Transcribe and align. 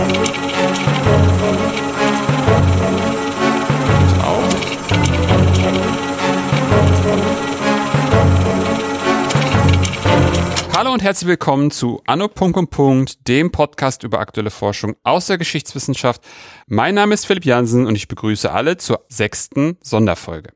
Hallo 0.00 0.08
und 10.94 11.02
herzlich 11.02 11.28
willkommen 11.28 11.70
zu 11.70 12.00
Anno. 12.06 12.30
dem 13.28 13.52
Podcast 13.52 14.02
über 14.02 14.20
aktuelle 14.20 14.48
Forschung 14.48 14.96
aus 15.02 15.26
der 15.26 15.36
Geschichtswissenschaft. 15.36 16.22
Mein 16.66 16.94
Name 16.94 17.12
ist 17.12 17.26
Philipp 17.26 17.44
Jansen 17.44 17.86
und 17.86 17.94
ich 17.94 18.08
begrüße 18.08 18.50
alle 18.50 18.78
zur 18.78 19.04
sechsten 19.10 19.76
Sonderfolge. 19.82 20.54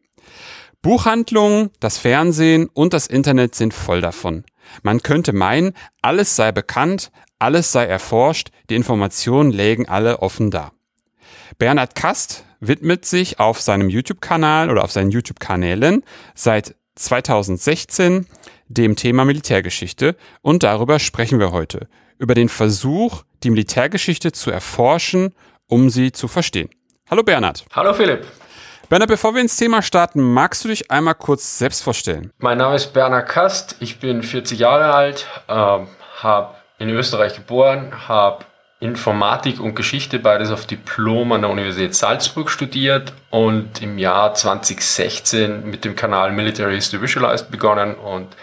Buchhandlungen, 0.80 1.68
das 1.80 1.98
Fernsehen 1.98 2.70
und 2.72 2.95
das 2.95 3.06
Internet 3.06 3.54
sind 3.54 3.74
voll 3.74 4.00
davon. 4.00 4.45
Man 4.82 5.02
könnte 5.02 5.34
meinen, 5.34 5.74
alles 6.00 6.34
sei 6.36 6.50
bekannt, 6.52 7.11
alles 7.38 7.72
sei 7.72 7.84
erforscht, 7.84 8.50
die 8.70 8.74
Informationen 8.74 9.50
lägen 9.50 9.88
alle 9.88 10.20
offen 10.20 10.50
da. 10.50 10.72
Bernhard 11.58 11.94
Kast 11.94 12.44
widmet 12.61 13.04
sich 13.04 13.38
auf 13.40 13.61
seinem 13.61 13.88
YouTube-Kanal 13.88 14.70
oder 14.70 14.84
auf 14.84 14.92
seinen 14.92 15.11
YouTube-Kanälen 15.11 16.02
seit 16.34 16.75
2016 16.96 18.26
dem 18.68 18.96
Thema 18.96 19.25
Militärgeschichte 19.25 20.16
und 20.42 20.62
darüber 20.62 20.98
sprechen 20.98 21.39
wir 21.39 21.52
heute. 21.52 21.89
Über 22.18 22.34
den 22.34 22.48
Versuch, 22.48 23.25
die 23.42 23.50
Militärgeschichte 23.50 24.32
zu 24.32 24.50
erforschen, 24.50 25.34
um 25.66 25.90
sie 25.90 26.12
zu 26.12 26.28
verstehen. 26.28 26.70
Hallo 27.11 27.22
Bernhard. 27.22 27.64
Hallo 27.75 27.92
Philipp. 27.92 28.26
Bernhard, 28.89 29.11
bevor 29.11 29.34
wir 29.34 29.40
ins 29.40 29.56
Thema 29.56 29.82
starten, 29.82 30.22
magst 30.22 30.64
du 30.64 30.68
dich 30.68 30.90
einmal 30.90 31.14
kurz 31.14 31.58
selbst 31.58 31.82
vorstellen? 31.82 32.33
Mein 32.39 32.58
Name 32.58 32.77
ist 32.77 32.92
Bernhard 32.92 33.28
Kast, 33.28 33.77
ich 33.80 33.98
bin 33.98 34.22
40 34.22 34.58
Jahre 34.58 34.94
alt, 34.94 35.27
ähm, 35.48 35.89
habe 36.22 36.55
in 36.84 36.91
Österreich 36.91 37.34
geboren, 37.34 38.08
habe 38.08 38.44
Informatik 38.80 39.61
und 39.61 39.75
Geschichte 39.75 40.19
beides 40.19 40.50
auf 40.50 40.66
Diplom 40.66 41.33
an 41.33 41.42
der 41.42 41.50
Universität 41.50 41.94
Salzburg 41.94 42.50
studiert 42.50 43.12
und 43.31 43.81
im 43.81 43.98
Jahr 43.98 44.34
2016 44.34 45.69
mit 45.69 45.84
dem 45.84 45.97
Kanal 45.97 46.33
Military 46.33 46.75
History 46.75 47.00
Visualized 47.00 47.50
begonnen 47.50 47.94
und 47.94 48.36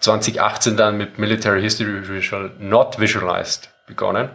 2018 0.00 0.76
dann 0.76 0.96
mit 0.96 1.18
Military 1.18 1.62
History 1.62 2.08
Visual 2.08 2.50
Not 2.58 2.98
Visualized 2.98 3.70
begonnen 3.86 4.30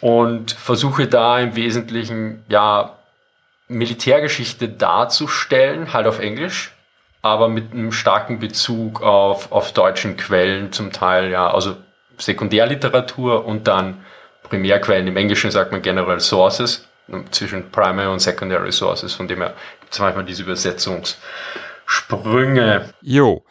und 0.00 0.52
versuche 0.52 1.06
da 1.06 1.38
im 1.38 1.54
Wesentlichen 1.54 2.42
ja 2.48 2.96
Militärgeschichte 3.68 4.68
darzustellen, 4.68 5.92
halt 5.92 6.06
auf 6.06 6.18
Englisch, 6.18 6.72
aber 7.20 7.48
mit 7.48 7.72
einem 7.72 7.92
starken 7.92 8.38
Bezug 8.38 9.02
auf, 9.02 9.52
auf 9.52 9.72
deutschen 9.72 10.16
Quellen 10.16 10.72
zum 10.72 10.92
Teil, 10.92 11.30
ja, 11.30 11.50
also 11.50 11.76
Sekundärliteratur 12.18 13.44
und 13.44 13.66
dann 13.66 14.04
Primärquellen. 14.42 15.06
Im 15.06 15.16
Englischen 15.16 15.50
sagt 15.50 15.72
man 15.72 15.82
General 15.82 16.20
Sources, 16.20 16.86
zwischen 17.30 17.70
Primary 17.70 18.08
und 18.08 18.20
Secondary 18.20 18.72
Sources, 18.72 19.14
von 19.14 19.28
dem 19.28 19.38
her 19.38 19.54
gibt 19.80 19.92
es 19.92 20.00
manchmal 20.00 20.24
diese 20.24 20.42
Übersetzungssprünge. 20.42 22.92
Jo. 23.00 23.44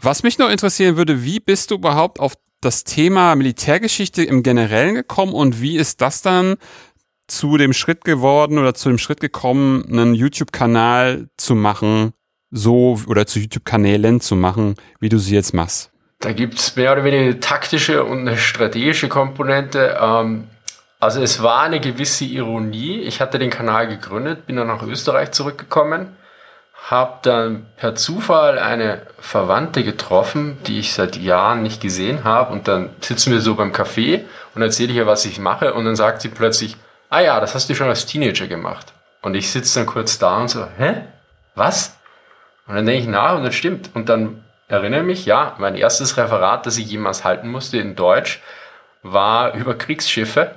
Was 0.00 0.22
mich 0.22 0.38
noch 0.38 0.50
interessieren 0.50 0.96
würde, 0.96 1.24
wie 1.24 1.40
bist 1.40 1.70
du 1.70 1.76
überhaupt 1.76 2.20
auf 2.20 2.34
das 2.60 2.84
Thema 2.84 3.34
Militärgeschichte 3.36 4.24
im 4.24 4.42
Generellen 4.42 4.94
gekommen 4.94 5.32
und 5.32 5.60
wie 5.60 5.76
ist 5.76 6.00
das 6.00 6.22
dann 6.22 6.56
zu 7.28 7.56
dem 7.56 7.72
Schritt 7.72 8.04
geworden 8.04 8.58
oder 8.58 8.74
zu 8.74 8.88
dem 8.88 8.98
Schritt 8.98 9.20
gekommen, 9.20 9.84
einen 9.88 10.14
YouTube-Kanal 10.14 11.28
zu 11.36 11.54
machen, 11.54 12.12
so 12.50 12.98
oder 13.06 13.26
zu 13.26 13.38
YouTube-Kanälen 13.38 14.20
zu 14.20 14.34
machen, 14.34 14.74
wie 14.98 15.08
du 15.08 15.18
sie 15.18 15.34
jetzt 15.34 15.54
machst? 15.54 15.92
Da 16.20 16.32
gibt 16.32 16.58
es 16.58 16.74
mehr 16.74 16.92
oder 16.92 17.04
weniger 17.04 17.22
eine 17.22 17.40
taktische 17.40 18.04
und 18.04 18.26
eine 18.26 18.36
strategische 18.36 19.08
Komponente. 19.08 19.98
Ähm, 20.00 20.48
also 20.98 21.22
es 21.22 21.42
war 21.42 21.62
eine 21.62 21.78
gewisse 21.78 22.24
Ironie. 22.24 23.02
Ich 23.02 23.20
hatte 23.20 23.38
den 23.38 23.50
Kanal 23.50 23.86
gegründet, 23.86 24.46
bin 24.46 24.56
dann 24.56 24.66
nach 24.66 24.82
Österreich 24.82 25.30
zurückgekommen, 25.30 26.16
habe 26.90 27.18
dann 27.22 27.66
per 27.76 27.94
Zufall 27.94 28.58
eine 28.58 29.02
Verwandte 29.20 29.84
getroffen, 29.84 30.58
die 30.66 30.80
ich 30.80 30.92
seit 30.92 31.16
Jahren 31.16 31.62
nicht 31.62 31.80
gesehen 31.80 32.24
habe. 32.24 32.52
Und 32.52 32.66
dann 32.66 32.90
sitzen 33.00 33.32
wir 33.32 33.40
so 33.40 33.54
beim 33.54 33.70
Café 33.70 34.24
und 34.56 34.62
erzähle 34.62 34.90
ich 34.90 34.96
ihr, 34.96 35.06
was 35.06 35.24
ich 35.24 35.38
mache. 35.38 35.72
Und 35.72 35.84
dann 35.84 35.94
sagt 35.94 36.20
sie 36.20 36.30
plötzlich, 36.30 36.76
ah 37.10 37.20
ja, 37.20 37.38
das 37.38 37.54
hast 37.54 37.70
du 37.70 37.76
schon 37.76 37.88
als 37.88 38.06
Teenager 38.06 38.48
gemacht. 38.48 38.92
Und 39.22 39.36
ich 39.36 39.52
sitze 39.52 39.78
dann 39.78 39.86
kurz 39.86 40.18
da 40.18 40.38
und 40.38 40.48
so, 40.48 40.66
hä? 40.78 41.02
Was? 41.54 41.96
Und 42.66 42.74
dann 42.74 42.86
denke 42.86 43.02
ich 43.02 43.08
nach 43.08 43.36
und 43.36 43.44
das 43.44 43.54
stimmt. 43.54 43.90
Und 43.94 44.08
dann 44.08 44.44
erinnere 44.68 45.02
mich, 45.02 45.26
ja, 45.26 45.54
mein 45.58 45.74
erstes 45.74 46.16
Referat, 46.16 46.66
das 46.66 46.78
ich 46.78 46.90
jemals 46.90 47.24
halten 47.24 47.48
musste 47.48 47.78
in 47.78 47.96
Deutsch, 47.96 48.40
war 49.02 49.54
über 49.54 49.74
Kriegsschiffe. 49.76 50.54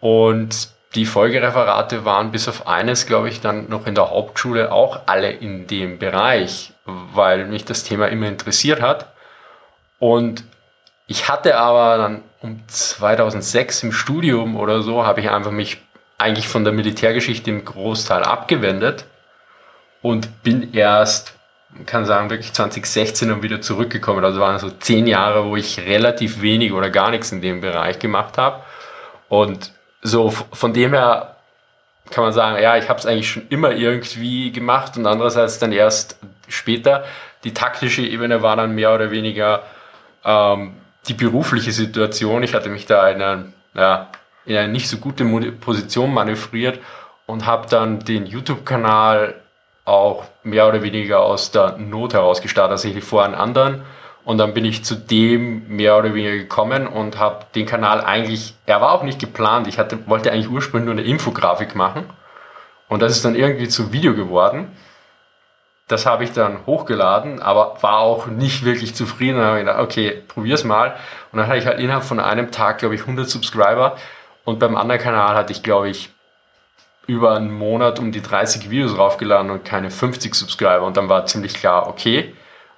Und 0.00 0.68
die 0.94 1.06
Folgereferate 1.06 2.04
waren 2.04 2.30
bis 2.30 2.46
auf 2.46 2.66
eines, 2.66 3.06
glaube 3.06 3.28
ich, 3.28 3.40
dann 3.40 3.68
noch 3.68 3.86
in 3.86 3.94
der 3.94 4.10
Hauptschule 4.10 4.70
auch 4.70 5.00
alle 5.06 5.30
in 5.30 5.66
dem 5.66 5.98
Bereich, 5.98 6.72
weil 6.84 7.46
mich 7.46 7.64
das 7.64 7.82
Thema 7.82 8.08
immer 8.08 8.28
interessiert 8.28 8.80
hat. 8.80 9.12
Und 9.98 10.44
ich 11.06 11.28
hatte 11.28 11.56
aber 11.56 11.96
dann 11.96 12.22
um 12.40 12.62
2006 12.68 13.82
im 13.84 13.92
Studium 13.92 14.56
oder 14.56 14.82
so, 14.82 15.04
habe 15.04 15.20
ich 15.20 15.30
einfach 15.30 15.50
mich 15.50 15.78
eigentlich 16.18 16.48
von 16.48 16.64
der 16.64 16.72
Militärgeschichte 16.72 17.50
im 17.50 17.64
Großteil 17.64 18.22
abgewendet 18.22 19.06
und 20.02 20.42
bin 20.42 20.74
erst 20.74 21.34
kann 21.86 22.06
sagen, 22.06 22.30
wirklich 22.30 22.52
2016 22.52 23.30
und 23.32 23.42
wieder 23.42 23.60
zurückgekommen. 23.60 24.24
Also 24.24 24.40
waren 24.40 24.58
so 24.58 24.70
zehn 24.70 25.06
Jahre, 25.06 25.44
wo 25.46 25.56
ich 25.56 25.80
relativ 25.80 26.40
wenig 26.40 26.72
oder 26.72 26.90
gar 26.90 27.10
nichts 27.10 27.32
in 27.32 27.42
dem 27.42 27.60
Bereich 27.60 27.98
gemacht 27.98 28.38
habe. 28.38 28.62
Und 29.28 29.72
so 30.02 30.30
von 30.30 30.72
dem 30.72 30.92
her 30.92 31.36
kann 32.10 32.24
man 32.24 32.32
sagen, 32.32 32.62
ja, 32.62 32.76
ich 32.76 32.88
habe 32.88 32.98
es 32.98 33.06
eigentlich 33.06 33.30
schon 33.30 33.48
immer 33.48 33.72
irgendwie 33.72 34.52
gemacht 34.52 34.96
und 34.96 35.06
andererseits 35.06 35.58
dann 35.58 35.72
erst 35.72 36.18
später. 36.48 37.04
Die 37.44 37.54
taktische 37.54 38.02
Ebene 38.02 38.42
war 38.42 38.56
dann 38.56 38.74
mehr 38.74 38.94
oder 38.94 39.10
weniger 39.10 39.62
ähm, 40.24 40.74
die 41.08 41.14
berufliche 41.14 41.72
Situation. 41.72 42.42
Ich 42.42 42.54
hatte 42.54 42.68
mich 42.68 42.86
da 42.86 43.08
in, 43.08 43.22
eine, 43.22 43.52
ja, 43.74 44.08
in 44.44 44.56
eine 44.56 44.72
nicht 44.72 44.88
so 44.88 44.98
gute 44.98 45.24
Position 45.24 46.12
manövriert 46.12 46.78
und 47.26 47.46
habe 47.46 47.68
dann 47.68 48.00
den 48.00 48.26
YouTube-Kanal 48.26 49.34
auch 49.84 50.24
mehr 50.42 50.66
oder 50.68 50.82
weniger 50.82 51.20
aus 51.20 51.50
der 51.50 51.76
Not 51.76 52.14
heraus 52.14 52.40
gestartet, 52.40 52.72
also 52.72 52.88
ich 52.88 53.04
vor 53.04 53.24
einen 53.24 53.34
anderen. 53.34 53.82
Und 54.24 54.38
dann 54.38 54.54
bin 54.54 54.64
ich 54.64 54.84
zu 54.84 54.94
dem 54.94 55.68
mehr 55.68 55.98
oder 55.98 56.14
weniger 56.14 56.36
gekommen 56.36 56.86
und 56.86 57.18
habe 57.18 57.44
den 57.54 57.66
Kanal 57.66 58.00
eigentlich, 58.00 58.54
er 58.64 58.80
war 58.80 58.92
auch 58.92 59.02
nicht 59.02 59.18
geplant, 59.18 59.66
ich 59.66 59.78
hatte, 59.78 60.08
wollte 60.08 60.32
eigentlich 60.32 60.48
ursprünglich 60.48 60.86
nur 60.86 60.98
eine 60.98 61.10
Infografik 61.10 61.74
machen. 61.74 62.08
Und 62.88 63.02
das 63.02 63.12
ist 63.12 63.24
dann 63.24 63.34
irgendwie 63.34 63.68
zu 63.68 63.92
Video 63.92 64.14
geworden. 64.14 64.74
Das 65.88 66.06
habe 66.06 66.24
ich 66.24 66.32
dann 66.32 66.64
hochgeladen, 66.64 67.42
aber 67.42 67.76
war 67.82 67.98
auch 67.98 68.26
nicht 68.26 68.64
wirklich 68.64 68.94
zufrieden. 68.94 69.36
Dann 69.36 69.46
habe 69.46 69.58
ich 69.58 69.66
gedacht, 69.66 69.82
okay, 69.82 70.22
probier's 70.28 70.64
mal. 70.64 70.96
Und 71.30 71.38
dann 71.38 71.46
hatte 71.46 71.58
ich 71.58 71.66
halt 71.66 71.78
innerhalb 71.78 72.04
von 72.04 72.20
einem 72.20 72.50
Tag, 72.50 72.78
glaube 72.78 72.94
ich, 72.94 73.02
100 73.02 73.28
Subscriber. 73.28 73.96
Und 74.44 74.58
beim 74.58 74.76
anderen 74.76 75.00
Kanal 75.00 75.34
hatte 75.34 75.52
ich, 75.52 75.62
glaube 75.62 75.90
ich, 75.90 76.13
über 77.06 77.34
einen 77.34 77.52
Monat 77.52 77.98
um 77.98 78.12
die 78.12 78.22
30 78.22 78.70
Videos 78.70 78.96
raufgeladen 78.96 79.50
und 79.50 79.64
keine 79.64 79.90
50 79.90 80.34
Subscriber. 80.34 80.82
Und 80.82 80.96
dann 80.96 81.08
war 81.08 81.26
ziemlich 81.26 81.54
klar, 81.54 81.88
okay. 81.88 82.34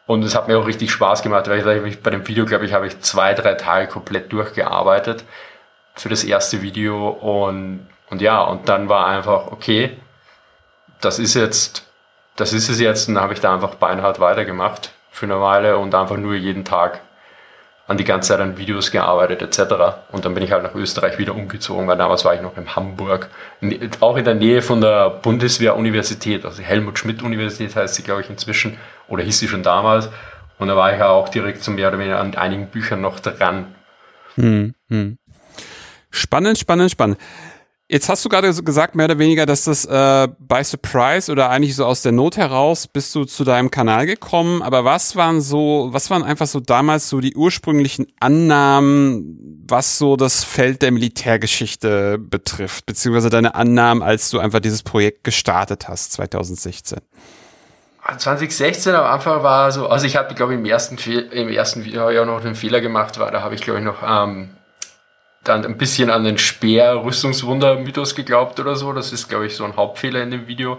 Und 0.06 0.24
es 0.24 0.34
hat 0.34 0.48
mir 0.48 0.58
auch 0.58 0.66
richtig 0.66 0.90
Spaß 0.92 1.22
gemacht, 1.22 1.48
weil 1.48 1.86
ich 1.86 2.02
bei 2.02 2.10
dem 2.10 2.26
Video, 2.26 2.44
glaube 2.44 2.64
ich, 2.64 2.72
habe 2.72 2.86
ich 2.86 3.00
zwei, 3.00 3.34
drei 3.34 3.54
Tage 3.54 3.88
komplett 3.88 4.32
durchgearbeitet 4.32 5.24
für 5.94 6.08
das 6.08 6.24
erste 6.24 6.62
Video. 6.62 7.08
Und, 7.08 7.86
und 8.10 8.20
ja, 8.20 8.40
und 8.42 8.68
dann 8.68 8.88
war 8.88 9.06
einfach, 9.06 9.50
okay, 9.50 9.96
das 11.00 11.18
ist 11.18 11.34
jetzt, 11.34 11.86
das 12.36 12.52
ist 12.52 12.68
es 12.68 12.80
jetzt. 12.80 13.08
Und 13.08 13.14
dann 13.14 13.24
habe 13.24 13.34
ich 13.34 13.40
da 13.40 13.54
einfach 13.54 13.74
beinhart 13.74 14.20
weitergemacht 14.20 14.92
für 15.10 15.26
eine 15.26 15.40
Weile 15.40 15.78
und 15.78 15.94
einfach 15.94 16.16
nur 16.16 16.34
jeden 16.34 16.64
Tag 16.64 17.00
an 17.86 17.96
die 17.96 18.04
ganze 18.04 18.28
Zeit 18.28 18.40
an 18.40 18.58
Videos 18.58 18.90
gearbeitet 18.90 19.42
etc. 19.42 19.74
Und 20.10 20.24
dann 20.24 20.34
bin 20.34 20.42
ich 20.42 20.50
halt 20.50 20.64
nach 20.64 20.74
Österreich 20.74 21.18
wieder 21.18 21.34
umgezogen, 21.34 21.86
weil 21.86 21.96
damals 21.96 22.24
war 22.24 22.34
ich 22.34 22.42
noch 22.42 22.56
in 22.56 22.74
Hamburg, 22.74 23.30
auch 24.00 24.16
in 24.16 24.24
der 24.24 24.34
Nähe 24.34 24.60
von 24.62 24.80
der 24.80 25.10
Bundeswehr-Universität, 25.10 26.44
also 26.44 26.62
Helmut 26.62 26.98
Schmidt-Universität 26.98 27.76
heißt 27.76 27.94
sie, 27.94 28.02
glaube 28.02 28.22
ich, 28.22 28.30
inzwischen, 28.30 28.76
oder 29.08 29.22
hieß 29.22 29.38
sie 29.38 29.48
schon 29.48 29.62
damals. 29.62 30.08
Und 30.58 30.68
da 30.68 30.76
war 30.76 30.92
ich 30.92 30.98
ja 30.98 31.10
auch 31.10 31.28
direkt 31.28 31.62
zum 31.62 31.74
mehr 31.74 31.88
oder 31.88 31.98
weniger 31.98 32.18
an 32.18 32.34
einigen 32.34 32.68
Büchern 32.68 33.00
noch 33.00 33.20
dran. 33.20 33.74
Hm, 34.36 34.74
hm. 34.88 35.18
Spannend, 36.10 36.58
spannend, 36.58 36.90
spannend. 36.90 37.18
Jetzt 37.88 38.08
hast 38.08 38.24
du 38.24 38.28
gerade 38.28 38.52
gesagt, 38.52 38.96
mehr 38.96 39.04
oder 39.04 39.20
weniger, 39.20 39.46
dass 39.46 39.62
das 39.62 39.84
äh, 39.84 40.26
by 40.40 40.64
Surprise 40.64 41.30
oder 41.30 41.50
eigentlich 41.50 41.76
so 41.76 41.84
aus 41.84 42.02
der 42.02 42.10
Not 42.10 42.36
heraus 42.36 42.88
bist 42.88 43.14
du 43.14 43.24
zu 43.24 43.44
deinem 43.44 43.70
Kanal 43.70 44.06
gekommen. 44.06 44.60
Aber 44.60 44.84
was 44.84 45.14
waren 45.14 45.40
so, 45.40 45.90
was 45.92 46.10
waren 46.10 46.24
einfach 46.24 46.48
so 46.48 46.58
damals 46.58 47.08
so 47.08 47.20
die 47.20 47.36
ursprünglichen 47.36 48.08
Annahmen, 48.18 49.64
was 49.68 49.98
so 49.98 50.16
das 50.16 50.42
Feld 50.42 50.82
der 50.82 50.90
Militärgeschichte 50.90 52.18
betrifft, 52.18 52.86
beziehungsweise 52.86 53.30
deine 53.30 53.54
Annahmen, 53.54 54.02
als 54.02 54.30
du 54.30 54.40
einfach 54.40 54.58
dieses 54.58 54.82
Projekt 54.82 55.22
gestartet 55.22 55.86
hast, 55.86 56.12
2016? 56.14 56.98
2016 58.18 58.96
am 58.96 59.04
Anfang 59.04 59.44
war 59.44 59.70
so, 59.70 59.86
also 59.88 60.06
ich 60.06 60.16
hatte, 60.16 60.34
glaube 60.34 60.54
ich, 60.54 60.58
im 60.58 60.64
ersten, 60.64 60.96
im 60.98 61.48
ersten 61.48 61.84
Video 61.84 62.10
ja 62.10 62.24
noch 62.24 62.44
einen 62.44 62.56
Fehler 62.56 62.80
gemacht, 62.80 63.20
weil 63.20 63.30
da 63.30 63.42
habe 63.42 63.54
ich, 63.54 63.60
glaube 63.60 63.78
ich, 63.78 63.84
noch 63.84 64.02
ähm, 64.02 64.55
dann 65.48 65.64
ein 65.64 65.76
bisschen 65.78 66.10
an 66.10 66.24
den 66.24 66.38
Speer-Rüstungswunder-Mythos 66.38 68.14
geglaubt 68.14 68.60
oder 68.60 68.76
so. 68.76 68.92
Das 68.92 69.12
ist, 69.12 69.28
glaube 69.28 69.46
ich, 69.46 69.56
so 69.56 69.64
ein 69.64 69.76
Hauptfehler 69.76 70.22
in 70.22 70.30
dem 70.30 70.46
Video. 70.46 70.78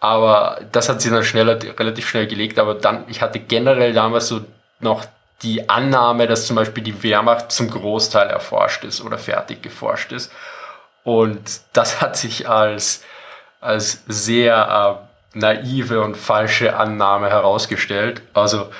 Aber 0.00 0.60
das 0.72 0.88
hat 0.88 1.02
sich 1.02 1.10
dann 1.10 1.24
schneller, 1.24 1.58
relativ 1.78 2.08
schnell 2.08 2.26
gelegt. 2.26 2.58
Aber 2.58 2.74
dann, 2.74 3.04
ich 3.08 3.22
hatte 3.22 3.38
generell 3.38 3.92
damals 3.92 4.28
so 4.28 4.40
noch 4.80 5.04
die 5.42 5.68
Annahme, 5.68 6.26
dass 6.26 6.46
zum 6.46 6.56
Beispiel 6.56 6.82
die 6.82 7.02
Wehrmacht 7.02 7.52
zum 7.52 7.70
Großteil 7.70 8.28
erforscht 8.28 8.84
ist 8.84 9.00
oder 9.00 9.18
fertig 9.18 9.62
geforscht 9.62 10.12
ist. 10.12 10.32
Und 11.04 11.60
das 11.72 12.00
hat 12.00 12.16
sich 12.16 12.48
als, 12.48 13.04
als 13.60 14.02
sehr 14.06 15.00
äh, 15.34 15.38
naive 15.38 16.02
und 16.02 16.16
falsche 16.16 16.76
Annahme 16.76 17.30
herausgestellt. 17.30 18.22
Also 18.34 18.70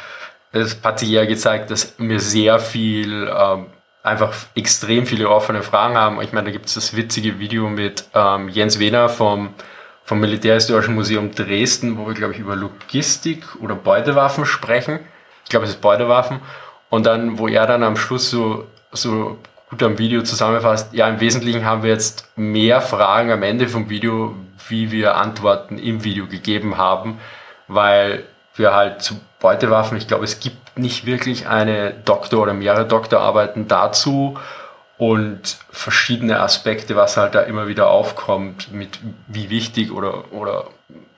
es 0.52 0.78
hat 0.82 0.98
sich 0.98 1.10
ja 1.10 1.24
gezeigt, 1.24 1.70
dass 1.70 1.94
wir 1.98 2.20
sehr 2.20 2.58
viel, 2.58 3.30
ähm, 3.34 3.66
einfach 4.02 4.34
extrem 4.54 5.06
viele 5.06 5.28
offene 5.28 5.62
Fragen 5.62 5.96
haben. 5.96 6.20
Ich 6.22 6.32
meine, 6.32 6.46
da 6.46 6.52
gibt 6.52 6.66
es 6.66 6.74
das 6.74 6.96
witzige 6.96 7.38
Video 7.38 7.68
mit 7.68 8.04
ähm, 8.14 8.48
Jens 8.48 8.78
Wehner 8.78 9.08
vom, 9.08 9.54
vom 10.04 10.20
Militärhistorischen 10.20 10.94
Museum 10.94 11.32
Dresden, 11.34 11.98
wo 11.98 12.06
wir, 12.06 12.14
glaube 12.14 12.34
ich, 12.34 12.40
über 12.40 12.56
Logistik 12.56 13.44
oder 13.60 13.74
Beutewaffen 13.74 14.46
sprechen. 14.46 15.00
Ich 15.44 15.50
glaube, 15.50 15.66
es 15.66 15.72
ist 15.72 15.80
Beutewaffen. 15.80 16.40
Und 16.88 17.06
dann, 17.06 17.38
wo 17.38 17.46
er 17.46 17.66
dann 17.66 17.82
am 17.82 17.96
Schluss 17.96 18.30
so, 18.30 18.66
so 18.92 19.38
gut 19.68 19.82
am 19.82 19.98
Video 19.98 20.22
zusammenfasst, 20.22 20.92
ja, 20.92 21.08
im 21.08 21.20
Wesentlichen 21.20 21.64
haben 21.64 21.82
wir 21.82 21.90
jetzt 21.90 22.28
mehr 22.36 22.80
Fragen 22.80 23.30
am 23.30 23.42
Ende 23.42 23.68
vom 23.68 23.88
Video, 23.88 24.34
wie 24.68 24.90
wir 24.90 25.16
Antworten 25.16 25.78
im 25.78 26.04
Video 26.04 26.26
gegeben 26.26 26.76
haben, 26.76 27.20
weil 27.68 28.24
wir 28.56 28.74
halt 28.74 29.02
zu 29.02 29.20
Beutewaffen, 29.40 29.96
ich 29.96 30.08
glaube, 30.08 30.24
es 30.24 30.40
gibt 30.40 30.69
nicht 30.80 31.06
wirklich 31.06 31.46
eine 31.46 31.92
Doktor- 31.92 32.42
oder 32.42 32.54
mehrere 32.54 32.86
Doktorarbeiten 32.86 33.68
dazu 33.68 34.38
und 34.98 35.56
verschiedene 35.70 36.40
Aspekte, 36.40 36.96
was 36.96 37.16
halt 37.16 37.34
da 37.34 37.40
immer 37.40 37.68
wieder 37.68 37.88
aufkommt, 37.88 38.72
mit 38.72 38.98
wie 39.28 39.48
wichtig 39.48 39.92
oder, 39.92 40.32
oder 40.32 40.66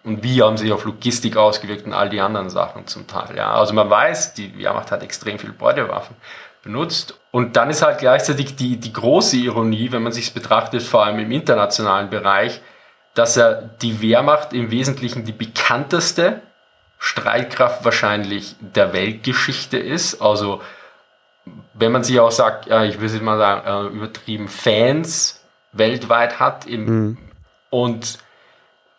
und 0.05 0.23
wie 0.25 0.43
haben 0.43 0.57
sie 0.57 0.73
auf 0.73 0.85
Logistik 0.85 1.37
ausgewirkt 1.37 1.87
und 1.87 1.93
all 1.93 2.09
die 2.09 2.21
anderen 2.21 2.51
Sachen 2.51 2.87
zum 2.87 3.07
Teil. 3.07 3.37
Ja, 3.37 3.53
also 3.53 3.73
man 3.73 3.89
weiß, 3.89 4.35
die 4.35 4.59
Wehrmacht 4.59 4.91
hat 4.91 5.03
extrem 5.03 5.39
viel 5.39 5.53
Beutewaffen 5.53 6.17
benutzt. 6.63 7.19
Und 7.31 7.57
dann 7.57 7.71
ist 7.71 7.83
halt 7.83 7.99
gleichzeitig 7.99 8.57
die, 8.57 8.79
die 8.79 8.93
große 8.93 9.37
Ironie, 9.37 9.93
wenn 9.93 10.03
man 10.03 10.13
sich 10.13 10.35
betrachtet, 10.35 10.83
vor 10.83 11.05
allem 11.05 11.19
im 11.19 11.31
internationalen 11.31 12.11
Bereich, 12.11 12.61
dass 13.15 13.37
er 13.37 13.55
die 13.83 14.01
Wehrmacht 14.01 14.53
im 14.53 14.71
Wesentlichen 14.71 15.25
die 15.25 15.33
bekannteste 15.33 16.41
Streitkraft 17.05 17.85
wahrscheinlich 17.85 18.55
der 18.61 18.93
Weltgeschichte 18.93 19.77
ist. 19.77 20.23
Also 20.23 20.63
wenn 21.75 21.91
man 21.91 22.05
sich 22.05 22.21
auch 22.21 22.31
sagt, 22.31 22.67
ja, 22.67 22.85
ich 22.85 23.01
würde 23.01 23.19
mal 23.25 23.39
sagen, 23.39 23.67
äh, 23.67 23.97
übertrieben 23.97 24.47
Fans 24.47 25.45
weltweit 25.73 26.39
hat 26.39 26.65
im, 26.65 26.85
mhm. 26.85 27.19
und 27.71 28.19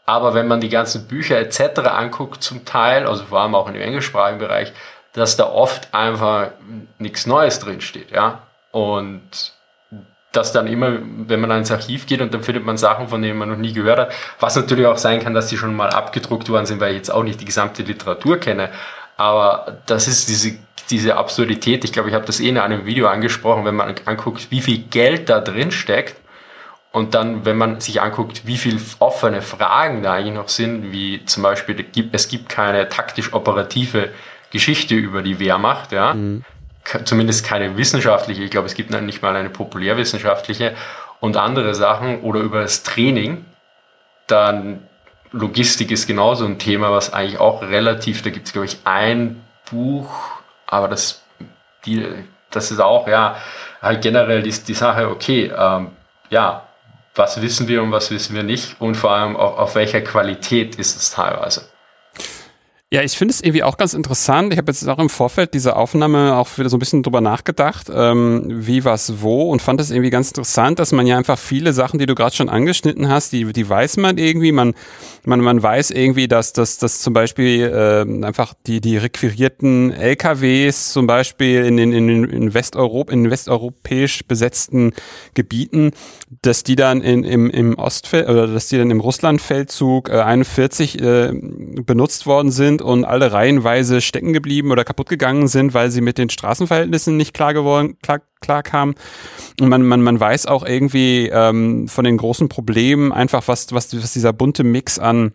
aber 0.06 0.34
wenn 0.34 0.50
man 0.50 0.60
die 0.60 0.68
ganzen 0.68 1.08
Bücher 1.08 1.40
etc. 1.40 1.80
anguckt 1.88 2.44
zum 2.44 2.66
Teil, 2.66 3.08
also 3.08 3.24
vor 3.24 3.40
allem 3.40 3.56
auch 3.56 3.68
dem 3.72 3.80
englischsprachigen 3.80 4.40
Bereich, 4.40 4.74
dass 5.14 5.38
da 5.38 5.46
oft 5.46 5.94
einfach 5.94 6.50
nichts 6.98 7.26
Neues 7.26 7.60
drinsteht, 7.60 8.12
ja. 8.12 8.42
Und 8.72 9.54
dass 10.34 10.52
dann 10.52 10.68
immer, 10.68 10.98
wenn 11.28 11.40
man 11.40 11.52
ins 11.52 11.72
Archiv 11.72 12.06
geht 12.08 12.20
und 12.20 12.34
dann 12.34 12.44
findet 12.44 12.66
man 12.66 12.76
Sachen, 12.76 13.08
von 13.08 13.22
denen 13.22 13.38
man 13.38 13.50
noch 13.50 13.58
nie 13.58 13.72
gehört 13.72 14.00
hat, 14.00 14.12
was 14.40 14.56
natürlich 14.56 14.88
auch 14.88 14.98
sein 14.98 15.22
kann, 15.22 15.34
dass 15.34 15.48
die 15.48 15.58
schon 15.58 15.76
mal 15.76 15.90
abgedruckt 15.90 16.50
worden 16.50 16.66
sind, 16.66 16.82
weil 16.82 16.92
ich 16.92 16.98
jetzt 16.98 17.12
auch 17.12 17.24
nicht 17.24 17.40
die 17.40 17.46
gesamte 17.46 17.84
Literatur 17.84 18.38
kenne. 18.38 18.70
Aber 19.16 19.78
das 19.86 20.08
ist 20.08 20.28
diese, 20.28 20.58
diese 20.90 21.16
Absurdität. 21.18 21.84
Ich 21.86 21.94
glaube, 21.94 22.10
ich 22.10 22.16
habe 22.16 22.26
das 22.26 22.40
eh 22.40 22.50
in 22.50 22.58
einem 22.58 22.86
Video 22.86 23.08
angesprochen, 23.08 23.64
wenn 23.64 23.76
man 23.76 23.94
anguckt, 24.06 24.50
wie 24.50 24.62
viel 24.62 24.80
Geld 24.80 25.30
da 25.30 25.40
drin 25.40 25.72
steckt. 25.72 26.16
Und 26.92 27.14
dann, 27.16 27.46
wenn 27.46 27.58
man 27.58 27.80
sich 27.80 28.02
anguckt, 28.02 28.46
wie 28.46 28.58
viel 28.58 28.80
offene 29.00 29.42
Fragen 29.42 30.04
da 30.04 30.14
eigentlich 30.14 30.36
noch 30.36 30.50
sind, 30.50 30.92
wie 30.92 31.26
zum 31.26 31.44
Beispiel, 31.44 31.86
es 32.12 32.28
gibt 32.28 32.50
keine 32.50 32.90
taktisch-operative 32.90 34.10
Geschichte 34.52 34.96
über 34.96 35.22
die 35.22 35.40
Wehrmacht, 35.40 35.92
ja. 35.92 36.14
Mhm 36.14 36.44
zumindest 37.06 37.46
keine 37.46 37.78
wissenschaftliche, 37.78 38.44
ich 38.44 38.52
glaube, 38.52 38.68
es 38.68 38.76
gibt 38.76 38.90
nicht 38.90 39.22
mal 39.22 39.36
eine 39.36 39.50
populärwissenschaftliche 39.50 40.76
und 41.20 41.38
andere 41.38 41.76
Sachen 41.76 42.22
oder 42.22 42.42
über 42.42 42.62
das 42.62 42.84
Training, 42.84 43.46
dann 44.28 44.88
Logistik 45.32 45.90
ist 45.92 46.06
genauso 46.06 46.46
ein 46.46 46.60
Thema, 46.60 46.92
was 46.92 47.12
eigentlich 47.12 47.40
auch 47.40 47.64
relativ, 47.64 48.22
da 48.22 48.30
gibt 48.30 48.48
es, 48.48 48.54
glaube 48.54 48.68
ich, 48.68 48.78
ein 48.84 49.44
Buch, 49.70 50.12
aber 50.68 50.88
das, 50.88 51.24
die, 51.86 52.06
das 52.52 52.70
ist 52.70 52.80
auch, 52.80 53.08
ja, 53.08 53.38
halt 53.82 54.02
generell 54.02 54.44
die, 54.44 54.52
die 54.52 54.74
Sache, 54.74 55.10
okay, 55.10 55.52
ähm, 55.58 55.92
ja, 56.30 56.68
was 57.16 57.42
wissen 57.42 57.68
wir 57.68 57.82
und 57.82 57.92
was 57.92 58.12
wissen 58.12 58.36
wir 58.36 58.44
nicht 58.44 58.80
und 58.80 58.96
vor 58.96 59.12
allem 59.12 59.36
auf, 59.36 59.58
auf 59.58 59.76
welcher 59.76 60.02
Qualität 60.02 60.76
ist 60.76 60.98
es 60.98 61.12
teilweise. 61.12 61.70
Ja, 62.94 63.02
ich 63.02 63.18
finde 63.18 63.32
es 63.32 63.42
irgendwie 63.42 63.64
auch 63.64 63.78
ganz 63.78 63.96
interessant. 63.96 64.54
Ich 64.54 64.60
habe 64.60 64.72
jetzt 64.72 64.88
auch 64.88 65.00
im 65.00 65.10
Vorfeld 65.10 65.56
dieser 65.56 65.78
Aufnahme 65.78 66.36
auch 66.36 66.60
wieder 66.60 66.70
so 66.70 66.78
ein 66.78 66.80
bisschen 66.80 67.02
drüber 67.02 67.22
nachgedacht, 67.22 67.88
ähm, 67.92 68.46
wie 68.48 68.86
was 68.86 69.20
wo 69.24 69.50
und 69.50 69.64
fand 69.64 69.82
es 69.82 69.90
irgendwie 69.90 70.12
ganz 70.12 70.28
interessant, 70.28 70.78
dass 70.78 70.92
man 70.92 71.08
ja 71.08 71.18
einfach 71.18 71.40
viele 71.40 71.74
Sachen, 71.74 71.98
die 71.98 72.06
du 72.06 72.14
gerade 72.14 72.36
schon 72.36 72.50
angeschnitten 72.50 73.10
hast, 73.10 73.32
die, 73.32 73.52
die 73.52 73.68
weiß 73.68 73.98
man 73.98 74.20
irgendwie. 74.20 74.52
Man, 74.52 74.76
man, 75.26 75.40
man 75.42 75.64
weiß 75.64 75.90
irgendwie, 75.90 76.28
dass, 76.28 76.54
dass, 76.54 76.78
dass 76.78 77.02
zum 77.02 77.16
Beispiel 77.16 77.64
äh, 77.64 78.26
einfach 78.26 78.54
die, 78.68 78.80
die 78.80 78.98
requirierten 78.98 79.92
LKWs 79.92 80.94
zum 80.94 81.08
Beispiel 81.08 81.66
in 81.66 81.78
den 81.78 81.94
in, 81.94 82.26
in, 82.26 82.54
Westeuropa, 82.54 83.12
in 83.12 83.32
westeuropäisch 83.32 84.24
besetzten 84.28 84.94
Gebieten, 85.34 85.94
dass 86.44 86.62
die 86.62 86.76
dann 86.76 87.02
in, 87.02 87.24
im, 87.24 87.50
im 87.50 87.74
Ostfeld 87.74 88.30
oder 88.30 88.46
dass 88.46 88.68
die 88.68 88.78
dann 88.78 88.92
im 88.92 89.00
Russlandfeldzug 89.00 90.10
äh, 90.10 90.22
41 90.22 91.02
äh, 91.02 91.32
benutzt 91.34 92.28
worden 92.28 92.52
sind 92.52 92.83
und 92.84 93.06
alle 93.06 93.32
reihenweise 93.32 94.02
stecken 94.02 94.34
geblieben 94.34 94.72
oder 94.72 94.84
kaputt 94.84 95.10
gegangen 95.10 95.48
sind, 95.48 95.74
weil 95.74 95.92
sie 95.92 96.02
mit 96.02 96.18
den 96.18 96.30
Straßenverhältnissen 96.30 97.18
nicht 97.18 97.34
klar 97.34 97.54
geworden, 97.54 97.98
klar, 98.02 98.22
klar 98.42 98.64
kamen. 98.64 98.96
Und 99.60 99.70
man, 99.70 99.84
man, 99.84 100.02
man 100.02 100.20
weiß 100.20 100.46
auch 100.46 100.66
irgendwie 100.66 101.30
ähm, 101.32 101.88
von 101.88 102.06
den 102.06 102.18
großen 102.18 102.50
Problemen 102.50 103.12
einfach, 103.12 103.48
was, 103.48 103.72
was, 103.72 103.96
was 103.96 104.14
dieser 104.14 104.34
bunte 104.34 104.64
Mix 104.64 105.00
an 105.00 105.34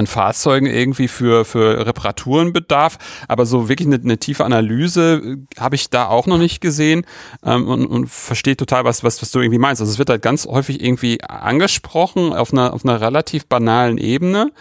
an 0.00 0.06
Fahrzeugen 0.06 0.66
irgendwie 0.66 1.08
für, 1.08 1.44
für 1.44 1.86
Reparaturen 1.86 2.52
bedarf. 2.52 2.98
Aber 3.28 3.44
so 3.44 3.68
wirklich 3.68 3.86
eine, 3.86 3.96
eine 3.96 4.18
tiefe 4.18 4.44
Analyse 4.44 5.22
äh, 5.22 5.60
habe 5.60 5.76
ich 5.76 5.90
da 5.90 6.08
auch 6.08 6.26
noch 6.26 6.38
nicht 6.38 6.60
gesehen 6.60 7.04
ähm, 7.44 7.68
und, 7.68 7.86
und 7.86 8.08
verstehe 8.08 8.56
total, 8.56 8.84
was, 8.84 9.04
was, 9.04 9.20
was 9.20 9.30
du 9.30 9.40
irgendwie 9.40 9.58
meinst. 9.58 9.80
Also 9.80 9.92
es 9.92 9.98
wird 9.98 10.10
halt 10.10 10.22
ganz 10.22 10.46
häufig 10.46 10.82
irgendwie 10.82 11.22
angesprochen 11.22 12.32
auf 12.32 12.52
einer, 12.52 12.72
auf 12.72 12.84
einer 12.84 13.00
relativ 13.00 13.46
banalen 13.46 13.98
Ebene 13.98 14.52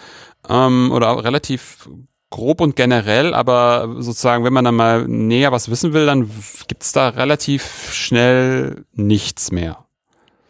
ähm, 0.49 0.91
oder 0.91 1.23
relativ 1.23 1.89
grob 2.29 2.61
und 2.61 2.75
generell, 2.75 3.33
aber 3.33 3.95
sozusagen, 3.97 4.43
wenn 4.43 4.53
man 4.53 4.65
dann 4.65 4.75
mal 4.75 5.07
näher 5.07 5.51
was 5.51 5.69
wissen 5.69 5.93
will, 5.93 6.05
dann 6.05 6.29
gibt's 6.67 6.91
da 6.91 7.09
relativ 7.09 7.91
schnell 7.93 8.85
nichts 8.93 9.51
mehr. 9.51 9.85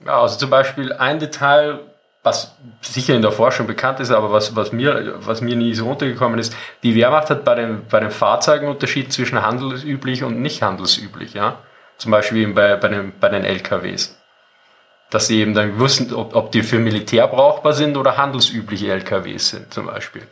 Ja, 0.06 0.22
also 0.22 0.38
zum 0.38 0.50
Beispiel 0.50 0.94
ein 0.94 1.20
Detail, 1.20 1.80
was 2.24 2.56
sicher 2.82 3.16
in 3.16 3.22
der 3.22 3.32
Forschung 3.32 3.66
bekannt 3.66 4.00
ist, 4.00 4.12
aber 4.12 4.32
was, 4.32 4.56
was, 4.56 4.72
mir, 4.72 5.16
was 5.20 5.42
mir 5.42 5.56
nie 5.56 5.74
so 5.74 5.88
untergekommen 5.88 6.40
ist, 6.40 6.56
die 6.84 6.96
Wehrmacht 6.96 7.30
hat 7.30 7.46
bei 7.46 7.56
den, 7.56 7.86
bei 7.90 8.00
den 8.00 8.12
Fahrzeugen 8.12 8.68
Unterschied 8.68 9.14
zwischen 9.14 9.42
handelsüblich 9.42 10.24
und 10.24 10.42
nicht 10.42 10.62
handelsüblich. 10.62 11.34
Ja? 11.34 11.60
Zum 11.98 12.12
Beispiel 12.12 12.48
bei, 12.54 12.76
bei, 12.76 12.88
den, 12.90 13.14
bei 13.20 13.30
den 13.30 13.44
LKWs 13.44 14.20
dass 15.10 15.28
sie 15.28 15.40
eben 15.40 15.54
dann 15.54 15.80
wussten, 15.80 16.14
ob, 16.14 16.36
ob 16.36 16.52
die 16.52 16.62
für 16.64 16.80
Militär 16.80 17.28
brauchbar 17.28 17.74
sind 17.74 17.98
oder 17.98 18.18
handelsübliche 18.18 18.92
LKWs 18.92 19.50
sind 19.50 19.74
zum 19.74 19.88
Beispiel. 19.88 20.24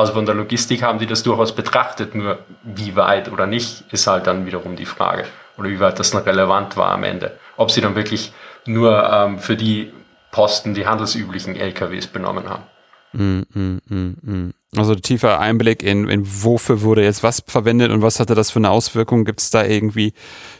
Also 0.00 0.14
von 0.14 0.24
der 0.24 0.34
Logistik 0.34 0.82
haben 0.82 0.98
die 0.98 1.06
das 1.06 1.22
durchaus 1.22 1.54
betrachtet, 1.54 2.14
nur 2.14 2.38
wie 2.62 2.96
weit 2.96 3.30
oder 3.30 3.46
nicht 3.46 3.84
ist 3.92 4.06
halt 4.06 4.26
dann 4.26 4.46
wiederum 4.46 4.74
die 4.74 4.86
Frage. 4.86 5.26
Oder 5.58 5.68
wie 5.68 5.78
weit 5.78 5.98
das 5.98 6.14
noch 6.14 6.24
relevant 6.24 6.78
war 6.78 6.92
am 6.92 7.04
Ende. 7.04 7.38
Ob 7.58 7.70
sie 7.70 7.82
dann 7.82 7.94
wirklich 7.96 8.32
nur 8.64 9.04
ähm, 9.12 9.38
für 9.38 9.56
die 9.56 9.92
Posten 10.30 10.72
die 10.72 10.86
handelsüblichen 10.86 11.54
LKWs 11.54 12.06
benommen 12.06 12.48
haben. 12.48 12.62
Mm, 13.12 13.42
mm, 13.52 14.16
mm. 14.22 14.54
also 14.74 14.94
tiefer 14.94 15.38
Einblick 15.38 15.82
in, 15.82 16.08
in 16.08 16.22
wofür 16.24 16.80
wurde 16.80 17.02
jetzt 17.02 17.22
was 17.22 17.42
verwendet 17.46 17.90
und 17.90 18.00
was 18.00 18.20
hatte 18.20 18.34
das 18.34 18.50
für 18.50 18.60
eine 18.60 18.70
Auswirkung, 18.70 19.26
gibt 19.26 19.40
es 19.40 19.50
da 19.50 19.64
irgendwie, 19.64 20.14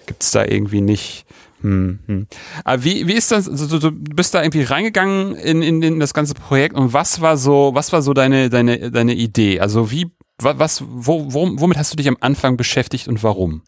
gibt 0.07 0.23
es 0.23 0.33
da 0.33 0.45
irgendwie 0.45 0.83
nicht. 0.83 1.25
Hm, 1.63 1.99
hm. 2.07 2.27
Aber 2.65 2.85
wie, 2.85 3.07
wie 3.07 3.15
ist 3.15 3.31
das? 3.31 3.49
Also, 3.49 3.79
du, 3.79 3.91
bist 3.93 4.35
da 4.35 4.43
irgendwie 4.43 4.63
reingegangen 4.63 5.35
in, 5.35 5.63
in, 5.63 5.83
in 5.83 6.01
das 6.01 6.15
ganze 6.15 6.35
Projekt 6.35 6.75
und 6.75 6.93
was 6.93 7.21
war 7.21 7.37
so, 7.37 7.73
was 7.75 7.93
war 7.93 8.03
so 8.03 8.15
deine, 8.15 8.49
deine, 8.49 8.91
deine 8.91 9.15
Idee? 9.15 9.61
Also 9.61 9.91
wie, 9.91 10.11
was, 10.39 10.83
wo, 10.87 11.27
womit 11.31 11.77
hast 11.77 11.93
du 11.93 11.97
dich 11.97 12.09
am 12.09 12.17
Anfang 12.21 12.57
beschäftigt 12.57 13.09
und 13.09 13.23
warum? 13.23 13.63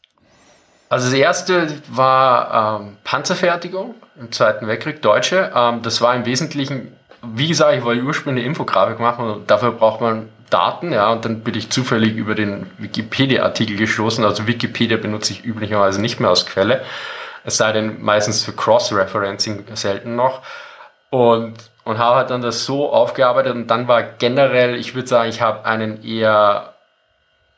Also 0.89 1.07
das 1.07 1.15
erste 1.15 1.69
war 1.91 2.81
ähm, 2.81 2.97
Panzerfertigung 3.05 3.95
im 4.19 4.31
Zweiten 4.31 4.67
Weltkrieg, 4.67 5.01
Deutsche. 5.01 5.51
Ähm, 5.55 5.81
das 5.83 6.01
war 6.01 6.15
im 6.15 6.27
Wesentlichen, 6.27 6.97
wie 7.23 7.49
gesagt, 7.49 7.77
ich 7.77 7.85
wollte 7.85 8.03
ursprünglich 8.03 8.45
eine 8.45 8.51
Infografik 8.51 9.01
machen 9.01 9.27
und 9.27 9.51
dafür 9.51 9.73
braucht 9.73 10.01
man 10.01 10.29
Daten, 10.51 10.93
ja, 10.93 11.11
und 11.11 11.25
dann 11.25 11.41
bin 11.41 11.55
ich 11.55 11.71
zufällig 11.71 12.15
über 12.15 12.35
den 12.35 12.67
Wikipedia-Artikel 12.77 13.77
gestoßen. 13.77 14.23
Also 14.23 14.47
Wikipedia 14.47 14.99
benutze 14.99 15.33
ich 15.33 15.45
üblicherweise 15.47 16.01
nicht 16.01 16.21
mehr 16.21 16.29
als 16.29 16.45
Quelle. 16.45 16.83
Es 17.45 17.57
sei 17.57 17.73
denn 17.73 18.03
meistens 18.03 18.45
für 18.45 18.53
Cross-Referencing 18.53 19.65
selten 19.75 20.17
noch. 20.17 20.43
Und, 21.11 21.55
und 21.85 21.99
habe 21.99 22.17
halt 22.17 22.31
dann 22.31 22.43
das 22.43 22.65
so 22.65 22.93
aufgearbeitet 22.93 23.55
und 23.55 23.67
dann 23.67 23.89
war 23.89 24.03
generell, 24.03 24.77
ich 24.77 24.95
würde 24.95 25.09
sagen, 25.09 25.29
ich 25.29 25.43
habe 25.43 25.65
einen 25.65 26.03
eher, 26.03 26.75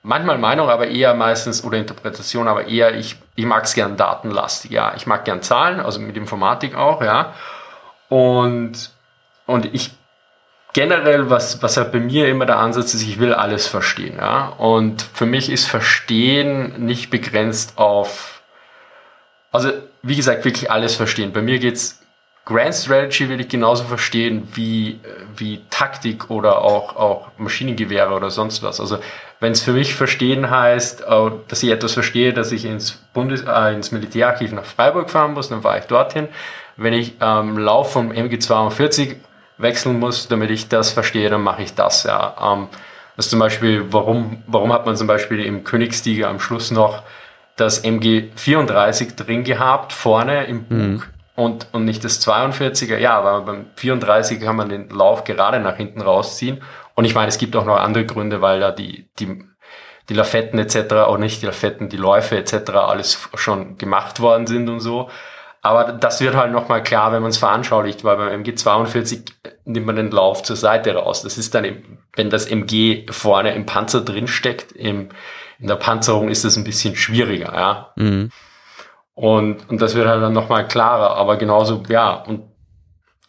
manchmal 0.03 0.39
Meinung, 0.39 0.69
aber 0.71 0.89
eher 0.89 1.15
meistens, 1.15 1.63
oder 1.63 1.79
Interpretation, 1.79 2.49
aber 2.49 2.67
eher, 2.67 2.95
ich, 2.95 3.17
ich 3.37 3.45
mag 3.45 3.65
es 3.65 3.75
gern 3.75 3.97
datenlastig, 3.97 4.73
ja. 4.73 4.95
Ich 4.97 5.07
mag 5.07 5.25
gern 5.25 5.43
Zahlen, 5.43 5.81
also 5.81 6.01
mit 6.01 6.17
Informatik 6.17 6.75
auch, 6.77 7.01
ja. 7.03 7.35
Und, 8.09 8.91
und 9.47 9.75
ich 9.75 9.93
generell, 10.75 11.31
was, 11.31 11.63
was 11.63 11.79
halt 11.79 11.93
bei 11.93 12.01
mir 12.01 12.29
immer 12.29 12.45
der 12.45 12.59
Ansatz 12.59 12.93
ist, 12.93 13.03
ich 13.03 13.19
will 13.19 13.33
alles 13.33 13.67
verstehen. 13.67 14.19
Ja? 14.19 14.49
Und 14.59 15.01
für 15.01 15.25
mich 15.25 15.51
ist 15.51 15.67
Verstehen 15.67 16.85
nicht 16.85 17.09
begrenzt 17.09 17.79
auf, 17.79 18.34
also 19.55 19.71
wie 20.03 20.17
gesagt, 20.17 20.45
wirklich 20.45 20.71
alles 20.71 20.97
verstehen. 20.97 21.33
Bei 21.33 21.41
mir 21.41 21.61
geht's 21.61 22.01
Grand 22.45 22.75
Strategy 22.75 23.29
will 23.31 23.41
ich 23.41 23.49
genauso 23.49 23.85
verstehen 23.85 24.47
wie, 24.53 25.01
wie 25.35 25.63
Taktik 25.71 26.29
oder 26.29 26.59
auch, 26.61 26.97
auch 26.97 27.29
Maschinengewehre 27.39 28.13
oder 28.13 28.31
sonst 28.31 28.63
was. 28.63 28.81
Also 28.81 28.99
wenn 29.41 29.53
es 29.53 29.63
für 29.63 29.73
mich 29.73 29.95
verstehen 29.95 30.51
heißt, 30.51 31.03
äh, 31.03 31.31
dass 31.49 31.63
ich 31.63 31.71
etwas 31.71 31.95
verstehe, 31.95 32.33
dass 32.35 32.53
ich 32.53 32.65
ins, 32.65 33.03
Bundes, 33.15 33.45
äh, 33.47 33.75
ins 33.75 33.93
Militärarchiv 33.93 34.53
nach 34.53 34.65
Freiburg 34.65 35.09
fahren 35.09 35.33
muss, 35.33 35.49
dann 35.49 35.63
fahre 35.63 35.79
ich 35.79 35.85
dorthin. 35.85 36.29
Wenn 36.77 36.93
ich 36.93 37.15
ähm, 37.21 37.57
Lauf 37.57 37.93
vom 37.93 38.11
MG42 38.11 39.17
wechseln 39.57 40.01
muss, 40.01 40.29
damit 40.29 40.51
ich 40.51 40.69
das 40.69 40.91
verstehe, 40.91 41.31
dann 41.31 41.43
mache 41.43 41.63
ich 41.63 41.75
das. 41.75 42.03
Ja. 42.03 42.35
Ähm, 42.43 42.69
das 43.17 43.31
zum 43.31 43.39
Beispiel, 43.39 43.87
warum, 43.93 44.43
warum 44.49 44.73
hat 44.73 44.85
man 44.85 44.97
zum 44.97 45.07
Beispiel 45.07 45.45
im 45.45 45.63
Königstiger 45.63 46.29
am 46.29 46.41
Schluss 46.41 46.73
noch 46.73 47.05
das 47.57 47.85
MG34 47.85 49.17
drin 49.17 49.45
gehabt, 49.45 49.93
vorne 49.93 50.45
im 50.45 50.65
Bug 50.65 50.79
mhm. 50.79 51.03
und, 51.37 51.69
und 51.73 51.85
nicht 51.85 52.05
das 52.05 52.27
42er? 52.27 52.99
Ja, 52.99 53.25
weil 53.25 53.41
beim 53.43 53.67
34 53.77 54.41
kann 54.41 54.57
man 54.57 54.69
den 54.69 54.91
Lauf 54.91 55.25
gerade 55.25 55.61
nach 55.61 55.77
hinten 55.77 56.01
rausziehen. 56.01 56.63
Und 56.95 57.05
ich 57.05 57.15
meine, 57.15 57.29
es 57.29 57.39
gibt 57.39 57.57
auch 57.57 57.65
noch 57.65 57.77
andere 57.77 58.07
Gründe, 58.07 58.41
weil 58.41 58.61
da 58.61 58.71
die, 58.71 59.09
die, 59.19 59.45
die 60.09 60.15
Lafetten 60.15 60.59
etc., 60.59 60.95
auch 60.95 61.19
nicht 61.19 61.43
die 61.43 61.47
Lafetten, 61.47 61.89
die 61.89 61.97
Läufe 61.97 62.37
etc. 62.37 62.71
alles 62.71 63.29
schon 63.35 63.79
gemacht 63.79 64.21
worden 64.21 64.47
sind 64.47 64.69
und 64.69 64.81
so. 64.81 65.11
Aber 65.65 65.93
das 65.93 66.21
wird 66.21 66.37
halt 66.37 66.53
nochmal 66.53 66.83
klar, 66.83 67.11
wenn 67.13 67.23
man 67.23 67.31
es 67.31 67.39
veranschaulicht, 67.39 68.05
weil 68.05 68.19
beim 68.19 68.43
MG42 68.43 69.23
nimmt 69.65 69.87
man 69.87 69.97
den 69.97 70.11
Lauf 70.11 70.43
zur 70.43 70.57
Seite 70.57 70.95
raus. 70.95 71.23
Das 71.23 71.39
ist 71.39 71.55
dann, 71.55 71.65
eben, 71.65 71.99
wenn 72.15 72.29
das 72.29 72.45
MG 72.47 73.07
vorne 73.11 73.55
im 73.55 73.65
Panzer 73.65 74.03
drinsteckt, 74.03 74.73
im, 74.73 75.09
in 75.65 75.69
der 75.69 75.77
Panzerung 75.77 76.29
ist 76.29 76.45
das 76.45 76.59
ein 76.59 76.65
bisschen 76.65 76.95
schwieriger, 76.95 77.55
ja. 77.55 77.93
Mhm. 77.97 78.31
Und, 79.15 79.71
und 79.71 79.81
das 79.81 79.95
wird 79.95 80.07
halt 80.07 80.23
dann 80.23 80.35
nochmal 80.35 80.69
klarer. 80.69 81.17
Aber 81.17 81.39
genauso, 81.39 81.83
ja, 81.89 82.13
und 82.13 82.43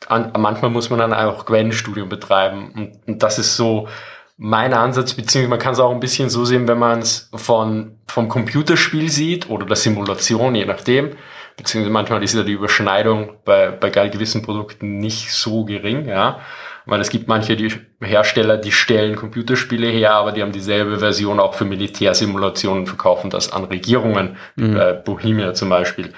an, 0.07 0.33
manchmal 0.37 0.69
muss 0.69 0.89
man 0.89 0.99
dann 0.99 1.13
auch 1.13 1.45
Quellenstudium 1.45 2.09
betreiben. 2.09 2.73
Und, 2.75 3.07
und 3.07 3.23
das 3.23 3.39
ist 3.39 3.55
so 3.55 3.87
mein 4.35 4.73
Ansatz, 4.73 5.13
beziehungsweise 5.13 5.49
man 5.49 5.59
kann 5.59 5.73
es 5.75 5.79
auch 5.79 5.91
ein 5.91 6.01
bisschen 6.01 6.29
so 6.29 6.43
sehen, 6.43 6.67
wenn 6.67 6.77
man 6.77 6.99
es 6.99 7.29
von, 7.33 7.99
vom 8.05 8.27
Computerspiel 8.27 9.09
sieht 9.09 9.49
oder 9.49 9.65
der 9.65 9.77
Simulation, 9.77 10.55
je 10.55 10.65
nachdem 10.65 11.11
beziehungsweise 11.55 11.93
manchmal 11.93 12.21
ist 12.21 12.35
ja 12.35 12.43
die 12.43 12.51
Überschneidung 12.51 13.37
bei, 13.45 13.71
bei 13.71 13.89
gewissen 13.89 14.41
Produkten 14.41 14.97
nicht 14.97 15.31
so 15.31 15.63
gering, 15.63 16.05
ja. 16.05 16.41
Weil 16.85 17.01
es 17.01 17.09
gibt 17.09 17.27
manche 17.27 17.55
die 17.55 17.73
Hersteller, 18.01 18.57
die 18.57 18.71
stellen 18.71 19.15
Computerspiele 19.15 19.87
her, 19.87 20.13
aber 20.13 20.31
die 20.31 20.41
haben 20.41 20.51
dieselbe 20.51 20.99
Version 20.99 21.39
auch 21.39 21.55
für 21.55 21.65
Militärsimulationen, 21.65 22.85
verkaufen 22.85 23.29
das 23.29 23.51
an 23.51 23.63
Regierungen, 23.63 24.37
mhm. 24.55 24.77
äh, 24.77 24.93
Bohemia 24.93 25.53
zum 25.53 25.69
Beispiel. 25.69 26.13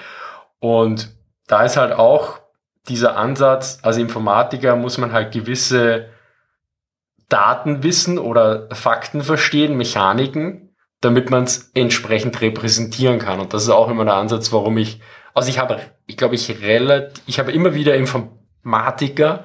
Und 0.60 1.10
da 1.46 1.64
ist 1.64 1.76
halt 1.76 1.92
auch 1.92 2.40
dieser 2.88 3.16
Ansatz, 3.16 3.78
als 3.82 3.96
Informatiker 3.96 4.76
muss 4.76 4.98
man 4.98 5.12
halt 5.12 5.32
gewisse 5.32 6.08
Daten 7.28 7.82
wissen 7.82 8.18
oder 8.18 8.68
Fakten 8.72 9.22
verstehen, 9.22 9.76
Mechaniken, 9.76 10.74
damit 11.00 11.30
man 11.30 11.44
es 11.44 11.70
entsprechend 11.74 12.40
repräsentieren 12.40 13.18
kann. 13.18 13.40
Und 13.40 13.54
das 13.54 13.64
ist 13.64 13.70
auch 13.70 13.88
immer 13.88 14.04
der 14.04 14.14
Ansatz, 14.14 14.52
warum 14.52 14.78
ich 14.78 15.00
also 15.38 15.50
ich 15.50 15.58
habe, 15.60 15.80
ich 16.06 16.16
glaube, 16.16 16.34
ich 16.34 16.62
relativ, 16.62 17.22
ich 17.26 17.38
habe 17.38 17.52
immer 17.52 17.72
wieder 17.72 17.94
Informatiker 17.94 19.44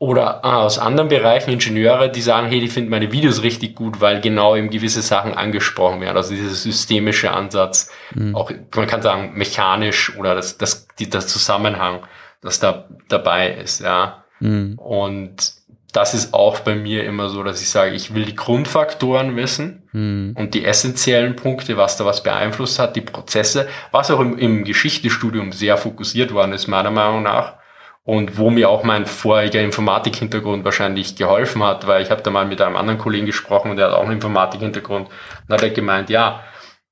oder 0.00 0.46
ah, 0.46 0.62
aus 0.62 0.78
anderen 0.78 1.10
Bereichen 1.10 1.50
Ingenieure, 1.50 2.10
die 2.10 2.22
sagen, 2.22 2.48
hey, 2.48 2.58
die 2.58 2.68
finden 2.68 2.88
meine 2.88 3.12
Videos 3.12 3.42
richtig 3.42 3.74
gut, 3.74 4.00
weil 4.00 4.22
genau 4.22 4.56
eben 4.56 4.70
gewisse 4.70 5.02
Sachen 5.02 5.34
angesprochen 5.34 6.00
werden. 6.00 6.16
Also 6.16 6.34
dieser 6.34 6.54
systemische 6.54 7.30
Ansatz, 7.32 7.92
mhm. 8.14 8.34
auch 8.34 8.50
man 8.74 8.86
kann 8.86 9.02
sagen 9.02 9.32
mechanisch 9.34 10.16
oder 10.16 10.34
das, 10.34 10.56
das, 10.56 10.88
die, 10.98 11.10
das 11.10 11.26
Zusammenhang, 11.26 12.00
das 12.40 12.58
da 12.60 12.88
dabei 13.10 13.52
ist, 13.52 13.82
ja. 13.82 14.24
Mhm. 14.40 14.78
Und 14.78 15.52
das 15.92 16.14
ist 16.14 16.32
auch 16.32 16.60
bei 16.60 16.76
mir 16.76 17.04
immer 17.04 17.28
so, 17.28 17.42
dass 17.42 17.60
ich 17.60 17.68
sage, 17.68 17.94
ich 17.94 18.14
will 18.14 18.24
die 18.24 18.36
Grundfaktoren 18.36 19.36
wissen 19.36 19.82
hm. 19.90 20.34
und 20.38 20.54
die 20.54 20.64
essentiellen 20.64 21.34
Punkte, 21.34 21.76
was 21.76 21.96
da 21.96 22.04
was 22.04 22.22
beeinflusst 22.22 22.78
hat, 22.78 22.94
die 22.94 23.00
Prozesse, 23.00 23.66
was 23.90 24.10
auch 24.12 24.20
im, 24.20 24.38
im 24.38 24.62
Geschichtestudium 24.62 25.50
sehr 25.50 25.76
fokussiert 25.76 26.32
worden 26.32 26.52
ist, 26.52 26.68
meiner 26.68 26.92
Meinung 26.92 27.24
nach. 27.24 27.54
Und 28.02 28.38
wo 28.38 28.50
mir 28.50 28.70
auch 28.70 28.82
mein 28.82 29.06
voriger 29.06 29.60
Informatik-Hintergrund 29.60 30.64
wahrscheinlich 30.64 31.16
geholfen 31.16 31.62
hat, 31.62 31.86
weil 31.86 32.02
ich 32.02 32.10
habe 32.10 32.22
da 32.22 32.30
mal 32.30 32.46
mit 32.46 32.60
einem 32.60 32.76
anderen 32.76 32.98
Kollegen 32.98 33.26
gesprochen 33.26 33.70
und 33.70 33.76
der 33.76 33.88
hat 33.88 33.94
auch 33.94 34.04
einen 34.04 34.12
Informatik-Hintergrund. 34.12 35.08
Und 35.08 35.54
hat 35.54 35.62
er 35.62 35.70
gemeint, 35.70 36.10
ja, 36.10 36.42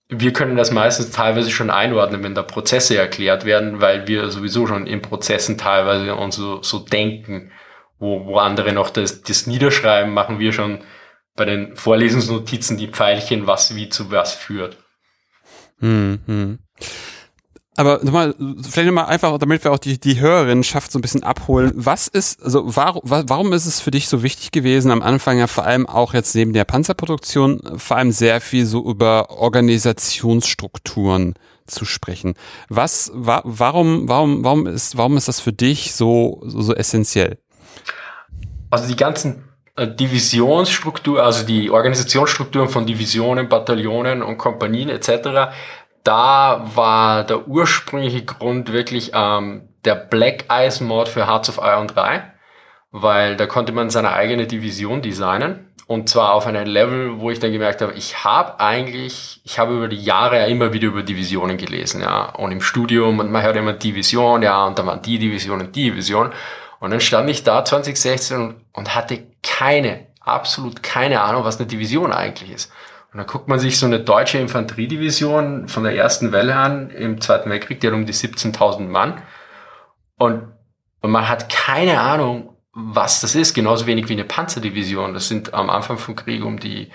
wir 0.09 0.33
können 0.33 0.57
das 0.57 0.71
meistens 0.71 1.11
teilweise 1.11 1.50
schon 1.50 1.71
einordnen, 1.71 2.23
wenn 2.23 2.35
da 2.35 2.43
Prozesse 2.43 2.97
erklärt 2.97 3.45
werden, 3.45 3.81
weil 3.81 4.07
wir 4.07 4.29
sowieso 4.31 4.67
schon 4.67 4.87
in 4.87 5.03
Prozessen 5.03 5.59
teilweise 5.59 6.15
und 6.15 6.33
so, 6.33 6.62
so 6.62 6.79
denken 6.79 7.50
wo, 7.99 8.25
wo 8.27 8.38
andere 8.38 8.73
noch 8.73 8.91
das, 8.91 9.23
das 9.23 9.47
Niederschreiben, 9.47 10.12
machen 10.12 10.38
wir 10.38 10.53
schon 10.53 10.85
bei 11.35 11.45
den 11.45 11.77
Vorlesungsnotizen 11.77 12.77
die 12.77 12.88
Pfeilchen, 12.88 13.47
was 13.47 13.75
wie 13.75 13.88
zu 13.88 14.11
was 14.11 14.35
führt. 14.35 14.77
Hm, 15.79 16.21
hm. 16.27 16.59
Aber 17.78 18.00
nochmal, 18.02 18.35
vielleicht 18.38 18.87
nochmal 18.87 19.06
einfach, 19.06 19.38
damit 19.38 19.64
wir 19.64 19.73
auch 19.73 19.78
die, 19.78 19.99
die 19.99 20.20
Hörerinnenschaft 20.20 20.92
so 20.92 20.99
ein 20.99 21.02
bisschen 21.02 21.23
abholen. 21.23 21.73
Was 21.75 22.08
ist, 22.08 22.42
also 22.42 22.76
warum, 22.76 23.02
warum 23.04 23.52
ist 23.52 23.66
es 23.66 23.80
für 23.80 23.90
dich 23.90 24.08
so 24.08 24.23
wichtig 24.23 24.50
gewesen, 24.50 24.90
am 24.90 25.00
Anfang 25.00 25.38
ja 25.38 25.47
vor 25.47 25.64
allem 25.64 25.87
auch 25.87 26.12
jetzt 26.12 26.35
neben 26.35 26.52
der 26.52 26.64
Panzerproduktion, 26.64 27.61
vor 27.76 27.97
allem 27.97 28.12
sehr 28.12 28.40
viel 28.40 28.66
so 28.66 28.85
über 28.85 29.30
Organisationsstrukturen 29.30 31.35
zu 31.66 31.85
sprechen? 31.85 32.35
Was, 32.68 33.11
wa, 33.14 33.42
warum, 33.44 34.08
warum, 34.08 34.44
warum 34.44 34.66
ist, 34.66 34.97
warum 34.97 35.16
ist 35.16 35.28
das 35.28 35.40
für 35.40 35.52
dich 35.52 35.94
so, 35.94 36.42
so, 36.44 36.61
so 36.61 36.75
essentiell? 36.75 37.38
also 38.70 38.88
die 38.88 38.97
ganzen 38.97 39.44
äh, 39.76 39.88
Divisionsstruktur, 39.88 41.23
also 41.23 41.44
die 41.44 41.70
Organisationsstrukturen 41.70 42.68
von 42.68 42.87
Divisionen, 42.87 43.49
Bataillonen 43.49 44.23
und 44.23 44.38
Kompanien 44.38 44.88
etc., 44.88 45.52
da 46.05 46.64
war 46.75 47.25
der 47.25 47.49
ursprüngliche 47.49 48.25
Grund 48.25 48.73
wirklich 48.73 49.12
ähm, 49.14 49.69
der 49.85 49.95
Black 49.95 50.47
Ice 50.50 50.83
Mod 50.83 51.09
für 51.09 51.26
Hearts 51.26 51.49
of 51.49 51.59
Iron 51.62 51.88
3, 51.88 52.23
weil 52.90 53.37
da 53.37 53.47
konnte 53.47 53.73
man 53.73 53.90
seine 53.90 54.12
eigene 54.12 54.47
Division 54.47 55.02
designen 55.02 55.69
und 55.88 56.11
zwar 56.11 56.35
auf 56.35 56.47
einem 56.47 56.67
Level, 56.67 57.19
wo 57.19 57.31
ich 57.31 57.40
dann 57.40 57.50
gemerkt 57.50 57.81
habe, 57.81 57.95
ich 57.95 58.23
habe 58.23 58.61
eigentlich, 58.61 59.40
ich 59.43 59.59
habe 59.59 59.75
über 59.75 59.88
die 59.88 60.02
Jahre 60.02 60.37
ja 60.37 60.45
immer 60.45 60.75
wieder 60.75 60.88
über 60.88 61.02
Divisionen 61.02 61.57
gelesen, 61.57 62.02
ja, 62.02 62.26
und 62.26 62.52
im 62.52 62.61
Studium 62.61 63.19
und 63.19 63.31
man 63.31 63.43
hört 63.43 63.57
immer 63.57 63.73
Division, 63.73 64.43
ja, 64.43 64.67
und 64.67 64.78
dann 64.78 64.87
waren 64.87 65.00
die 65.00 65.19
Division 65.19 65.61
und 65.61 65.75
die 65.75 65.85
Division 65.85 66.31
und 66.78 66.90
dann 66.90 67.00
stand 67.00 67.31
ich 67.31 67.43
da 67.43 67.64
2016 67.64 68.55
und 68.75 68.95
hatte 68.95 69.28
keine, 69.43 70.09
absolut 70.21 70.83
keine 70.83 71.23
Ahnung, 71.23 71.45
was 71.45 71.59
eine 71.59 71.67
Division 71.67 72.12
eigentlich 72.12 72.52
ist. 72.52 72.71
Und 73.12 73.19
dann 73.19 73.27
guckt 73.27 73.49
man 73.49 73.59
sich 73.59 73.79
so 73.79 73.87
eine 73.87 74.00
deutsche 74.00 74.38
Infanteriedivision 74.38 75.69
von 75.69 75.85
der 75.85 75.97
ersten 75.97 76.33
Welle 76.33 76.57
an 76.57 76.91
im 76.91 77.21
Zweiten 77.21 77.50
Weltkrieg, 77.50 77.81
die 77.81 77.87
hat 77.87 77.95
um 77.95 78.07
die 78.07 78.12
17.000 78.12 78.81
Mann. 78.81 79.23
Und, 80.19 80.49
und 81.00 81.11
man 81.11 81.29
hat 81.29 81.49
keine 81.49 82.00
Ahnung, 82.00 82.57
was 82.73 83.21
das 83.21 83.35
ist, 83.35 83.55
genauso 83.55 83.87
wenig 83.87 84.09
wie 84.09 84.12
eine 84.12 84.25
Panzerdivision. 84.25 85.15
Das 85.15 85.29
sind 85.29 85.55
am 85.55 85.71
Anfang 85.71 85.99
vom 85.99 86.17
Krieg 86.17 86.45
um 86.45 86.61
die, 86.61 86.91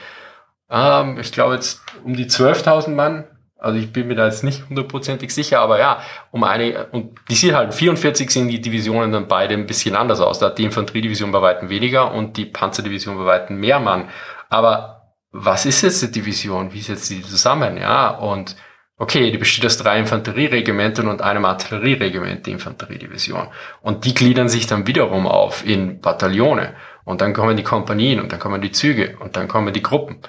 ähm, 0.69 1.19
ich 1.19 1.31
glaube 1.31 1.55
jetzt 1.55 1.81
um 2.03 2.15
die 2.15 2.25
12.000 2.25 2.89
Mann 2.89 3.25
also 3.63 3.79
ich 3.79 3.93
bin 3.93 4.07
mir 4.09 4.15
da 4.15 4.25
jetzt 4.25 4.43
nicht 4.43 4.67
hundertprozentig 4.67 5.33
sicher, 5.33 5.61
aber 5.61 5.79
ja, 5.79 6.01
um 6.31 6.43
eine, 6.43 6.87
und 6.87 7.17
die 7.29 7.35
sind 7.35 7.55
halt 7.55 7.73
44 7.73 8.29
sind 8.29 8.49
die 8.49 8.59
Divisionen 8.59 9.13
dann 9.13 9.29
beide 9.29 9.53
ein 9.53 9.65
bisschen 9.65 9.95
anders 9.95 10.19
aus. 10.19 10.39
Da 10.39 10.47
hat 10.47 10.57
die 10.57 10.65
Infanteriedivision 10.65 11.31
bei 11.31 11.41
weitem 11.41 11.69
weniger 11.69 12.13
und 12.13 12.35
die 12.35 12.45
Panzerdivision 12.45 13.17
bei 13.17 13.23
weitem 13.23 13.61
mehr 13.61 13.79
Mann. 13.79 14.09
Aber 14.49 14.92
was 15.33 15.65
ist 15.65 15.81
jetzt 15.81 16.01
die 16.03 16.11
Division? 16.11 16.71
Wie 16.73 16.81
setzt 16.81 17.09
die 17.09 17.23
zusammen? 17.23 17.77
Ja, 17.77 18.09
und 18.09 18.55
okay, 18.97 19.31
die 19.31 19.39
besteht 19.39 19.65
aus 19.65 19.77
drei 19.77 19.99
Infanterieregimentern 19.99 21.07
und 21.07 21.21
einem 21.21 21.43
Artillerieregiment, 21.43 22.45
die 22.45 22.51
Infanteriedivision. 22.51 23.47
Und 23.81 24.05
die 24.05 24.13
gliedern 24.13 24.47
sich 24.47 24.67
dann 24.67 24.85
wiederum 24.85 25.25
auf 25.25 25.65
in 25.65 25.99
Bataillone. 25.99 26.75
Und 27.03 27.21
dann 27.21 27.33
kommen 27.33 27.57
die 27.57 27.63
Kompanien 27.63 28.21
und 28.21 28.31
dann 28.31 28.39
kommen 28.39 28.61
die 28.61 28.71
Züge 28.71 29.17
und 29.19 29.35
dann 29.35 29.47
kommen 29.47 29.73
die 29.73 29.81
Gruppen. 29.81 30.19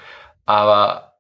Aber 0.46 1.12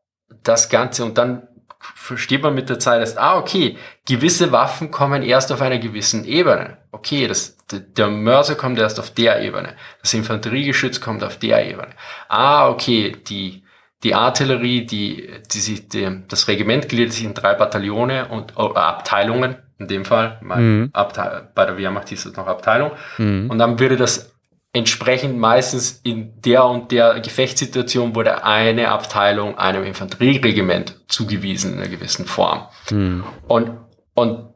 das 0.42 0.70
Ganze 0.70 1.04
und 1.04 1.18
dann 1.18 1.46
versteht 1.78 2.42
man 2.42 2.54
mit 2.54 2.70
der 2.70 2.78
Zeit 2.78 3.00
erst, 3.00 3.18
ah, 3.18 3.36
okay, 3.36 3.76
gewisse 4.06 4.50
Waffen 4.50 4.90
kommen 4.90 5.22
erst 5.22 5.52
auf 5.52 5.60
einer 5.60 5.78
gewissen 5.78 6.24
Ebene. 6.24 6.78
Okay, 6.90 7.28
das, 7.28 7.58
der 7.70 8.08
Mörser 8.08 8.54
kommt 8.54 8.78
erst 8.78 8.98
auf 8.98 9.10
der 9.10 9.42
Ebene. 9.42 9.76
Das 10.00 10.14
Infanteriegeschütz 10.14 11.02
kommt 11.02 11.22
auf 11.22 11.38
der 11.38 11.66
Ebene. 11.66 11.90
Ah, 12.28 12.68
okay, 12.70 13.16
die, 13.28 13.63
die 14.04 14.14
Artillerie, 14.14 14.84
die, 14.84 15.30
die, 15.50 15.60
sich, 15.60 15.88
die, 15.88 16.22
das 16.28 16.46
Regiment 16.46 16.88
gliedert 16.88 17.12
sich 17.12 17.24
in 17.24 17.34
drei 17.34 17.54
Bataillone 17.54 18.28
und 18.28 18.52
oh, 18.56 18.74
Abteilungen, 18.74 19.56
in 19.78 19.88
dem 19.88 20.04
Fall, 20.04 20.38
mhm. 20.42 20.90
Abteil, 20.92 21.48
bei 21.54 21.64
der 21.64 21.78
Wehrmacht 21.78 22.10
hieß 22.10 22.26
es 22.26 22.36
noch 22.36 22.46
Abteilung. 22.46 22.92
Mhm. 23.18 23.50
Und 23.50 23.58
dann 23.58 23.80
würde 23.80 23.96
das 23.96 24.34
entsprechend 24.74 25.38
meistens 25.38 26.00
in 26.02 26.40
der 26.42 26.64
und 26.66 26.90
der 26.92 27.20
Gefechtssituation 27.20 28.14
wurde 28.14 28.44
eine 28.44 28.88
Abteilung 28.88 29.56
einem 29.56 29.84
Infanterieregiment 29.84 31.00
zugewiesen 31.08 31.74
in 31.74 31.78
einer 31.78 31.88
gewissen 31.88 32.26
Form. 32.26 32.66
Mhm. 32.90 33.24
Und, 33.48 33.78
und 34.14 34.52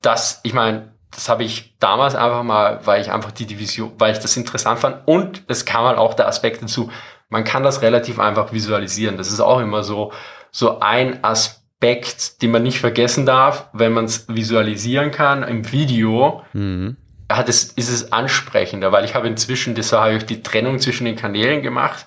das, 0.00 0.40
ich 0.44 0.54
meine, 0.54 0.94
das 1.10 1.28
habe 1.28 1.44
ich 1.44 1.76
damals 1.80 2.14
einfach 2.14 2.44
mal, 2.44 2.80
weil 2.84 3.02
ich 3.02 3.10
einfach 3.10 3.32
die 3.32 3.46
Division, 3.46 3.92
weil 3.98 4.12
ich 4.12 4.20
das 4.20 4.36
interessant 4.36 4.78
fand. 4.78 5.06
Und 5.06 5.42
es 5.48 5.64
kam 5.64 5.84
halt 5.84 5.98
auch 5.98 6.14
der 6.14 6.28
Aspekt 6.28 6.62
dazu, 6.62 6.90
man 7.30 7.44
kann 7.44 7.62
das 7.62 7.80
relativ 7.80 8.18
einfach 8.18 8.52
visualisieren. 8.52 9.16
Das 9.16 9.32
ist 9.32 9.40
auch 9.40 9.60
immer 9.60 9.82
so, 9.82 10.12
so 10.50 10.80
ein 10.80 11.24
Aspekt, 11.24 12.42
den 12.42 12.50
man 12.50 12.62
nicht 12.62 12.80
vergessen 12.80 13.24
darf, 13.24 13.68
wenn 13.72 13.92
man 13.92 14.04
es 14.04 14.28
visualisieren 14.28 15.10
kann 15.10 15.42
im 15.42 15.72
Video. 15.72 16.42
Mhm 16.52 16.96
hat 17.30 17.48
es, 17.48 17.64
ist 17.64 17.90
es 17.90 18.12
ansprechender, 18.12 18.92
weil 18.92 19.04
ich 19.04 19.14
habe 19.14 19.28
inzwischen, 19.28 19.74
das 19.74 19.92
habe 19.92 20.14
ich 20.14 20.26
die 20.26 20.42
Trennung 20.42 20.80
zwischen 20.80 21.04
den 21.04 21.16
Kanälen 21.16 21.62
gemacht, 21.62 22.06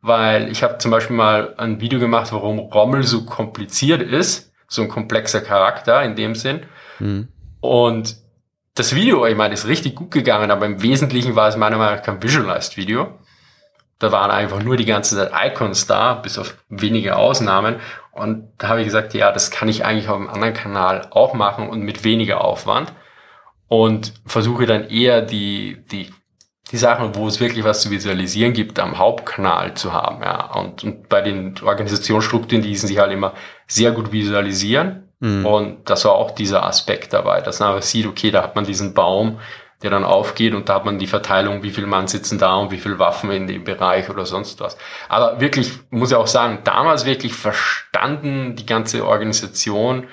weil 0.00 0.50
ich 0.50 0.62
habe 0.62 0.78
zum 0.78 0.90
Beispiel 0.90 1.14
mal 1.14 1.54
ein 1.58 1.80
Video 1.80 2.00
gemacht, 2.00 2.32
warum 2.32 2.58
Rommel 2.58 3.02
so 3.02 3.24
kompliziert 3.24 4.02
ist, 4.02 4.52
so 4.66 4.82
ein 4.82 4.88
komplexer 4.88 5.42
Charakter 5.42 6.02
in 6.02 6.16
dem 6.16 6.34
Sinn. 6.34 6.60
Mhm. 6.98 7.28
Und 7.60 8.16
das 8.74 8.94
Video, 8.94 9.26
ich 9.26 9.36
meine, 9.36 9.54
ist 9.54 9.68
richtig 9.68 9.94
gut 9.94 10.10
gegangen, 10.10 10.50
aber 10.50 10.64
im 10.64 10.82
Wesentlichen 10.82 11.36
war 11.36 11.48
es 11.48 11.56
meiner 11.56 11.76
Meinung 11.76 11.96
nach 11.96 12.02
kein 12.02 12.22
Visualized 12.22 12.76
Video. 12.76 13.18
Da 14.02 14.10
waren 14.10 14.32
einfach 14.32 14.60
nur 14.60 14.76
die 14.76 14.84
ganze 14.84 15.14
Zeit 15.14 15.30
Icons 15.52 15.86
da, 15.86 16.14
bis 16.14 16.36
auf 16.36 16.56
wenige 16.68 17.14
Ausnahmen. 17.16 17.76
Und 18.10 18.48
da 18.58 18.68
habe 18.68 18.80
ich 18.80 18.86
gesagt, 18.86 19.14
ja, 19.14 19.30
das 19.30 19.52
kann 19.52 19.68
ich 19.68 19.84
eigentlich 19.84 20.08
auf 20.08 20.16
einem 20.16 20.28
anderen 20.28 20.54
Kanal 20.54 21.06
auch 21.10 21.34
machen 21.34 21.68
und 21.68 21.82
mit 21.82 22.02
weniger 22.02 22.42
Aufwand 22.42 22.92
und 23.68 24.12
versuche 24.26 24.66
dann 24.66 24.88
eher 24.88 25.22
die, 25.22 25.84
die, 25.92 26.12
die 26.72 26.76
Sachen, 26.76 27.14
wo 27.14 27.28
es 27.28 27.38
wirklich 27.38 27.64
was 27.64 27.80
zu 27.80 27.92
visualisieren 27.92 28.52
gibt, 28.52 28.80
am 28.80 28.98
Hauptkanal 28.98 29.74
zu 29.74 29.92
haben. 29.92 30.20
Ja. 30.20 30.52
Und, 30.52 30.82
und 30.82 31.08
bei 31.08 31.20
den 31.20 31.54
Organisationsstrukturen, 31.62 32.62
die 32.62 32.70
ließen 32.70 32.88
sich 32.88 32.98
halt 32.98 33.12
immer 33.12 33.34
sehr 33.68 33.92
gut 33.92 34.10
visualisieren. 34.10 35.12
Mhm. 35.20 35.46
Und 35.46 35.88
das 35.90 36.04
war 36.04 36.12
auch 36.12 36.32
dieser 36.32 36.64
Aspekt 36.64 37.12
dabei, 37.12 37.40
dass 37.40 37.60
man 37.60 37.68
einfach 37.68 37.82
sieht, 37.82 38.06
okay, 38.06 38.32
da 38.32 38.42
hat 38.42 38.56
man 38.56 38.64
diesen 38.64 38.94
Baum, 38.94 39.38
der 39.82 39.90
dann 39.90 40.04
aufgeht 40.04 40.54
und 40.54 40.68
da 40.68 40.74
hat 40.74 40.84
man 40.84 40.98
die 40.98 41.06
Verteilung, 41.06 41.62
wie 41.62 41.70
viel 41.70 41.86
Mann 41.86 42.06
sitzen 42.08 42.38
da 42.38 42.54
und 42.56 42.70
wie 42.70 42.78
viel 42.78 42.98
Waffen 42.98 43.30
in 43.30 43.46
dem 43.46 43.64
Bereich 43.64 44.08
oder 44.08 44.26
sonst 44.26 44.60
was. 44.60 44.76
Aber 45.08 45.40
wirklich, 45.40 45.72
muss 45.90 46.10
ich 46.10 46.16
auch 46.16 46.26
sagen, 46.26 46.60
damals 46.64 47.04
wirklich 47.04 47.34
verstanden, 47.34 48.56
die 48.56 48.66
ganze 48.66 49.06
Organisation, 49.06 50.06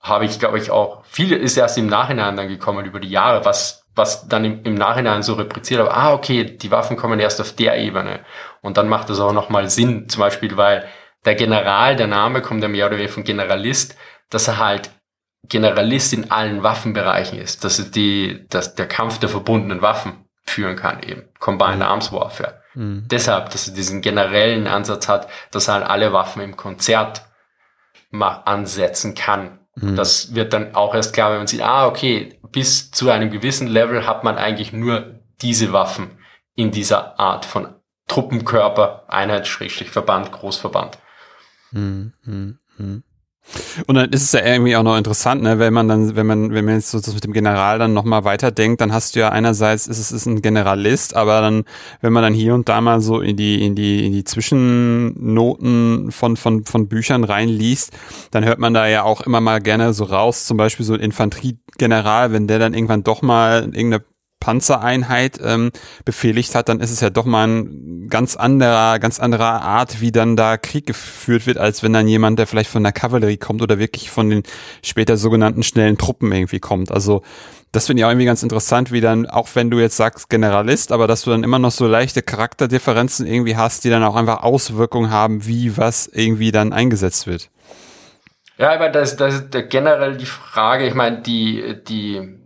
habe 0.00 0.24
ich, 0.24 0.38
glaube 0.38 0.58
ich, 0.58 0.70
auch, 0.70 1.04
viele 1.04 1.36
ist 1.36 1.56
erst 1.56 1.76
im 1.76 1.86
Nachhinein 1.86 2.36
dann 2.36 2.48
gekommen 2.48 2.86
über 2.86 3.00
die 3.00 3.10
Jahre, 3.10 3.44
was, 3.44 3.84
was 3.94 4.26
dann 4.28 4.44
im, 4.44 4.62
im 4.64 4.74
Nachhinein 4.74 5.22
so 5.22 5.34
repliziert 5.34 5.80
habe, 5.80 5.94
ah, 5.94 6.14
okay, 6.14 6.44
die 6.44 6.70
Waffen 6.70 6.96
kommen 6.96 7.20
erst 7.20 7.40
auf 7.40 7.52
der 7.52 7.76
Ebene. 7.76 8.20
Und 8.62 8.76
dann 8.78 8.88
macht 8.88 9.10
das 9.10 9.20
auch 9.20 9.32
nochmal 9.32 9.68
Sinn, 9.68 10.08
zum 10.08 10.20
Beispiel, 10.20 10.56
weil 10.56 10.88
der 11.26 11.34
General, 11.34 11.96
der 11.96 12.06
Name 12.06 12.40
kommt 12.40 12.62
ja 12.62 12.68
mehr 12.68 12.86
oder 12.86 12.96
weniger 12.96 13.12
von 13.12 13.24
Generalist, 13.24 13.96
dass 14.30 14.48
er 14.48 14.58
halt 14.58 14.90
Generalist 15.48 16.12
in 16.12 16.30
allen 16.30 16.62
Waffenbereichen 16.62 17.38
ist, 17.38 17.64
dass 17.64 17.78
er 17.78 17.86
die, 17.86 18.46
dass 18.48 18.74
der 18.74 18.86
Kampf 18.86 19.18
der 19.18 19.28
verbundenen 19.28 19.82
Waffen 19.82 20.24
führen 20.44 20.76
kann, 20.76 21.02
eben 21.02 21.28
Combined 21.38 21.76
mhm. 21.76 21.82
Arms 21.82 22.12
Warfare. 22.12 22.62
Mhm. 22.74 23.06
Deshalb, 23.10 23.50
dass 23.50 23.68
er 23.68 23.74
diesen 23.74 24.00
generellen 24.00 24.66
Ansatz 24.66 25.08
hat, 25.08 25.28
dass 25.50 25.68
er 25.68 25.74
halt 25.74 25.86
alle 25.86 26.12
Waffen 26.12 26.42
im 26.42 26.56
Konzert 26.56 27.22
mal 28.10 28.42
ansetzen 28.44 29.14
kann 29.14 29.60
Mhm. 29.80 29.96
Das 29.96 30.34
wird 30.34 30.52
dann 30.52 30.74
auch 30.74 30.94
erst 30.94 31.12
klar, 31.12 31.30
wenn 31.30 31.38
man 31.38 31.46
sieht, 31.46 31.62
ah, 31.62 31.86
okay, 31.86 32.38
bis 32.50 32.90
zu 32.90 33.10
einem 33.10 33.30
gewissen 33.30 33.66
Level 33.66 34.06
hat 34.06 34.24
man 34.24 34.36
eigentlich 34.36 34.72
nur 34.72 35.20
diese 35.40 35.72
Waffen 35.72 36.18
in 36.54 36.70
dieser 36.70 37.18
Art 37.18 37.44
von 37.44 37.74
Truppenkörper, 38.08 39.04
Einheit, 39.08 39.46
Schrägstrich, 39.46 39.90
Verband, 39.90 40.32
Großverband. 40.32 40.98
Mhm. 41.70 42.12
Und 43.86 43.94
dann 43.94 44.10
ist 44.10 44.22
es 44.22 44.32
ja 44.32 44.44
irgendwie 44.44 44.76
auch 44.76 44.82
noch 44.82 44.96
interessant, 44.96 45.42
ne, 45.42 45.58
wenn 45.58 45.72
man 45.72 45.88
dann, 45.88 46.16
wenn 46.16 46.26
man, 46.26 46.52
wenn 46.52 46.64
man 46.64 46.74
jetzt 46.74 46.90
so 46.90 47.00
das 47.00 47.14
mit 47.14 47.24
dem 47.24 47.32
General 47.32 47.78
dann 47.78 47.92
nochmal 47.92 48.24
weiterdenkt, 48.24 48.80
dann 48.80 48.92
hast 48.92 49.14
du 49.14 49.20
ja 49.20 49.30
einerseits, 49.30 49.86
ist 49.86 49.98
es 49.98 50.12
ist 50.12 50.26
ein 50.26 50.42
Generalist, 50.42 51.16
aber 51.16 51.40
dann, 51.40 51.64
wenn 52.00 52.12
man 52.12 52.22
dann 52.22 52.34
hier 52.34 52.54
und 52.54 52.68
da 52.68 52.80
mal 52.80 53.00
so 53.00 53.20
in 53.20 53.36
die, 53.36 53.64
in 53.64 53.74
die, 53.74 54.06
in 54.06 54.12
die 54.12 54.24
Zwischennoten 54.24 56.12
von, 56.12 56.36
von, 56.36 56.64
von 56.64 56.88
Büchern 56.88 57.24
reinliest, 57.24 57.92
dann 58.30 58.44
hört 58.44 58.58
man 58.58 58.74
da 58.74 58.86
ja 58.86 59.02
auch 59.02 59.20
immer 59.22 59.40
mal 59.40 59.60
gerne 59.60 59.92
so 59.94 60.04
raus, 60.04 60.46
zum 60.46 60.56
Beispiel 60.56 60.86
so 60.86 60.94
ein 60.94 61.00
Infanteriegeneral, 61.00 62.32
wenn 62.32 62.46
der 62.46 62.58
dann 62.58 62.74
irgendwann 62.74 63.02
doch 63.02 63.22
mal 63.22 63.62
irgendeine 63.62 64.04
Panzereinheit 64.40 65.38
ähm, 65.44 65.70
befehligt 66.04 66.54
hat, 66.54 66.68
dann 66.68 66.80
ist 66.80 66.90
es 66.90 67.00
ja 67.00 67.10
doch 67.10 67.26
mal 67.26 67.46
ein 67.46 68.08
ganz 68.08 68.36
anderer, 68.36 68.98
ganz 68.98 69.20
anderer 69.20 69.62
Art, 69.62 70.00
wie 70.00 70.10
dann 70.10 70.34
da 70.34 70.56
Krieg 70.56 70.86
geführt 70.86 71.46
wird, 71.46 71.58
als 71.58 71.82
wenn 71.82 71.92
dann 71.92 72.08
jemand, 72.08 72.38
der 72.38 72.46
vielleicht 72.46 72.70
von 72.70 72.82
der 72.82 72.92
Kavallerie 72.92 73.36
kommt 73.36 73.62
oder 73.62 73.78
wirklich 73.78 74.10
von 74.10 74.30
den 74.30 74.42
später 74.82 75.16
sogenannten 75.16 75.62
schnellen 75.62 75.98
Truppen 75.98 76.32
irgendwie 76.32 76.58
kommt. 76.58 76.90
Also 76.90 77.22
das 77.72 77.86
finde 77.86 78.00
ich 78.00 78.04
auch 78.04 78.10
irgendwie 78.10 78.26
ganz 78.26 78.42
interessant, 78.42 78.90
wie 78.90 79.00
dann, 79.00 79.26
auch 79.26 79.48
wenn 79.54 79.70
du 79.70 79.78
jetzt 79.78 79.96
sagst 79.96 80.28
Generalist, 80.28 80.90
aber 80.90 81.06
dass 81.06 81.22
du 81.22 81.30
dann 81.30 81.44
immer 81.44 81.60
noch 81.60 81.70
so 81.70 81.86
leichte 81.86 82.22
Charakterdifferenzen 82.22 83.26
irgendwie 83.26 83.56
hast, 83.56 83.84
die 83.84 83.90
dann 83.90 84.02
auch 84.02 84.16
einfach 84.16 84.42
Auswirkungen 84.42 85.10
haben, 85.10 85.46
wie 85.46 85.76
was 85.76 86.08
irgendwie 86.08 86.50
dann 86.50 86.72
eingesetzt 86.72 87.28
wird. 87.28 87.50
Ja, 88.58 88.74
aber 88.74 88.88
das, 88.88 89.16
das 89.16 89.34
ist 89.34 89.70
generell 89.70 90.16
die 90.16 90.26
Frage, 90.26 90.86
ich 90.86 90.94
meine, 90.94 91.22
die, 91.22 91.76
die 91.86 92.39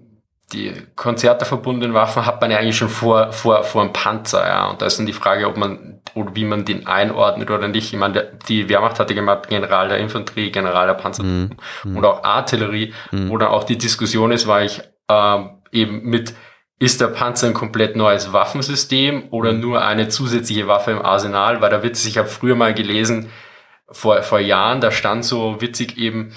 die 0.54 0.72
Konzerte 0.94 1.44
verbundenen 1.44 1.94
Waffen 1.94 2.24
hat 2.24 2.40
man 2.40 2.50
ja 2.50 2.58
eigentlich 2.58 2.76
schon 2.76 2.88
vor, 2.88 3.32
vor, 3.32 3.64
vor 3.64 3.82
einem 3.82 3.92
Panzer, 3.92 4.46
ja. 4.46 4.70
Und 4.70 4.80
da 4.80 4.86
ist 4.86 4.98
dann 4.98 5.06
die 5.06 5.12
Frage, 5.12 5.46
ob 5.48 5.56
man, 5.56 6.00
oder 6.14 6.34
wie 6.34 6.44
man 6.44 6.64
den 6.64 6.86
einordnet 6.86 7.50
oder 7.50 7.68
nicht. 7.68 7.92
Ich 7.92 7.98
meine, 7.98 8.32
die 8.48 8.68
Wehrmacht 8.68 9.00
hatte 9.00 9.14
gemacht, 9.14 9.48
General 9.48 9.88
der 9.88 9.98
Infanterie, 9.98 10.50
General 10.50 10.86
der 10.86 10.94
Panzer 10.94 11.24
mhm. 11.24 11.50
und 11.84 12.04
auch 12.04 12.22
Artillerie, 12.22 12.94
mhm. 13.10 13.30
wo 13.30 13.38
dann 13.38 13.48
auch 13.48 13.64
die 13.64 13.78
Diskussion 13.78 14.30
ist, 14.30 14.46
war 14.46 14.62
ich 14.62 14.80
ähm, 15.08 15.58
eben 15.72 16.02
mit, 16.02 16.34
ist 16.78 17.00
der 17.00 17.08
Panzer 17.08 17.48
ein 17.48 17.54
komplett 17.54 17.96
neues 17.96 18.32
Waffensystem 18.32 19.24
oder 19.30 19.52
mhm. 19.52 19.60
nur 19.60 19.84
eine 19.84 20.08
zusätzliche 20.08 20.68
Waffe 20.68 20.92
im 20.92 21.02
Arsenal? 21.02 21.60
Weil 21.60 21.70
da 21.70 21.82
witzig, 21.82 22.12
ich 22.12 22.18
habe 22.18 22.28
früher 22.28 22.54
mal 22.54 22.74
gelesen, 22.74 23.30
vor, 23.90 24.22
vor 24.22 24.40
Jahren, 24.40 24.80
da 24.80 24.90
stand 24.90 25.24
so 25.24 25.60
witzig 25.60 25.98
eben, 25.98 26.32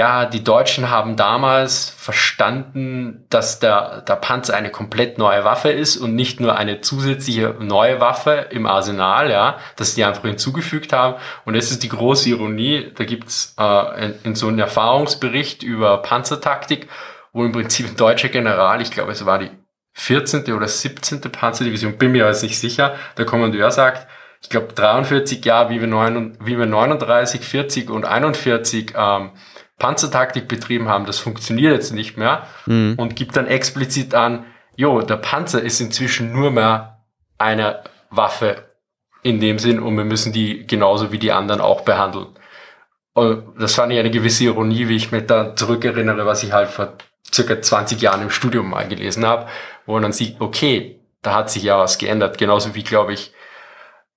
ja, 0.00 0.24
die 0.24 0.42
Deutschen 0.42 0.88
haben 0.88 1.16
damals 1.16 1.90
verstanden, 1.90 3.26
dass 3.28 3.58
der, 3.58 4.00
der 4.00 4.16
Panzer 4.16 4.56
eine 4.56 4.70
komplett 4.70 5.18
neue 5.18 5.44
Waffe 5.44 5.68
ist 5.68 5.98
und 5.98 6.14
nicht 6.14 6.40
nur 6.40 6.56
eine 6.56 6.80
zusätzliche 6.80 7.54
neue 7.60 8.00
Waffe 8.00 8.46
im 8.48 8.64
Arsenal, 8.64 9.30
ja, 9.30 9.58
dass 9.76 9.94
die 9.94 10.04
einfach 10.04 10.22
hinzugefügt 10.22 10.94
haben. 10.94 11.16
Und 11.44 11.54
das 11.54 11.70
ist 11.70 11.82
die 11.82 11.90
große 11.90 12.30
Ironie. 12.30 12.90
Da 12.96 13.04
gibt's 13.04 13.54
äh, 13.58 14.06
in, 14.06 14.14
in 14.24 14.34
so 14.34 14.48
einem 14.48 14.60
Erfahrungsbericht 14.60 15.62
über 15.62 15.98
Panzertaktik, 15.98 16.88
wo 17.34 17.44
im 17.44 17.52
Prinzip 17.52 17.86
ein 17.86 17.96
deutscher 17.96 18.30
General, 18.30 18.80
ich 18.80 18.90
glaube, 18.90 19.12
es 19.12 19.26
war 19.26 19.38
die 19.38 19.50
14. 19.92 20.50
oder 20.54 20.66
17. 20.66 21.20
Panzerdivision, 21.20 21.98
bin 21.98 22.12
mir 22.12 22.26
jetzt 22.26 22.42
nicht 22.42 22.58
sicher, 22.58 22.94
der 23.18 23.26
Kommandeur 23.26 23.70
sagt, 23.70 24.06
ich 24.42 24.48
glaube 24.48 24.72
43 24.72 25.44
Jahre, 25.44 25.68
wie 25.68 25.80
wir, 25.80 25.88
9, 25.88 26.38
wie 26.40 26.56
wir 26.56 26.64
39, 26.64 27.42
40 27.42 27.90
und 27.90 28.06
41 28.06 28.94
ähm, 28.96 29.32
Panzertaktik 29.80 30.46
betrieben 30.46 30.88
haben, 30.88 31.06
das 31.06 31.18
funktioniert 31.18 31.72
jetzt 31.72 31.92
nicht 31.92 32.16
mehr 32.16 32.46
mhm. 32.66 32.94
und 32.96 33.16
gibt 33.16 33.36
dann 33.36 33.48
explizit 33.48 34.14
an, 34.14 34.44
jo, 34.76 35.00
der 35.00 35.16
Panzer 35.16 35.60
ist 35.60 35.80
inzwischen 35.80 36.32
nur 36.32 36.52
mehr 36.52 37.00
eine 37.38 37.82
Waffe 38.10 38.68
in 39.22 39.40
dem 39.40 39.58
Sinn 39.58 39.80
und 39.80 39.96
wir 39.96 40.04
müssen 40.04 40.32
die 40.32 40.66
genauso 40.66 41.10
wie 41.10 41.18
die 41.18 41.32
anderen 41.32 41.60
auch 41.60 41.80
behandeln. 41.80 42.28
Und 43.12 43.60
das 43.60 43.74
fand 43.74 43.92
ich 43.92 43.98
eine 43.98 44.10
gewisse 44.10 44.44
Ironie, 44.44 44.88
wie 44.88 44.96
ich 44.96 45.10
mich 45.10 45.26
da 45.26 45.56
zurückerinnere, 45.56 46.26
was 46.26 46.44
ich 46.44 46.52
halt 46.52 46.68
vor 46.68 46.94
circa 47.32 47.60
20 47.60 48.00
Jahren 48.00 48.22
im 48.22 48.30
Studium 48.30 48.70
mal 48.70 48.86
gelesen 48.86 49.26
habe, 49.26 49.46
wo 49.86 49.94
man 49.94 50.02
dann 50.02 50.12
sieht, 50.12 50.40
okay, 50.40 51.00
da 51.22 51.34
hat 51.34 51.50
sich 51.50 51.64
ja 51.64 51.78
was 51.78 51.98
geändert. 51.98 52.38
Genauso 52.38 52.74
wie, 52.74 52.84
glaube 52.84 53.12
ich, 53.12 53.32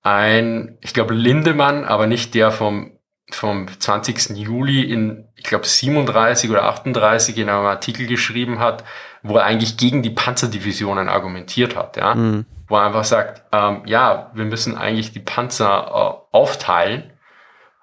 ein, 0.02 0.78
ich 0.80 0.94
glaube 0.94 1.14
Lindemann, 1.14 1.84
aber 1.84 2.06
nicht 2.06 2.34
der 2.34 2.50
vom 2.50 2.93
vom 3.30 3.66
20. 3.68 4.36
Juli 4.36 4.82
in, 4.82 5.28
ich 5.34 5.44
glaube, 5.44 5.66
37 5.66 6.50
oder 6.50 6.64
38 6.64 7.38
in 7.38 7.48
einem 7.48 7.66
Artikel 7.66 8.06
geschrieben 8.06 8.58
hat, 8.58 8.84
wo 9.22 9.36
er 9.36 9.44
eigentlich 9.44 9.76
gegen 9.76 10.02
die 10.02 10.10
Panzerdivisionen 10.10 11.08
argumentiert 11.08 11.76
hat, 11.76 11.96
ja. 11.96 12.14
Mhm. 12.14 12.44
Wo 12.68 12.76
er 12.76 12.86
einfach 12.86 13.04
sagt, 13.04 13.42
ähm, 13.52 13.82
ja, 13.86 14.30
wir 14.34 14.44
müssen 14.44 14.76
eigentlich 14.76 15.12
die 15.12 15.20
Panzer 15.20 15.86
äh, 15.86 16.36
aufteilen 16.36 17.12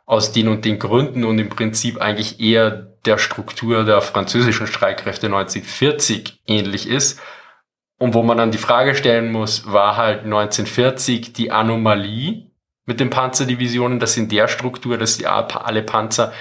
aus 0.06 0.32
den 0.32 0.48
und 0.48 0.66
den 0.66 0.80
Gründen 0.80 1.24
und 1.24 1.40
im 1.40 1.50
Prinzip 1.50 2.02
eigentlich 2.02 2.40
eher 2.40 2.70
der 3.06 3.18
Struktur 3.18 3.84
der 3.84 4.02
französischen 4.02 4.68
Streitkräfte 4.68 5.28
1940 5.28 6.42
ähnlich 6.48 6.88
ist. 6.88 7.20
Und 7.98 8.14
wo 8.14 8.24
man 8.24 8.38
dann 8.38 8.52
die 8.52 8.58
Frage 8.58 8.96
stellen 8.96 9.32
muss, 9.32 9.72
war 9.72 9.98
halt 9.98 10.24
1940 10.24 11.34
die 11.34 11.52
Anomalie 11.52 12.51
mit 12.92 13.00
den 13.00 13.10
Panzerdivisionen, 13.10 14.00
dass 14.00 14.18
in 14.18 14.28
der 14.28 14.50
Struktur, 14.50 14.98
dass 14.98 15.18
die 15.18 15.26
alle 15.26 15.82
Panzer 15.82 16.34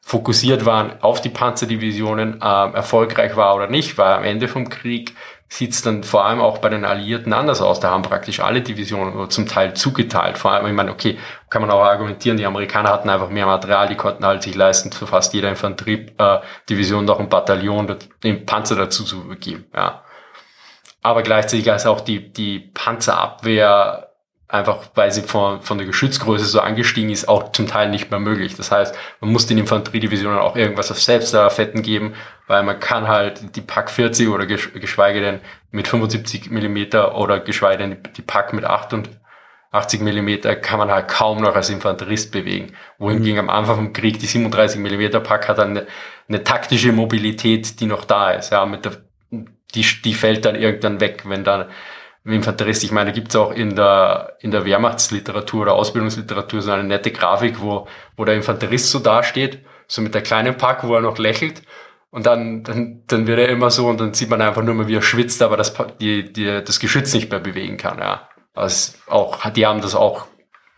fokussiert 0.00 0.64
waren 0.64 0.92
auf 1.02 1.20
die 1.20 1.28
Panzerdivisionen, 1.28 2.40
äh, 2.40 2.72
erfolgreich 2.72 3.36
war 3.36 3.54
oder 3.54 3.66
nicht, 3.66 3.98
weil 3.98 4.14
am 4.14 4.24
Ende 4.24 4.48
vom 4.48 4.70
Krieg 4.70 5.14
sieht 5.50 5.72
es 5.72 5.82
dann 5.82 6.02
vor 6.04 6.24
allem 6.24 6.40
auch 6.40 6.58
bei 6.58 6.70
den 6.70 6.86
Alliierten 6.86 7.34
anders 7.34 7.60
aus. 7.60 7.78
Da 7.80 7.90
haben 7.90 8.00
praktisch 8.00 8.40
alle 8.40 8.62
Divisionen 8.62 9.28
zum 9.28 9.46
Teil 9.46 9.74
zugeteilt. 9.74 10.38
Vor 10.38 10.52
allem, 10.52 10.66
ich 10.66 10.72
meine, 10.72 10.92
okay, 10.92 11.18
kann 11.50 11.60
man 11.60 11.70
auch 11.70 11.82
argumentieren, 11.82 12.38
die 12.38 12.46
Amerikaner 12.46 12.88
hatten 12.88 13.10
einfach 13.10 13.28
mehr 13.28 13.44
Material, 13.44 13.88
die 13.88 13.96
konnten 13.96 14.24
halt 14.24 14.42
sich 14.42 14.54
leisten, 14.54 14.90
für 14.92 15.06
fast 15.06 15.34
jede 15.34 15.48
Infanteriedivision 15.48 17.04
äh, 17.04 17.06
noch 17.06 17.20
ein 17.20 17.28
Bataillon, 17.28 17.98
den 18.24 18.46
Panzer 18.46 18.76
dazu 18.76 19.04
zu 19.04 19.28
geben. 19.38 19.66
Ja. 19.74 20.04
Aber 21.02 21.22
gleichzeitig 21.22 21.66
ist 21.66 21.86
auch 21.86 22.00
die, 22.00 22.32
die 22.32 22.60
Panzerabwehr 22.60 24.07
einfach 24.48 24.88
weil 24.94 25.12
sie 25.12 25.22
von, 25.22 25.60
von 25.60 25.76
der 25.76 25.86
Geschützgröße 25.86 26.46
so 26.46 26.60
angestiegen 26.60 27.10
ist, 27.10 27.28
auch 27.28 27.52
zum 27.52 27.66
Teil 27.66 27.90
nicht 27.90 28.10
mehr 28.10 28.18
möglich. 28.18 28.56
Das 28.56 28.70
heißt, 28.70 28.96
man 29.20 29.30
muss 29.30 29.46
den 29.46 29.58
Infanteriedivisionen 29.58 30.38
auch 30.38 30.56
irgendwas 30.56 30.90
auf 30.90 31.00
Selbstfetten 31.00 31.82
geben, 31.82 32.14
weil 32.46 32.62
man 32.62 32.80
kann 32.80 33.08
halt 33.08 33.54
die 33.56 33.60
Pack 33.60 33.90
40 33.90 34.28
oder 34.28 34.46
geschweige 34.46 35.20
denn 35.20 35.40
mit 35.70 35.86
75 35.86 36.50
Millimeter 36.50 37.14
oder 37.16 37.40
geschweige 37.40 37.78
denn 37.78 37.98
die 38.16 38.22
Pack 38.22 38.54
mit 38.54 38.64
88 38.64 40.00
Millimeter 40.00 40.56
kann 40.56 40.78
man 40.78 40.90
halt 40.90 41.08
kaum 41.08 41.42
noch 41.42 41.54
als 41.54 41.68
Infanterist 41.68 42.32
bewegen. 42.32 42.72
Wohingegen 42.96 43.38
am 43.38 43.50
Anfang 43.50 43.76
vom 43.76 43.92
Krieg 43.92 44.18
die 44.18 44.26
37 44.26 44.80
Millimeter 44.80 45.20
Pack 45.20 45.46
hat 45.48 45.58
dann 45.58 45.70
eine, 45.70 45.86
eine 46.26 46.42
taktische 46.42 46.92
Mobilität, 46.92 47.80
die 47.80 47.86
noch 47.86 48.06
da 48.06 48.30
ist. 48.30 48.50
Ja, 48.50 48.64
mit 48.64 48.86
der, 48.86 48.92
die, 49.74 49.84
die 50.02 50.14
fällt 50.14 50.46
dann 50.46 50.56
irgendwann 50.56 51.00
weg, 51.00 51.24
wenn 51.26 51.44
dann 51.44 51.66
Infanterist. 52.24 52.84
Ich 52.84 52.92
meine, 52.92 53.10
da 53.10 53.14
gibt's 53.14 53.36
auch 53.36 53.52
in 53.52 53.74
der, 53.74 54.36
in 54.40 54.50
der 54.50 54.64
Wehrmachtsliteratur 54.64 55.62
oder 55.62 55.74
Ausbildungsliteratur 55.74 56.62
so 56.62 56.70
eine 56.70 56.84
nette 56.84 57.10
Grafik, 57.10 57.60
wo, 57.60 57.86
wo 58.16 58.24
der 58.24 58.34
Infanterist 58.34 58.90
so 58.90 58.98
dasteht, 58.98 59.64
so 59.86 60.02
mit 60.02 60.14
der 60.14 60.22
kleinen 60.22 60.56
Pack, 60.56 60.86
wo 60.86 60.94
er 60.94 61.00
noch 61.00 61.18
lächelt. 61.18 61.62
Und 62.10 62.26
dann, 62.26 62.64
dann, 62.64 63.02
dann 63.06 63.26
wird 63.26 63.38
er 63.38 63.48
immer 63.48 63.70
so 63.70 63.86
und 63.88 64.00
dann 64.00 64.14
sieht 64.14 64.30
man 64.30 64.40
einfach 64.40 64.62
nur 64.62 64.74
mal, 64.74 64.88
wie 64.88 64.96
er 64.96 65.02
schwitzt, 65.02 65.42
aber 65.42 65.56
das, 65.56 65.74
die, 66.00 66.32
die, 66.32 66.62
das 66.64 66.80
Geschütz 66.80 67.12
nicht 67.12 67.30
mehr 67.30 67.40
bewegen 67.40 67.76
kann. 67.76 67.98
Ja. 67.98 68.28
Also 68.54 68.94
auch, 69.08 69.48
die 69.50 69.66
haben 69.66 69.82
das 69.82 69.94
auch 69.94 70.26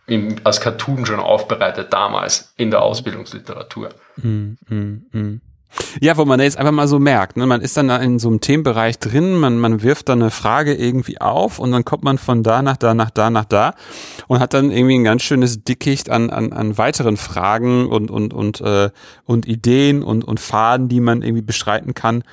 im, 0.07 0.35
als 0.43 0.59
Cartoon 0.59 1.05
schon 1.05 1.19
aufbereitet 1.19 1.93
damals 1.93 2.53
in 2.57 2.69
der 2.69 2.81
Ausbildungsliteratur. 2.81 3.89
Mm, 4.17 4.53
mm, 4.67 5.05
mm. 5.11 5.41
Ja, 5.99 6.17
wo 6.17 6.25
man 6.25 6.39
jetzt 6.39 6.57
einfach 6.57 6.71
mal 6.71 6.87
so 6.87 6.99
merkt, 6.99 7.37
ne? 7.37 7.45
man 7.45 7.61
ist 7.61 7.77
dann 7.77 7.87
da 7.87 7.97
in 7.97 8.19
so 8.19 8.27
einem 8.27 8.41
Themenbereich 8.41 8.99
drin, 8.99 9.35
man, 9.35 9.57
man 9.57 9.81
wirft 9.81 10.09
dann 10.09 10.21
eine 10.21 10.31
Frage 10.31 10.73
irgendwie 10.73 11.21
auf 11.21 11.59
und 11.59 11.71
dann 11.71 11.85
kommt 11.85 12.03
man 12.03 12.17
von 12.17 12.43
da 12.43 12.61
nach 12.61 12.77
da, 12.77 12.93
nach 12.93 13.09
da, 13.09 13.29
nach 13.29 13.45
da 13.45 13.75
und 14.27 14.39
hat 14.39 14.53
dann 14.53 14.71
irgendwie 14.71 14.95
ein 14.95 15.03
ganz 15.03 15.23
schönes 15.23 15.63
Dickicht 15.63 16.09
an, 16.09 16.29
an, 16.29 16.51
an 16.53 16.77
weiteren 16.77 17.17
Fragen 17.17 17.87
und, 17.87 18.11
und, 18.11 18.33
und, 18.33 18.61
äh, 18.61 18.89
und 19.25 19.47
Ideen 19.47 20.03
und, 20.03 20.23
und 20.23 20.39
Faden, 20.39 20.89
die 20.89 20.99
man 20.99 21.21
irgendwie 21.21 21.43
beschreiten 21.43 21.93
kann 21.93 22.23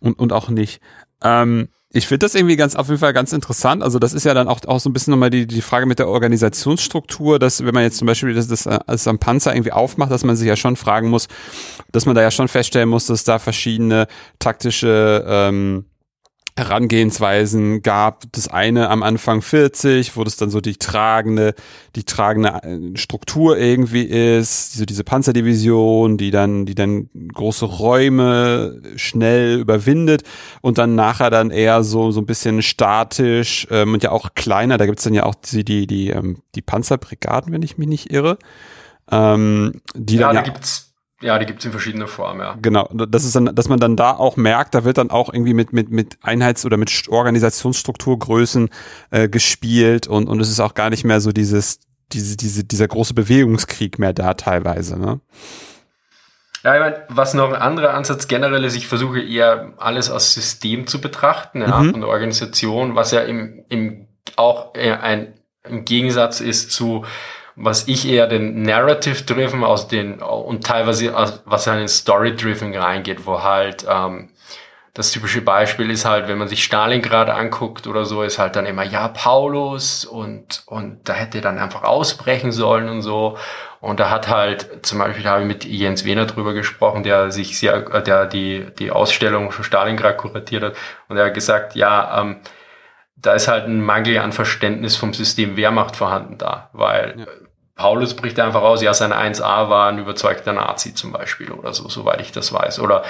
und, 0.00 0.18
und 0.18 0.32
auch 0.32 0.48
nicht. 0.48 0.80
Ähm, 1.22 1.68
ich 1.90 2.06
finde 2.06 2.26
das 2.26 2.34
irgendwie 2.34 2.56
ganz 2.56 2.76
auf 2.76 2.88
jeden 2.88 3.00
Fall 3.00 3.14
ganz 3.14 3.32
interessant. 3.32 3.82
Also 3.82 3.98
das 3.98 4.12
ist 4.12 4.24
ja 4.24 4.34
dann 4.34 4.46
auch, 4.46 4.60
auch 4.66 4.78
so 4.78 4.90
ein 4.90 4.92
bisschen 4.92 5.12
nochmal 5.12 5.30
die, 5.30 5.46
die 5.46 5.62
Frage 5.62 5.86
mit 5.86 5.98
der 5.98 6.08
Organisationsstruktur, 6.08 7.38
dass 7.38 7.64
wenn 7.64 7.74
man 7.74 7.82
jetzt 7.82 7.96
zum 7.96 8.06
Beispiel 8.06 8.34
das, 8.34 8.46
das, 8.46 8.68
das 8.86 9.08
am 9.08 9.18
Panzer 9.18 9.54
irgendwie 9.54 9.72
aufmacht, 9.72 10.10
dass 10.10 10.22
man 10.22 10.36
sich 10.36 10.46
ja 10.46 10.56
schon 10.56 10.76
fragen 10.76 11.08
muss, 11.08 11.28
dass 11.90 12.04
man 12.04 12.14
da 12.14 12.20
ja 12.20 12.30
schon 12.30 12.48
feststellen 12.48 12.90
muss, 12.90 13.06
dass 13.06 13.24
da 13.24 13.38
verschiedene 13.38 14.06
taktische 14.38 15.24
ähm, 15.26 15.86
Herangehensweisen 16.58 17.82
gab. 17.82 18.24
Das 18.32 18.48
eine 18.48 18.90
am 18.90 19.02
Anfang 19.02 19.40
40, 19.40 20.16
wo 20.16 20.24
das 20.24 20.36
dann 20.36 20.50
so 20.50 20.60
die 20.60 20.76
tragende, 20.76 21.54
die 21.96 22.04
tragende 22.04 22.48
äh, 22.62 22.98
Struktur 22.98 23.56
irgendwie 23.56 24.02
ist, 24.02 24.74
so 24.74 24.84
diese 24.84 25.04
Panzerdivision, 25.04 26.18
die 26.18 26.30
dann, 26.30 26.66
die 26.66 26.74
dann 26.74 27.08
große 27.32 27.64
Räume 27.64 28.82
schnell 28.96 29.60
überwindet 29.60 30.24
und 30.60 30.78
dann 30.78 30.94
nachher 30.94 31.30
dann 31.30 31.50
eher 31.50 31.84
so, 31.84 32.10
so 32.10 32.20
ein 32.20 32.26
bisschen 32.26 32.62
statisch 32.62 33.66
ähm, 33.70 33.94
und 33.94 34.02
ja 34.02 34.10
auch 34.10 34.34
kleiner. 34.34 34.76
Da 34.76 34.86
gibt's 34.86 35.04
dann 35.04 35.14
ja 35.14 35.22
auch 35.22 35.34
die, 35.36 35.64
die, 35.64 35.86
die, 35.86 36.10
ähm, 36.10 36.42
die 36.54 36.62
Panzerbrigaden, 36.62 37.52
wenn 37.52 37.62
ich 37.62 37.78
mich 37.78 37.88
nicht 37.88 38.12
irre. 38.12 38.38
Ähm, 39.10 39.80
die 39.94 40.16
ja, 40.16 40.26
dann 40.26 40.36
da 40.36 40.42
ja, 40.42 40.44
gibt's 40.52 40.87
ja, 41.20 41.38
die 41.38 41.46
gibt's 41.46 41.64
in 41.64 41.72
verschiedenen 41.72 42.06
Formen, 42.06 42.40
ja. 42.40 42.56
Genau, 42.62 42.88
das 42.92 43.24
ist 43.24 43.34
dann, 43.34 43.54
dass 43.54 43.68
man 43.68 43.80
dann 43.80 43.96
da 43.96 44.12
auch 44.12 44.36
merkt, 44.36 44.74
da 44.74 44.84
wird 44.84 44.98
dann 44.98 45.10
auch 45.10 45.32
irgendwie 45.32 45.54
mit 45.54 45.72
mit 45.72 45.90
mit 45.90 46.18
Einheits- 46.22 46.64
oder 46.64 46.76
mit 46.76 47.08
Organisationsstrukturgrößen 47.08 48.68
äh, 49.10 49.28
gespielt 49.28 50.06
und 50.06 50.28
und 50.28 50.40
es 50.40 50.48
ist 50.48 50.60
auch 50.60 50.74
gar 50.74 50.90
nicht 50.90 51.04
mehr 51.04 51.20
so 51.20 51.32
dieses 51.32 51.80
diese 52.12 52.36
diese 52.36 52.64
dieser 52.64 52.86
große 52.86 53.14
Bewegungskrieg 53.14 53.98
mehr 53.98 54.12
da 54.12 54.34
teilweise, 54.34 54.98
ne? 54.98 55.20
Ja, 56.64 56.74
ich 56.74 56.80
meine, 56.80 57.04
was 57.08 57.34
noch 57.34 57.48
ein 57.52 57.60
anderer 57.60 57.94
Ansatz 57.94 58.26
generell 58.26 58.64
ist, 58.64 58.76
ich 58.76 58.88
versuche 58.88 59.20
eher 59.20 59.74
alles 59.76 60.10
als 60.10 60.34
System 60.34 60.88
zu 60.88 61.00
betrachten, 61.00 61.60
ja, 61.62 61.78
mhm. 61.78 61.92
von 61.92 62.00
der 62.00 62.10
Organisation, 62.10 62.96
was 62.96 63.12
ja 63.12 63.20
im, 63.20 63.64
im 63.68 64.08
auch 64.36 64.74
ein 64.74 65.34
im 65.64 65.84
Gegensatz 65.84 66.40
ist 66.40 66.72
zu 66.72 67.04
was 67.58 67.88
ich 67.88 68.08
eher 68.08 68.26
den 68.26 68.62
Narrative-Driven 68.62 69.64
aus 69.64 69.88
den 69.88 70.20
und 70.20 70.64
teilweise 70.64 71.12
was 71.44 71.66
ja 71.66 71.72
in 71.74 71.80
den 71.80 71.88
Story-Driven 71.88 72.74
reingeht, 72.74 73.26
wo 73.26 73.42
halt 73.42 73.86
ähm, 73.88 74.30
das 74.98 75.12
typische 75.12 75.42
Beispiel 75.42 75.90
ist 75.90 76.04
halt, 76.04 76.26
wenn 76.26 76.38
man 76.38 76.48
sich 76.48 76.64
Stalingrad 76.64 77.30
anguckt 77.30 77.86
oder 77.86 78.04
so, 78.04 78.24
ist 78.24 78.40
halt 78.40 78.56
dann 78.56 78.66
immer, 78.66 78.82
ja, 78.82 79.06
Paulus 79.06 80.04
und, 80.04 80.64
und 80.66 81.08
da 81.08 81.12
hätte 81.12 81.40
dann 81.40 81.58
einfach 81.58 81.84
ausbrechen 81.84 82.50
sollen 82.50 82.88
und 82.88 83.02
so. 83.02 83.38
Und 83.80 84.00
da 84.00 84.10
hat 84.10 84.28
halt, 84.28 84.84
zum 84.84 84.98
Beispiel 84.98 85.24
habe 85.24 85.42
ich 85.42 85.46
mit 85.46 85.64
Jens 85.64 86.04
Wehner 86.04 86.26
drüber 86.26 86.52
gesprochen, 86.52 87.04
der 87.04 87.30
sich 87.30 87.60
sehr, 87.60 88.00
der 88.00 88.26
die, 88.26 88.66
die 88.76 88.90
Ausstellung 88.90 89.52
von 89.52 89.62
Stalingrad 89.62 90.16
kuratiert 90.16 90.64
hat. 90.64 90.76
Und 91.06 91.16
er 91.16 91.26
hat 91.26 91.34
gesagt, 91.34 91.76
ja, 91.76 92.20
ähm, 92.20 92.38
da 93.14 93.34
ist 93.34 93.46
halt 93.46 93.66
ein 93.66 93.80
Mangel 93.80 94.18
an 94.18 94.32
Verständnis 94.32 94.96
vom 94.96 95.14
System 95.14 95.56
Wehrmacht 95.56 95.94
vorhanden 95.94 96.38
da, 96.38 96.70
weil 96.72 97.14
ja. 97.18 97.26
Paulus 97.78 98.14
bricht 98.14 98.40
einfach 98.40 98.62
aus, 98.62 98.82
ja, 98.82 98.92
sein 98.92 99.12
1a 99.12 99.70
war 99.70 99.88
ein 99.88 100.00
überzeugter 100.00 100.52
Nazi 100.52 100.94
zum 100.94 101.12
Beispiel 101.12 101.52
oder 101.52 101.72
so, 101.72 101.88
soweit 101.88 102.20
ich 102.20 102.32
das 102.32 102.52
weiß. 102.52 102.80
Oder, 102.80 103.04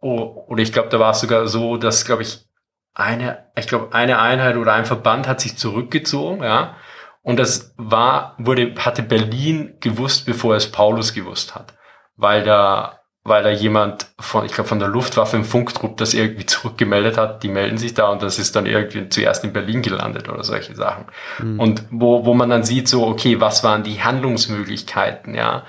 oder 0.00 0.62
ich 0.62 0.72
glaube, 0.72 0.90
da 0.90 1.00
war 1.00 1.10
es 1.10 1.20
sogar 1.20 1.48
so, 1.48 1.76
dass, 1.76 2.04
glaube 2.04 2.22
ich, 2.22 2.46
eine, 2.94 3.50
ich 3.56 3.66
glaube, 3.66 3.92
eine 3.92 4.20
Einheit 4.20 4.56
oder 4.56 4.74
ein 4.74 4.86
Verband 4.86 5.26
hat 5.26 5.40
sich 5.40 5.58
zurückgezogen, 5.58 6.44
ja. 6.44 6.76
Und 7.22 7.40
das 7.40 7.74
war, 7.76 8.36
wurde, 8.38 8.74
hatte 8.78 9.02
Berlin 9.02 9.76
gewusst, 9.80 10.24
bevor 10.24 10.54
es 10.54 10.70
Paulus 10.70 11.12
gewusst 11.12 11.56
hat. 11.56 11.74
Weil 12.16 12.44
da 12.44 12.97
weil 13.28 13.42
da 13.42 13.50
jemand 13.50 14.08
von, 14.18 14.44
ich 14.44 14.52
glaube, 14.52 14.68
von 14.68 14.78
der 14.78 14.88
Luftwaffe 14.88 15.36
im 15.36 15.44
Funktrupp 15.44 15.96
das 15.96 16.14
irgendwie 16.14 16.46
zurückgemeldet 16.46 17.16
hat, 17.16 17.42
die 17.42 17.48
melden 17.48 17.78
sich 17.78 17.94
da 17.94 18.08
und 18.08 18.22
das 18.22 18.38
ist 18.38 18.56
dann 18.56 18.66
irgendwie 18.66 19.08
zuerst 19.08 19.44
in 19.44 19.52
Berlin 19.52 19.82
gelandet 19.82 20.28
oder 20.28 20.44
solche 20.44 20.74
Sachen. 20.74 21.06
Mhm. 21.38 21.60
Und 21.60 21.84
wo, 21.90 22.24
wo 22.24 22.34
man 22.34 22.50
dann 22.50 22.64
sieht, 22.64 22.88
so, 22.88 23.06
okay, 23.06 23.40
was 23.40 23.64
waren 23.64 23.82
die 23.82 24.02
Handlungsmöglichkeiten, 24.02 25.34
ja, 25.34 25.64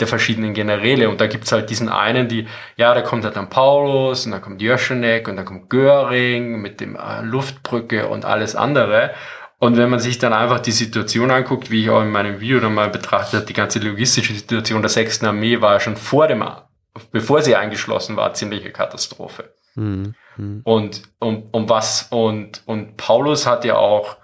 der 0.00 0.06
verschiedenen 0.08 0.54
Generäle. 0.54 1.08
Und 1.08 1.20
da 1.20 1.26
gibt's 1.26 1.52
halt 1.52 1.70
diesen 1.70 1.88
einen, 1.88 2.28
die, 2.28 2.46
ja, 2.76 2.92
da 2.94 3.02
kommt 3.02 3.24
halt 3.24 3.36
dann 3.36 3.48
Paulus 3.48 4.26
und 4.26 4.32
dann 4.32 4.42
kommt 4.42 4.60
Jöschenek 4.60 5.28
und 5.28 5.36
dann 5.36 5.44
kommt 5.44 5.70
Göring 5.70 6.60
mit 6.60 6.80
dem 6.80 6.96
äh, 6.96 7.22
Luftbrücke 7.22 8.08
und 8.08 8.24
alles 8.24 8.56
andere. 8.56 9.12
Und 9.58 9.76
wenn 9.76 9.90
man 9.90 10.00
sich 10.00 10.18
dann 10.18 10.32
einfach 10.32 10.58
die 10.58 10.72
Situation 10.72 11.30
anguckt, 11.30 11.70
wie 11.70 11.82
ich 11.82 11.90
auch 11.90 12.02
in 12.02 12.10
meinem 12.10 12.40
Video 12.40 12.58
dann 12.58 12.74
mal 12.74 12.90
betrachtet 12.90 13.34
habe, 13.34 13.46
die 13.46 13.52
ganze 13.52 13.78
logistische 13.78 14.34
Situation 14.34 14.82
der 14.82 14.88
6. 14.88 15.22
Armee 15.22 15.60
war 15.60 15.74
ja 15.74 15.80
schon 15.80 15.96
vor 15.96 16.26
dem 16.26 16.42
bevor 17.10 17.42
sie 17.42 17.56
eingeschlossen 17.56 18.16
war, 18.16 18.34
ziemliche 18.34 18.70
Katastrophe. 18.70 19.54
Mhm. 19.74 20.14
Und, 20.64 21.02
und, 21.18 21.52
und 21.52 21.68
was, 21.68 22.08
und, 22.10 22.62
und 22.66 22.96
Paulus 22.96 23.46
hat 23.46 23.64
ja 23.64 23.76
auch 23.76 24.16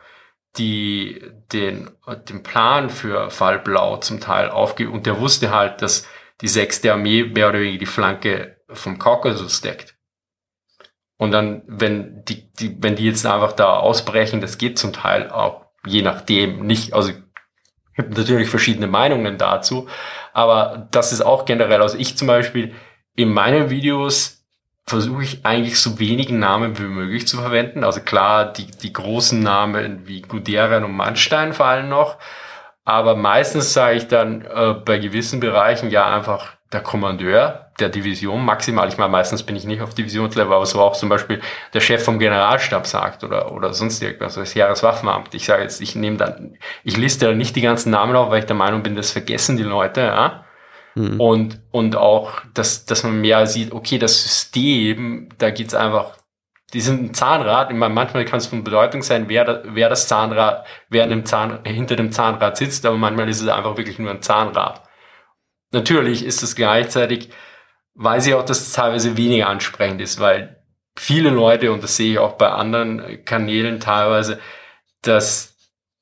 die, 0.57 1.22
den, 1.52 1.90
den 2.28 2.42
Plan 2.42 2.90
für 2.90 3.31
Fall 3.31 3.59
Blau 3.59 3.98
zum 3.98 4.20
Teil 4.20 4.50
aufge, 4.50 4.90
und 4.90 5.07
der 5.07 5.20
wusste 5.20 5.54
halt, 5.54 5.83
dass 5.83 6.07
die 6.40 6.48
sechste 6.48 6.92
Armee 6.92 7.24
mehr 7.24 7.48
oder 7.48 7.61
weniger 7.61 7.78
die 7.78 7.87
Flanke 7.87 8.61
vom 8.70 8.98
Kaukasus 8.98 9.61
deckt. 9.61 9.96
Und 11.16 11.33
dann, 11.33 11.62
wenn 11.66 12.24
die, 12.24 12.52
die, 12.52 12.81
wenn 12.83 12.96
die 12.96 13.07
jetzt 13.07 13.26
einfach 13.26 13.52
da 13.52 13.76
ausbrechen, 13.76 14.40
das 14.40 14.57
geht 14.57 14.78
zum 14.78 14.92
Teil 14.92 15.31
auch, 15.31 15.66
je 15.85 16.02
nachdem, 16.02 16.64
nicht, 16.64 16.92
also 16.92 17.12
gibt 17.98 18.16
natürlich 18.16 18.48
verschiedene 18.48 18.87
Meinungen 18.87 19.37
dazu, 19.38 19.88
aber 20.32 20.88
das 20.90 21.12
ist 21.12 21.20
auch 21.20 21.44
generell, 21.44 21.82
also 21.82 21.98
ich 21.98 22.16
zum 22.16 22.28
Beispiel 22.28 22.74
in 23.14 23.32
meinen 23.32 23.68
Videos 23.68 24.44
versuche 24.87 25.22
ich 25.22 25.44
eigentlich 25.44 25.80
so 25.80 25.98
wenig 25.98 26.30
Namen 26.30 26.78
wie 26.78 26.84
möglich 26.84 27.26
zu 27.26 27.37
verwenden. 27.37 27.84
Also 27.84 28.00
klar, 28.00 28.52
die, 28.52 28.66
die 28.70 28.92
großen 28.92 29.38
Namen 29.38 30.06
wie 30.06 30.22
Guderian 30.22 30.84
und 30.84 30.92
Mannstein 30.92 31.52
fallen 31.52 31.88
noch. 31.88 32.16
Aber 32.84 33.16
meistens 33.16 33.74
sage 33.74 33.96
ich 33.96 34.08
dann 34.08 34.42
äh, 34.42 34.74
bei 34.84 34.98
gewissen 34.98 35.40
Bereichen 35.40 35.90
ja 35.90 36.06
einfach 36.06 36.57
der 36.72 36.81
Kommandeur 36.81 37.70
der 37.81 37.88
Division 37.88 38.44
maximal. 38.44 38.88
Ich 38.88 38.98
meine, 38.98 39.11
meistens 39.11 39.42
bin 39.42 39.57
ich 39.57 39.64
nicht 39.64 39.81
auf 39.81 39.94
Divisionslevel, 39.94 40.52
aber 40.52 40.66
so 40.66 40.81
auch 40.81 40.96
zum 40.96 41.09
Beispiel 41.09 41.40
der 41.72 41.81
Chef 41.81 42.04
vom 42.04 42.18
Generalstab 42.18 42.87
sagt 42.87 43.24
oder, 43.24 43.52
oder 43.52 43.72
sonst 43.72 44.02
irgendwas, 44.02 44.35
das 44.35 44.54
Jahreswaffenamt. 44.54 45.35
Ich 45.35 45.46
sage 45.46 45.62
jetzt, 45.62 45.81
ich 45.81 45.94
nehme 45.94 46.16
dann, 46.16 46.59
ich 46.85 46.96
liste 46.96 47.26
da 47.26 47.33
nicht 47.33 47.57
die 47.57 47.62
ganzen 47.62 47.90
Namen 47.90 48.16
auf, 48.16 48.31
weil 48.31 48.40
ich 48.40 48.46
der 48.46 48.57
Meinung 48.57 48.83
bin, 48.83 48.96
das 48.96 49.12
vergessen 49.12 49.57
die 49.57 49.62
Leute, 49.62 50.00
ja. 50.00 50.44
Mhm. 50.94 51.20
Und, 51.20 51.61
und 51.70 51.96
auch, 51.96 52.40
dass, 52.54 52.85
dass 52.85 53.04
man 53.04 53.20
mehr 53.20 53.46
sieht, 53.46 53.72
okay, 53.72 53.98
das 53.98 54.22
System, 54.22 55.28
da 55.38 55.50
geht's 55.50 55.74
einfach, 55.74 56.16
die 56.74 56.81
sind 56.81 57.02
ein 57.02 57.14
Zahnrad, 57.14 57.70
ich 57.70 57.76
meine, 57.76 57.94
manchmal 57.94 58.24
kann 58.26 58.38
es 58.38 58.46
von 58.46 58.64
Bedeutung 58.64 59.02
sein, 59.02 59.28
wer, 59.28 59.44
da, 59.44 59.62
wer 59.64 59.88
das 59.88 60.07
Zahnrad, 60.07 60.66
wer 60.90 61.07
dem 61.07 61.24
Zahn, 61.24 61.61
hinter 61.64 61.96
dem 61.96 62.12
Zahnrad 62.12 62.59
sitzt, 62.59 62.85
aber 62.85 62.96
manchmal 62.96 63.28
ist 63.28 63.40
es 63.40 63.48
einfach 63.48 63.76
wirklich 63.78 63.98
nur 63.98 64.11
ein 64.11 64.20
Zahnrad. 64.20 64.83
Natürlich 65.70 66.24
ist 66.24 66.42
es 66.42 66.57
gleichzeitig, 66.57 67.31
weiß 67.94 68.26
ich 68.26 68.35
auch, 68.35 68.44
dass 68.44 68.61
es 68.61 68.72
teilweise 68.72 69.16
weniger 69.16 69.48
ansprechend 69.48 70.00
ist, 70.00 70.20
weil 70.20 70.62
viele 70.96 71.31
Leute, 71.31 71.72
und 71.72 71.83
das 71.83 71.96
sehe 71.96 72.12
ich 72.12 72.18
auch 72.18 72.33
bei 72.33 72.48
anderen 72.48 73.24
Kanälen 73.24 73.81
teilweise, 73.81 74.38
dass 75.02 75.57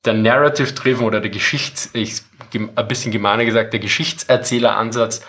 der 0.05 0.13
Narrative 0.13 0.71
Driven 0.73 1.05
oder 1.05 1.19
der 1.19 1.31
Geschichts, 1.31 1.89
ich, 1.93 2.21
ein 2.53 2.87
bisschen 2.87 3.11
gemeiner 3.11 3.45
gesagt, 3.45 3.73
der 3.73 3.79
Geschichtserzähleransatz 3.79 5.25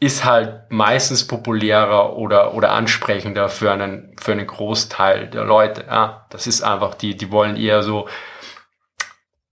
ist 0.00 0.24
halt 0.24 0.64
meistens 0.68 1.28
populärer 1.28 2.16
oder, 2.16 2.54
oder 2.54 2.72
ansprechender 2.72 3.48
für 3.48 3.70
einen, 3.70 4.16
für 4.20 4.32
einen 4.32 4.48
Großteil 4.48 5.28
der 5.28 5.44
Leute. 5.44 5.84
Ja, 5.86 6.26
das 6.30 6.48
ist 6.48 6.62
einfach, 6.62 6.96
die, 6.96 7.16
die 7.16 7.30
wollen 7.30 7.56
eher 7.56 7.84
so, 7.84 8.08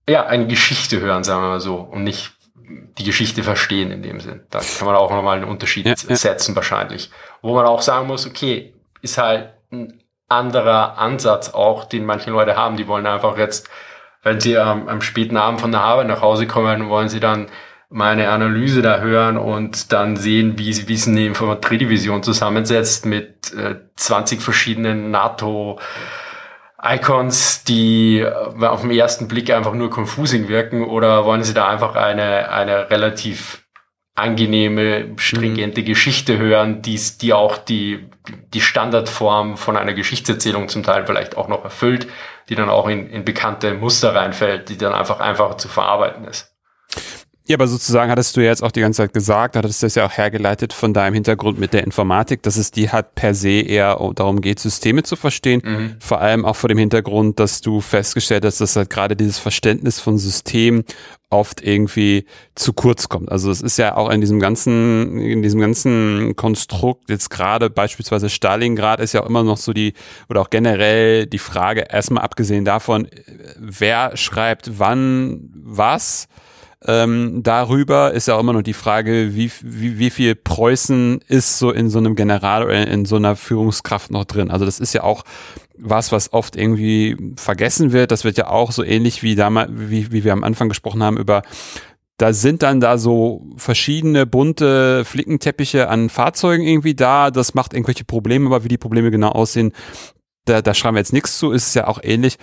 ja, 0.09 0.27
eine 0.27 0.49
Geschichte 0.49 0.99
hören, 0.99 1.23
sagen 1.23 1.43
wir 1.43 1.49
mal 1.51 1.61
so, 1.61 1.77
und 1.77 2.03
nicht 2.03 2.33
die 2.99 3.05
Geschichte 3.05 3.43
verstehen 3.43 3.91
in 3.91 4.03
dem 4.03 4.21
Sinn. 4.21 4.43
Da 4.51 4.61
kann 4.61 4.87
man 4.87 4.97
auch 4.97 5.11
nochmal 5.11 5.37
einen 5.39 5.49
Unterschied 5.49 5.87
ja, 5.87 5.95
ja. 6.09 6.17
setzen 6.17 6.55
wahrscheinlich. 6.57 7.11
Wo 7.43 7.55
man 7.55 7.67
auch 7.67 7.83
sagen 7.83 8.07
muss, 8.07 8.27
okay, 8.27 8.75
ist 9.03 9.19
halt 9.19 9.51
ein 9.73 10.03
anderer 10.29 10.99
Ansatz 10.99 11.51
auch, 11.51 11.85
den 11.85 12.05
manche 12.05 12.31
Leute 12.31 12.57
haben. 12.57 12.77
Die 12.77 12.87
wollen 12.87 13.07
einfach 13.07 13.37
jetzt, 13.37 13.69
wenn 14.23 14.41
sie 14.41 14.57
am, 14.59 14.89
am 14.89 15.01
späten 15.01 15.37
Abend 15.37 15.61
von 15.61 15.73
der 15.73 15.81
Arbeit 15.81 16.07
nach 16.07 16.23
Hause 16.23 16.47
kommen, 16.47 16.89
wollen 16.89 17.09
sie 17.09 17.21
dann 17.21 17.49
meine 17.89 18.31
Analyse 18.31 18.83
da 18.83 19.01
hören 19.01 19.37
und 19.37 19.93
dann 19.93 20.17
sehen, 20.17 20.59
wie, 20.59 20.89
wie 20.89 20.95
es 20.95 21.09
eine 21.09 21.27
Infanteriedivision 21.27 22.23
zusammensetzt 22.23 23.05
mit 23.05 23.53
äh, 23.53 23.77
20 23.97 24.41
verschiedenen 24.41 25.11
NATO- 25.11 25.79
Icons, 26.83 27.65
die 27.65 28.21
äh, 28.21 28.67
auf 28.67 28.83
den 28.83 28.91
ersten 28.91 29.29
Blick 29.29 29.51
einfach 29.51 29.75
nur 29.75 29.91
confusing 29.91 30.49
wirken 30.49 30.85
oder 30.85 31.25
wollen 31.25 31.45
Sie 31.45 31.55
da 31.55 31.69
einfach 31.69 31.95
eine, 31.97 32.51
eine 32.51 32.91
relativ 32.91 33.65
angenehme, 34.15 35.13
stringente 35.17 35.81
mhm. 35.81 35.87
Geschichte 35.87 36.39
hören, 36.39 36.83
die, 36.83 37.01
die 37.21 37.33
auch 37.33 37.59
die, 37.59 38.11
die 38.53 38.61
Standardform 38.61 39.57
von 39.57 39.77
einer 39.77 39.95
Geschichtserzählung 39.95 40.69
zum 40.69 40.83
Teil 40.83 41.07
vielleicht 41.07 41.37
auch 41.37 41.49
noch 41.49 41.65
erfüllt, 41.65 42.07
die 42.49 42.55
dann 42.55 42.69
auch 42.69 42.89
in, 42.89 43.09
in 43.09 43.25
bekannte 43.25 43.75
Muster 43.75 44.15
reinfällt, 44.15 44.69
die 44.69 44.77
dann 44.77 44.93
einfach 44.93 45.21
einfacher 45.21 45.59
zu 45.59 45.69
verarbeiten 45.69 46.25
ist. 46.25 46.50
Ja, 47.51 47.57
aber 47.57 47.67
sozusagen 47.67 48.13
hattest 48.13 48.37
du 48.37 48.43
ja 48.43 48.47
jetzt 48.47 48.63
auch 48.63 48.71
die 48.71 48.81
ganze 48.81 48.99
Zeit 48.99 49.13
gesagt, 49.13 49.57
hattest 49.57 49.83
du 49.83 49.87
das 49.87 49.97
ja 49.97 50.07
auch 50.07 50.13
hergeleitet 50.13 50.73
von 50.73 50.95
deinem 50.95 51.15
Hintergrund 51.15 51.59
mit 51.59 51.73
der 51.73 51.83
Informatik, 51.83 52.45
dass 52.45 52.57
es 52.57 52.71
die 52.71 52.91
hat 52.91 53.17
per 53.17 53.35
se 53.35 53.61
eher 53.61 53.99
darum 54.15 54.41
geht, 54.41 54.61
Systeme 54.61 55.03
zu 55.03 55.17
verstehen. 55.17 55.61
Mhm. 55.65 55.97
Vor 55.99 56.21
allem 56.21 56.45
auch 56.45 56.55
vor 56.55 56.69
dem 56.69 56.79
Hintergrund, 56.79 57.41
dass 57.41 57.61
du 57.61 57.81
festgestellt 57.81 58.45
hast, 58.45 58.61
dass 58.61 58.77
halt 58.77 58.89
gerade 58.89 59.17
dieses 59.17 59.41
Verständnis 59.41 59.99
von 59.99 60.17
System 60.17 60.85
oft 61.29 61.61
irgendwie 61.61 62.25
zu 62.55 62.73
kurz 62.73 63.09
kommt. 63.09 63.33
Also 63.33 63.51
es 63.51 63.63
ist 63.63 63.79
ja 63.79 63.97
auch 63.97 64.11
in 64.11 64.21
diesem 64.21 64.39
ganzen, 64.39 65.19
in 65.19 65.43
diesem 65.43 65.59
ganzen 65.59 66.37
Konstrukt, 66.37 67.11
jetzt 67.11 67.31
gerade 67.31 67.69
beispielsweise 67.69 68.31
Stalingrad 68.31 69.01
ist 69.01 69.13
ja 69.13 69.25
auch 69.25 69.29
immer 69.29 69.43
noch 69.43 69.57
so 69.57 69.73
die, 69.73 69.95
oder 70.29 70.41
auch 70.41 70.51
generell 70.51 71.27
die 71.27 71.39
Frage, 71.39 71.87
erstmal 71.91 72.23
abgesehen 72.23 72.65
davon, 72.65 73.09
wer 73.59 74.17
schreibt 74.17 74.79
wann 74.79 75.51
was, 75.53 76.29
ähm, 76.87 77.43
darüber 77.43 78.13
ist 78.13 78.29
ja 78.29 78.37
auch 78.37 78.41
immer 78.41 78.55
noch 78.55 78.63
die 78.63 78.73
Frage, 78.73 79.35
wie, 79.35 79.51
wie, 79.63 79.99
wie 79.99 80.11
viel 80.11 80.35
Preußen 80.35 81.21
ist 81.29 81.59
so 81.59 81.71
in 81.71 81.91
so 81.91 81.99
einem 81.99 82.17
General 82.17 82.65
oder 82.65 82.87
in 82.87 83.05
so 83.05 83.17
einer 83.17 83.37
Führungskraft 83.37 84.11
noch 84.11 84.25
drin. 84.25 84.51
Also 84.51 84.65
das 84.65 84.81
ist 84.81 84.95
ja 84.95 85.03
auch 85.03 85.25
was, 85.77 86.11
was 86.11 86.33
oft 86.33 86.57
irgendwie 86.57 87.17
vergessen 87.37 87.93
wird. 87.93 88.11
Das 88.11 88.25
wird 88.25 88.39
ja 88.39 88.49
auch 88.49 88.73
so 88.73 88.83
ähnlich 88.83 89.23
wie 89.23 89.35
damals, 89.35 89.71
wie, 89.73 90.11
wie 90.11 90.25
wir 90.25 90.33
am 90.33 90.45
Anfang 90.45 90.69
gesprochen 90.69 91.03
haben 91.03 91.19
über 91.19 91.43
da 92.17 92.35
sind 92.35 92.63
dann 92.63 92.81
da 92.81 92.99
so 92.99 93.47
verschiedene 93.57 94.27
bunte 94.27 95.07
Flickenteppiche 95.07 95.89
an 95.89 96.11
Fahrzeugen 96.11 96.67
irgendwie 96.67 96.95
da. 96.95 97.31
Das 97.31 97.55
macht 97.55 97.73
irgendwelche 97.73 98.05
Probleme, 98.05 98.45
aber 98.47 98.63
wie 98.63 98.69
die 98.69 98.77
Probleme 98.77 99.11
genau 99.11 99.31
aussehen, 99.31 99.73
da, 100.45 100.61
da 100.61 100.75
schreiben 100.75 100.97
wir 100.97 101.01
jetzt 101.01 101.15
nichts 101.15 101.39
zu. 101.39 101.51
Ist 101.51 101.75
ja 101.75 101.87
auch 101.87 101.99
ähnlich 102.03 102.37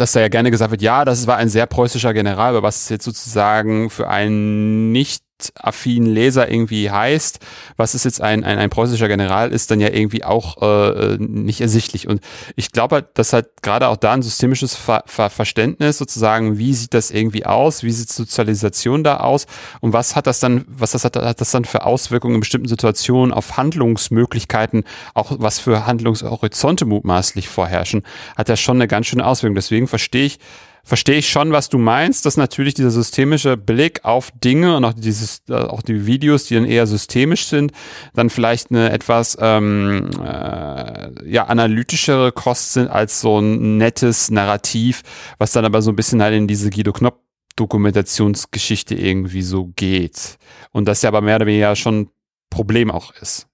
dass 0.00 0.12
da 0.12 0.20
ja 0.20 0.28
gerne 0.28 0.50
gesagt 0.50 0.70
wird, 0.70 0.82
ja, 0.82 1.04
das 1.04 1.26
war 1.26 1.36
ein 1.36 1.48
sehr 1.48 1.66
preußischer 1.66 2.14
General, 2.14 2.50
aber 2.50 2.62
was 2.62 2.88
jetzt 2.88 3.04
sozusagen 3.04 3.90
für 3.90 4.08
einen 4.08 4.92
nicht 4.92 5.22
affinen 5.54 6.12
Leser 6.12 6.50
irgendwie 6.50 6.90
heißt, 6.90 7.40
was 7.76 7.94
ist 7.94 8.04
jetzt 8.04 8.20
ein, 8.20 8.44
ein, 8.44 8.58
ein 8.58 8.70
preußischer 8.70 9.08
General, 9.08 9.52
ist 9.52 9.70
dann 9.70 9.80
ja 9.80 9.88
irgendwie 9.88 10.24
auch 10.24 10.60
äh, 10.62 11.16
nicht 11.18 11.60
ersichtlich. 11.60 12.08
Und 12.08 12.20
ich 12.56 12.72
glaube, 12.72 13.06
dass 13.14 13.32
halt 13.32 13.62
gerade 13.62 13.88
auch 13.88 13.96
da 13.96 14.12
ein 14.12 14.22
systemisches 14.22 14.74
Ver 14.74 15.02
Ver 15.06 15.30
Verständnis 15.30 15.98
sozusagen, 15.98 16.58
wie 16.58 16.74
sieht 16.74 16.94
das 16.94 17.10
irgendwie 17.10 17.46
aus, 17.46 17.82
wie 17.82 17.92
sieht 17.92 18.10
Sozialisation 18.10 19.04
da 19.04 19.18
aus 19.18 19.46
und 19.80 19.92
was 19.92 20.16
hat 20.16 20.26
das 20.26 20.40
dann, 20.40 20.64
was 20.68 20.92
das 20.92 21.04
hat, 21.04 21.16
hat 21.16 21.40
das 21.40 21.50
dann 21.50 21.64
für 21.64 21.84
Auswirkungen 21.84 22.34
in 22.34 22.40
bestimmten 22.40 22.68
Situationen 22.68 23.32
auf 23.32 23.56
Handlungsmöglichkeiten, 23.56 24.84
auch 25.14 25.32
was 25.38 25.58
für 25.58 25.86
Handlungshorizonte 25.86 26.84
mutmaßlich 26.84 27.48
vorherrschen, 27.48 28.02
hat 28.36 28.48
ja 28.48 28.56
schon 28.56 28.78
eine 28.78 28.88
ganz 28.88 29.06
schöne 29.06 29.26
Auswirkung. 29.26 29.54
Deswegen 29.54 29.86
verstehe 29.86 30.26
ich, 30.26 30.38
verstehe 30.88 31.16
ich 31.16 31.28
schon, 31.28 31.52
was 31.52 31.68
du 31.68 31.76
meinst, 31.76 32.24
dass 32.24 32.38
natürlich 32.38 32.72
dieser 32.72 32.90
systemische 32.90 33.58
Blick 33.58 34.06
auf 34.06 34.30
Dinge 34.42 34.74
und 34.74 34.84
auch 34.86 34.94
dieses, 34.94 35.42
äh, 35.50 35.52
auch 35.52 35.82
die 35.82 36.06
Videos, 36.06 36.46
die 36.46 36.54
dann 36.54 36.64
eher 36.64 36.86
systemisch 36.86 37.44
sind, 37.44 37.72
dann 38.14 38.30
vielleicht 38.30 38.70
eine 38.70 38.90
etwas 38.90 39.36
ähm, 39.38 40.08
äh, 40.18 41.30
ja 41.30 41.44
analytischere 41.44 42.32
Kost 42.32 42.72
sind 42.72 42.88
als 42.88 43.20
so 43.20 43.38
ein 43.38 43.76
nettes 43.76 44.30
Narrativ, 44.30 45.02
was 45.36 45.52
dann 45.52 45.66
aber 45.66 45.82
so 45.82 45.92
ein 45.92 45.96
bisschen 45.96 46.22
halt 46.22 46.34
in 46.34 46.48
diese 46.48 46.70
Guido 46.70 46.92
Knopp 46.92 47.20
Dokumentationsgeschichte 47.56 48.94
irgendwie 48.94 49.42
so 49.42 49.72
geht. 49.74 50.38
Und 50.70 50.86
das 50.86 51.02
ja 51.02 51.08
aber 51.08 51.20
mehr 51.20 51.36
oder 51.36 51.46
weniger 51.46 51.74
schon 51.74 52.08
Problem 52.50 52.90
auch 52.90 53.12
ist. 53.20 53.47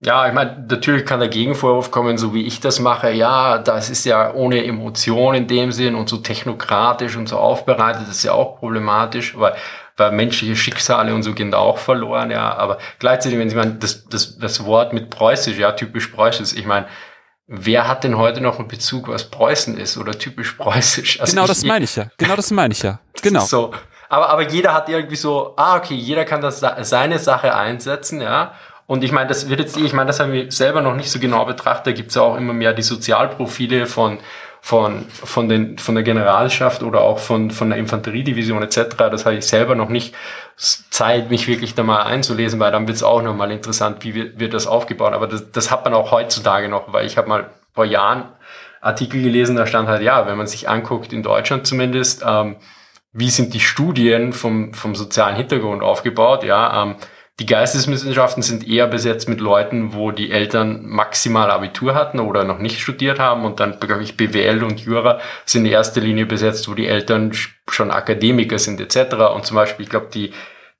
Ja, 0.00 0.28
ich 0.28 0.32
meine, 0.32 0.64
natürlich 0.68 1.04
kann 1.04 1.18
der 1.18 1.28
Gegenvorwurf 1.28 1.90
kommen, 1.90 2.18
so 2.18 2.32
wie 2.32 2.46
ich 2.46 2.60
das 2.60 2.78
mache. 2.78 3.10
Ja, 3.10 3.58
das 3.58 3.90
ist 3.90 4.04
ja 4.04 4.32
ohne 4.32 4.64
Emotion 4.64 5.34
in 5.34 5.48
dem 5.48 5.72
Sinn 5.72 5.96
und 5.96 6.08
so 6.08 6.18
technokratisch 6.18 7.16
und 7.16 7.28
so 7.28 7.36
aufbereitet, 7.36 8.02
das 8.02 8.18
ist 8.18 8.22
ja 8.22 8.32
auch 8.32 8.58
problematisch, 8.60 9.36
weil, 9.36 9.56
weil 9.96 10.12
menschliche 10.12 10.54
Schicksale 10.54 11.12
und 11.12 11.24
so 11.24 11.34
gehen 11.34 11.50
da 11.50 11.58
auch 11.58 11.78
verloren, 11.78 12.30
ja. 12.30 12.54
Aber 12.54 12.78
gleichzeitig, 13.00 13.40
wenn 13.40 13.50
Sie 13.50 13.56
meinen, 13.56 13.80
das, 13.80 14.06
das, 14.06 14.38
das 14.38 14.64
Wort 14.64 14.92
mit 14.92 15.10
preußisch, 15.10 15.58
ja, 15.58 15.72
typisch 15.72 16.06
preußisch, 16.06 16.52
ich 16.56 16.64
meine, 16.64 16.86
wer 17.48 17.88
hat 17.88 18.04
denn 18.04 18.16
heute 18.16 18.40
noch 18.40 18.60
einen 18.60 18.68
Bezug, 18.68 19.08
was 19.08 19.24
Preußen 19.24 19.76
ist 19.76 19.98
oder 19.98 20.16
typisch 20.16 20.52
preußisch? 20.52 21.20
Also 21.20 21.32
genau 21.32 21.42
ich, 21.42 21.48
das 21.48 21.64
meine 21.64 21.84
ich 21.84 21.96
ja. 21.96 22.06
Genau 22.18 22.36
das 22.36 22.52
meine 22.52 22.72
ich 22.72 22.82
ja. 22.82 23.00
Genau. 23.20 23.40
So. 23.40 23.72
Aber, 24.08 24.30
aber 24.30 24.48
jeder 24.48 24.72
hat 24.72 24.88
irgendwie 24.88 25.16
so, 25.16 25.54
ah, 25.56 25.76
okay, 25.76 25.94
jeder 25.94 26.24
kann 26.24 26.40
das 26.40 26.60
seine 26.60 27.18
Sache 27.18 27.54
einsetzen, 27.54 28.20
ja. 28.20 28.54
Und 28.88 29.04
ich 29.04 29.12
meine, 29.12 29.28
das 29.28 29.50
wird 29.50 29.60
jetzt, 29.60 29.76
ich 29.76 29.92
meine, 29.92 30.06
das 30.06 30.18
haben 30.18 30.32
wir 30.32 30.50
selber 30.50 30.80
noch 30.80 30.96
nicht 30.96 31.10
so 31.10 31.18
genau 31.18 31.44
betrachtet. 31.44 31.88
Da 31.88 31.92
gibt 31.92 32.08
es 32.08 32.14
ja 32.14 32.22
auch 32.22 32.38
immer 32.38 32.54
mehr 32.54 32.72
die 32.72 32.80
Sozialprofile 32.80 33.84
von, 33.84 34.18
von, 34.62 35.04
von, 35.10 35.46
den, 35.46 35.76
von 35.76 35.94
der 35.94 36.02
Generalschaft 36.02 36.82
oder 36.82 37.02
auch 37.02 37.18
von, 37.18 37.50
von 37.50 37.68
der 37.68 37.78
Infanteriedivision 37.78 38.62
etc. 38.62 38.96
Das 38.96 39.26
habe 39.26 39.36
ich 39.36 39.46
selber 39.46 39.74
noch 39.74 39.90
nicht 39.90 40.14
Zeit, 40.56 41.28
mich 41.28 41.46
wirklich 41.48 41.74
da 41.74 41.82
mal 41.82 42.04
einzulesen, 42.04 42.60
weil 42.60 42.72
dann 42.72 42.88
wird 42.88 42.96
es 42.96 43.02
auch 43.02 43.20
nochmal 43.20 43.50
interessant, 43.50 44.04
wie 44.04 44.14
wird, 44.14 44.40
wird 44.40 44.54
das 44.54 44.66
aufgebaut. 44.66 45.12
Aber 45.12 45.26
das, 45.26 45.52
das 45.52 45.70
hat 45.70 45.84
man 45.84 45.92
auch 45.92 46.10
heutzutage 46.10 46.70
noch, 46.70 46.90
weil 46.90 47.04
ich 47.04 47.18
habe 47.18 47.28
mal 47.28 47.50
vor 47.74 47.84
Jahren 47.84 48.24
Artikel 48.80 49.22
gelesen, 49.22 49.54
da 49.54 49.66
stand 49.66 49.86
halt, 49.86 50.00
ja, 50.00 50.26
wenn 50.26 50.38
man 50.38 50.46
sich 50.46 50.66
anguckt, 50.66 51.12
in 51.12 51.22
Deutschland 51.22 51.66
zumindest, 51.66 52.24
ähm, 52.26 52.56
wie 53.12 53.28
sind 53.28 53.52
die 53.52 53.60
Studien 53.60 54.32
vom, 54.32 54.72
vom 54.72 54.94
sozialen 54.94 55.36
Hintergrund 55.36 55.82
aufgebaut, 55.82 56.42
ja, 56.42 56.84
ähm, 56.84 56.96
die 57.40 57.46
Geisteswissenschaften 57.46 58.42
sind 58.42 58.66
eher 58.66 58.88
besetzt 58.88 59.28
mit 59.28 59.40
Leuten, 59.40 59.94
wo 59.94 60.10
die 60.10 60.32
Eltern 60.32 60.86
maximal 60.86 61.50
Abitur 61.52 61.94
hatten 61.94 62.18
oder 62.18 62.42
noch 62.42 62.58
nicht 62.58 62.80
studiert 62.80 63.20
haben 63.20 63.44
und 63.44 63.60
dann 63.60 63.78
glaube 63.78 64.02
ich 64.02 64.16
BWL 64.16 64.64
und 64.64 64.80
Jura 64.80 65.20
sind 65.44 65.64
in 65.64 65.72
erster 65.72 66.00
Linie 66.00 66.26
besetzt, 66.26 66.68
wo 66.68 66.74
die 66.74 66.88
Eltern 66.88 67.32
schon 67.68 67.92
Akademiker 67.92 68.58
sind 68.58 68.80
etc. 68.80 69.14
Und 69.34 69.46
zum 69.46 69.54
Beispiel, 69.54 69.84
ich 69.84 69.90
glaube, 69.90 70.08
die, 70.12 70.32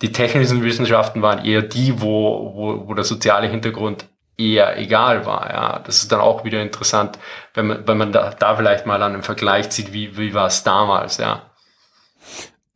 die 0.03 0.11
technischen 0.11 0.64
Wissenschaften 0.64 1.23
waren 1.23 1.44
eher 1.44 1.62
die, 1.62 2.01
wo, 2.01 2.53
wo, 2.55 2.88
wo 2.88 2.94
der 2.94 3.05
soziale 3.05 3.47
Hintergrund 3.47 4.07
eher 4.37 4.79
egal 4.79 5.27
war. 5.27 5.51
Ja, 5.51 5.79
das 5.81 6.03
ist 6.03 6.11
dann 6.11 6.21
auch 6.21 6.44
wieder 6.44 6.61
interessant, 6.61 7.21
wenn 7.55 7.68
man, 7.68 7.87
wenn 7.87 7.99
man 7.99 8.12
da, 8.12 8.31
da 8.31 8.57
vielleicht 8.57 8.85
mal 8.85 9.01
einen 9.01 9.23
Vergleich 9.23 9.71
zieht, 9.71 9.92
wie, 9.92 10.16
wie 10.16 10.35
war 10.35 10.47
es 10.47 10.64
damals, 10.64 11.18
ja. 11.18 11.47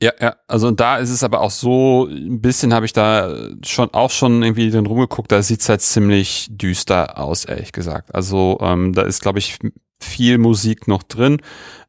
Ja, 0.03 0.11
ja, 0.21 0.35
also 0.49 0.73
da 0.73 0.97
ist 0.97 1.11
es 1.11 1.23
aber 1.23 1.43
auch 1.43 1.53
so, 1.53 2.09
ein 2.11 2.41
bisschen 2.41 2.75
habe 2.75 2.87
ich 2.87 2.93
da 2.93 3.37
schon 3.65 3.95
auch 3.95 4.11
schon 4.11 4.43
irgendwie 4.43 4.69
drin 4.69 4.87
rumgeguckt, 4.87 5.31
da 5.31 5.43
sieht's 5.45 5.69
halt 5.69 5.81
ziemlich 5.81 6.49
düster 6.51 7.19
aus, 7.19 7.45
ehrlich 7.45 7.71
gesagt. 7.71 8.13
Also 8.13 8.59
ähm, 8.61 8.93
da 8.95 9.03
ist, 9.03 9.23
glaube 9.23 9.39
ich, 9.39 9.61
viel 10.01 10.39
Musik 10.39 10.89
noch 10.89 11.05
drin. 11.05 11.41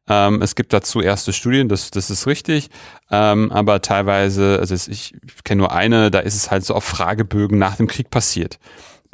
Ähm, 0.08 0.42
es 0.42 0.54
gibt 0.54 0.72
dazu 0.72 1.00
erste 1.00 1.32
Studien, 1.32 1.68
das, 1.68 1.90
das 1.90 2.08
ist 2.08 2.28
richtig, 2.28 2.70
ähm, 3.10 3.50
aber 3.50 3.82
teilweise, 3.82 4.60
also 4.60 4.76
ich, 4.76 4.88
ich 4.88 5.42
kenne 5.42 5.62
nur 5.62 5.72
eine, 5.72 6.12
da 6.12 6.20
ist 6.20 6.36
es 6.36 6.52
halt 6.52 6.64
so 6.64 6.74
auf 6.74 6.84
Fragebögen 6.84 7.58
nach 7.58 7.74
dem 7.74 7.88
Krieg 7.88 8.10
passiert, 8.10 8.60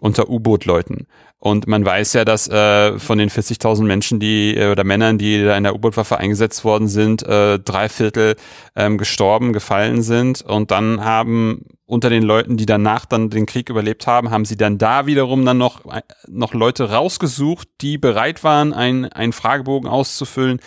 unter 0.02 0.28
U-Boot-Leuten. 0.28 1.06
Und 1.42 1.66
man 1.66 1.82
weiß 1.86 2.12
ja, 2.12 2.26
dass 2.26 2.48
äh, 2.48 2.98
von 2.98 3.16
den 3.16 3.30
40.000 3.30 3.84
Menschen, 3.84 4.20
die 4.20 4.54
äh, 4.54 4.70
oder 4.70 4.84
Männern, 4.84 5.16
die 5.16 5.42
da 5.42 5.56
in 5.56 5.64
der 5.64 5.74
U-Boot-Waffe 5.74 6.18
eingesetzt 6.18 6.64
worden 6.64 6.86
sind, 6.86 7.22
äh, 7.22 7.58
drei 7.58 7.88
Viertel 7.88 8.36
ähm, 8.76 8.98
gestorben, 8.98 9.54
gefallen 9.54 10.02
sind. 10.02 10.42
Und 10.42 10.70
dann 10.70 11.02
haben 11.02 11.64
unter 11.86 12.10
den 12.10 12.22
Leuten, 12.22 12.58
die 12.58 12.66
danach 12.66 13.06
dann 13.06 13.30
den 13.30 13.46
Krieg 13.46 13.70
überlebt 13.70 14.06
haben, 14.06 14.30
haben 14.30 14.44
sie 14.44 14.58
dann 14.58 14.76
da 14.76 15.06
wiederum 15.06 15.46
dann 15.46 15.56
noch 15.56 15.86
äh, 15.86 16.02
noch 16.28 16.52
Leute 16.52 16.90
rausgesucht, 16.90 17.68
die 17.80 17.96
bereit 17.96 18.44
waren, 18.44 18.74
einen 18.74 19.06
einen 19.06 19.32
Fragebogen 19.32 19.88
auszufüllen, 19.88 20.60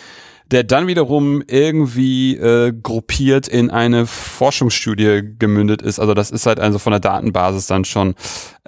der 0.50 0.64
dann 0.64 0.88
wiederum 0.88 1.40
irgendwie 1.46 2.36
äh, 2.36 2.72
gruppiert 2.72 3.46
in 3.46 3.70
eine 3.70 4.06
Forschungsstudie 4.06 5.36
gemündet 5.38 5.82
ist. 5.82 6.00
Also 6.00 6.14
das 6.14 6.32
ist 6.32 6.46
halt 6.46 6.58
also 6.58 6.80
von 6.80 6.90
der 6.90 7.00
Datenbasis 7.00 7.68
dann 7.68 7.84
schon 7.84 8.16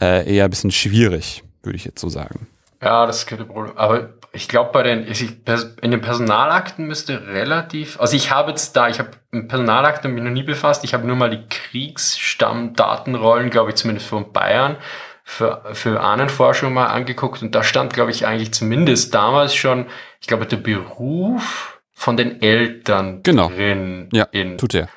äh, 0.00 0.32
eher 0.32 0.44
ein 0.44 0.50
bisschen 0.50 0.70
schwierig 0.70 1.42
würde 1.66 1.76
ich 1.76 1.84
jetzt 1.84 2.00
so 2.00 2.08
sagen. 2.08 2.46
Ja, 2.82 3.06
das 3.06 3.26
kein 3.26 3.46
Problem. 3.46 3.76
Aber 3.76 4.10
ich 4.32 4.48
glaube, 4.48 4.70
bei 4.72 4.82
den, 4.82 5.06
in 5.06 5.90
den 5.90 6.00
Personalakten 6.00 6.86
müsste 6.86 7.26
relativ, 7.26 8.00
also 8.00 8.16
ich 8.16 8.30
habe 8.30 8.50
jetzt 8.50 8.76
da, 8.76 8.88
ich 8.88 8.98
habe 8.98 9.10
mit 9.30 9.48
Personalakten 9.48 10.12
mich 10.12 10.22
noch 10.22 10.30
nie 10.30 10.42
befasst, 10.42 10.84
ich 10.84 10.94
habe 10.94 11.06
nur 11.06 11.16
mal 11.16 11.30
die 11.30 11.46
Kriegsstammdatenrollen, 11.48 13.50
glaube 13.50 13.70
ich, 13.70 13.76
zumindest 13.76 14.08
von 14.08 14.32
Bayern 14.32 14.76
für, 15.24 15.62
für 15.72 16.00
Ahnenforschung 16.00 16.74
mal 16.74 16.86
angeguckt 16.86 17.42
und 17.42 17.54
da 17.54 17.64
stand, 17.64 17.94
glaube 17.94 18.10
ich, 18.10 18.26
eigentlich 18.26 18.52
zumindest 18.52 19.14
damals 19.14 19.54
schon, 19.54 19.86
ich 20.20 20.26
glaube, 20.26 20.46
der 20.46 20.58
Beruf 20.58 21.80
von 21.92 22.16
den 22.16 22.42
Eltern 22.42 23.22
genau. 23.22 23.48
drin. 23.48 24.08
Ja, 24.12 24.24
in, 24.30 24.58
tut 24.58 24.74
er. 24.74 24.88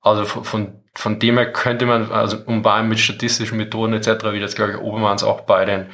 Also 0.00 0.24
von, 0.24 0.44
von, 0.44 0.82
von 0.94 1.18
dem 1.20 1.38
her 1.38 1.52
könnte 1.52 1.86
man, 1.86 2.10
also 2.10 2.38
um 2.46 2.64
mit 2.88 2.98
statistischen 2.98 3.56
Methoden 3.56 3.94
etc., 3.94 4.32
wie 4.32 4.40
das, 4.40 4.56
glaube 4.56 4.72
ich, 4.72 4.78
Obermanns 4.78 5.22
auch 5.22 5.42
bei 5.42 5.64
den 5.64 5.86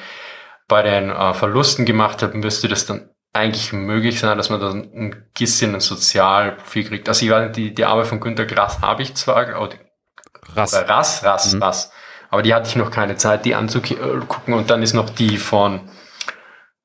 bei 0.69 0.83
den 0.83 1.11
äh, 1.11 1.35
Verlusten 1.35 1.85
gemacht 1.85 2.23
hat, 2.23 2.35
müsste 2.35 2.69
das 2.69 2.87
dann 2.87 3.11
eigentlich 3.33 3.73
möglich 3.73 4.21
sein, 4.21 4.37
dass 4.39 4.51
man 4.51 4.61
dann 4.61 4.91
ein 4.95 5.31
bisschen 5.37 5.75
ein 5.75 5.81
Sozialprofil 5.81 6.89
kriegt. 6.89 7.09
Also 7.09 7.27
ich 7.27 7.33
weiß 7.33 7.47
nicht, 7.47 7.57
die, 7.57 7.75
die 7.75 7.85
Arbeit 7.85 8.07
von 8.07 8.21
Günter 8.21 8.47
Grass 8.47 8.81
habe 8.81 9.03
ich 9.03 9.15
zwar, 9.15 9.61
oder 9.61 9.77
Rass, 10.55 10.73
oder 10.73 10.89
Rass, 10.89 11.25
Rass, 11.25 11.53
mhm. 11.53 11.63
Rass, 11.63 11.93
aber 12.31 12.43
die 12.43 12.55
hatte 12.55 12.69
ich 12.69 12.77
noch 12.77 12.91
keine 12.91 13.17
Zeit, 13.17 13.45
die 13.45 13.55
anzugucken. 13.55 14.55
Und 14.55 14.71
dann 14.71 14.83
ist 14.83 14.95
noch 14.95 15.11
die 15.11 15.37
von 15.37 15.91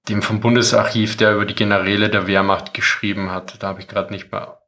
dem 0.08 0.22
vom 0.24 0.40
Bundesarchiv, 0.40 1.18
der 1.18 1.36
über 1.36 1.46
die 1.46 1.56
Generäle 1.56 2.10
der 2.10 2.26
Wehrmacht 2.26 2.74
geschrieben 2.74 3.32
hat. 3.32 3.62
Da 3.62 3.68
habe 3.68 3.80
ich 3.80 3.88
gerade 3.88 4.12
nicht 4.12 4.32
mehr, 4.32 4.60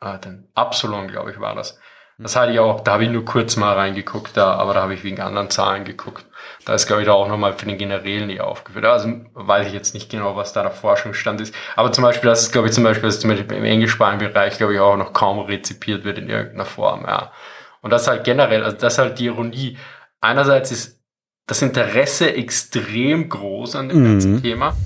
ah, 0.00 0.18
den 0.18 0.50
Absalon, 0.54 1.08
glaube 1.08 1.30
ich, 1.30 1.40
war 1.40 1.54
das. 1.54 1.78
Das 2.22 2.36
hatte 2.36 2.52
ich 2.52 2.58
auch, 2.58 2.80
da 2.80 2.92
habe 2.92 3.04
ich 3.04 3.10
nur 3.10 3.24
kurz 3.24 3.56
mal 3.56 3.72
reingeguckt, 3.72 4.36
da, 4.36 4.52
aber 4.52 4.74
da 4.74 4.82
habe 4.82 4.92
ich 4.92 5.02
wegen 5.04 5.20
anderen 5.20 5.48
Zahlen 5.48 5.84
geguckt. 5.84 6.26
Da 6.66 6.74
ist, 6.74 6.86
glaube 6.86 7.00
ich, 7.00 7.06
da 7.06 7.14
auch 7.14 7.28
nochmal 7.28 7.54
für 7.54 7.64
den 7.64 7.78
Generälen 7.78 8.26
nicht 8.26 8.42
aufgeführt. 8.42 8.84
Also 8.84 9.08
weiß 9.32 9.68
ich 9.68 9.72
jetzt 9.72 9.94
nicht 9.94 10.10
genau, 10.10 10.36
was 10.36 10.52
da 10.52 10.62
der 10.62 10.70
Forschungsstand 10.70 11.40
ist. 11.40 11.54
Aber 11.76 11.92
zum 11.92 12.04
Beispiel, 12.04 12.28
das 12.28 12.42
ist, 12.42 12.52
glaube 12.52 12.68
ich, 12.68 12.74
zum 12.74 12.84
Beispiel, 12.84 13.08
dass 13.08 13.20
zum 13.20 13.30
Beispiel 13.30 13.56
im 13.56 13.64
englischsprachigen 13.64 14.32
Bereich, 14.32 14.58
glaube 14.58 14.74
ich, 14.74 14.80
auch 14.80 14.98
noch 14.98 15.14
kaum 15.14 15.38
rezipiert 15.38 16.04
wird 16.04 16.18
in 16.18 16.28
irgendeiner 16.28 16.66
Form, 16.66 17.04
ja. 17.06 17.32
Und 17.80 17.90
das 17.90 18.06
halt 18.06 18.24
generell, 18.24 18.64
also 18.64 18.76
das 18.76 18.92
ist 18.94 18.98
halt 18.98 19.18
die 19.18 19.24
Ironie. 19.24 19.78
Einerseits 20.20 20.70
ist 20.70 21.00
das 21.46 21.62
Interesse 21.62 22.34
extrem 22.34 23.30
groß 23.30 23.76
an 23.76 23.88
dem 23.88 23.98
mhm. 23.98 24.12
ganzen 24.12 24.42
Thema, 24.42 24.76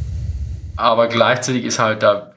aber 0.77 1.09
gleichzeitig 1.09 1.65
ist 1.65 1.81
halt 1.81 2.05
da 2.05 2.34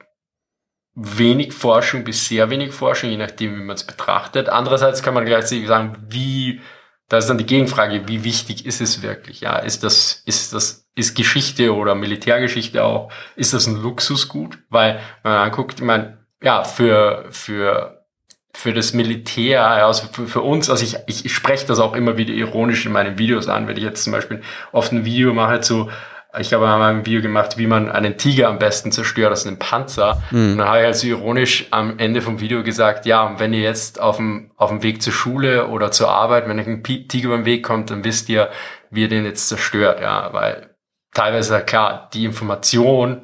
wenig 1.00 1.52
Forschung 1.52 2.02
bis 2.02 2.26
sehr 2.26 2.50
wenig 2.50 2.72
Forschung, 2.72 3.10
je 3.10 3.16
nachdem, 3.16 3.54
wie 3.54 3.62
man 3.62 3.76
es 3.76 3.84
betrachtet. 3.84 4.48
Andererseits 4.48 5.02
kann 5.02 5.14
man 5.14 5.24
gleichzeitig 5.24 5.68
sagen, 5.68 5.96
wie, 6.08 6.60
da 7.08 7.18
ist 7.18 7.28
dann 7.28 7.38
die 7.38 7.46
Gegenfrage, 7.46 8.08
wie 8.08 8.24
wichtig 8.24 8.66
ist 8.66 8.80
es 8.80 9.00
wirklich? 9.00 9.40
Ja, 9.40 9.58
ist 9.58 9.84
das, 9.84 10.22
ist 10.26 10.52
das, 10.52 10.88
ist 10.96 11.14
Geschichte 11.14 11.72
oder 11.74 11.94
Militärgeschichte 11.94 12.82
auch, 12.82 13.12
ist 13.36 13.54
das 13.54 13.68
ein 13.68 13.80
Luxusgut? 13.80 14.58
Weil, 14.70 14.98
wenn 15.22 15.32
man 15.32 15.42
anguckt, 15.42 15.78
ich 15.78 15.86
meine, 15.86 16.18
ja, 16.42 16.64
für, 16.64 17.26
für, 17.30 18.04
für 18.52 18.72
das 18.72 18.92
Militär, 18.92 19.64
also 19.64 20.08
für, 20.10 20.26
für 20.26 20.42
uns, 20.42 20.68
also 20.68 20.82
ich, 20.82 20.96
ich, 21.06 21.24
ich 21.24 21.32
spreche 21.32 21.66
das 21.66 21.78
auch 21.78 21.94
immer 21.94 22.16
wieder 22.16 22.34
ironisch 22.34 22.84
in 22.86 22.92
meinen 22.92 23.18
Videos 23.18 23.48
an, 23.48 23.68
wenn 23.68 23.76
ich 23.76 23.84
jetzt 23.84 24.02
zum 24.02 24.12
Beispiel 24.12 24.42
oft 24.72 24.90
ein 24.90 25.04
Video 25.04 25.32
mache 25.32 25.60
zu, 25.60 25.90
ich 26.36 26.52
habe 26.52 26.68
einmal 26.68 26.92
ein 26.92 27.06
Video 27.06 27.22
gemacht, 27.22 27.56
wie 27.56 27.66
man 27.66 27.90
einen 27.90 28.18
Tiger 28.18 28.48
am 28.48 28.58
besten 28.58 28.92
zerstört 28.92 29.32
aus 29.32 29.46
einem 29.46 29.58
Panzer. 29.58 30.22
Mhm. 30.30 30.52
Und 30.52 30.58
dann 30.58 30.68
habe 30.68 30.80
ich 30.80 30.86
also 30.86 31.06
ironisch 31.06 31.66
am 31.70 31.98
Ende 31.98 32.20
vom 32.20 32.40
Video 32.40 32.62
gesagt, 32.62 33.06
ja, 33.06 33.38
wenn 33.38 33.54
ihr 33.54 33.62
jetzt 33.62 33.98
auf 33.98 34.16
dem, 34.16 34.50
auf 34.56 34.68
dem 34.68 34.82
Weg 34.82 35.00
zur 35.00 35.12
Schule 35.12 35.68
oder 35.68 35.90
zur 35.90 36.10
Arbeit, 36.10 36.46
wenn 36.46 36.58
ein 36.58 36.82
Tiger 36.82 37.30
beim 37.30 37.46
Weg 37.46 37.64
kommt, 37.64 37.90
dann 37.90 38.04
wisst 38.04 38.28
ihr, 38.28 38.50
wie 38.90 39.02
ihr 39.02 39.08
den 39.08 39.24
jetzt 39.24 39.48
zerstört, 39.48 40.00
ja, 40.00 40.32
weil 40.32 40.74
teilweise, 41.14 41.60
klar, 41.60 42.10
die 42.12 42.26
Information, 42.26 43.22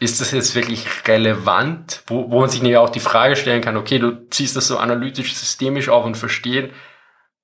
ist 0.00 0.20
das 0.20 0.32
jetzt 0.32 0.54
wirklich 0.56 0.86
relevant, 1.06 2.02
wo, 2.08 2.30
wo 2.30 2.40
man 2.40 2.50
sich 2.50 2.60
nicht 2.60 2.76
auch 2.76 2.90
die 2.90 3.00
Frage 3.00 3.36
stellen 3.36 3.62
kann, 3.62 3.76
okay, 3.76 3.98
du 3.98 4.28
ziehst 4.28 4.56
das 4.56 4.66
so 4.66 4.78
analytisch, 4.78 5.34
systemisch 5.34 5.88
auf 5.88 6.04
und 6.04 6.16
verstehen, 6.16 6.72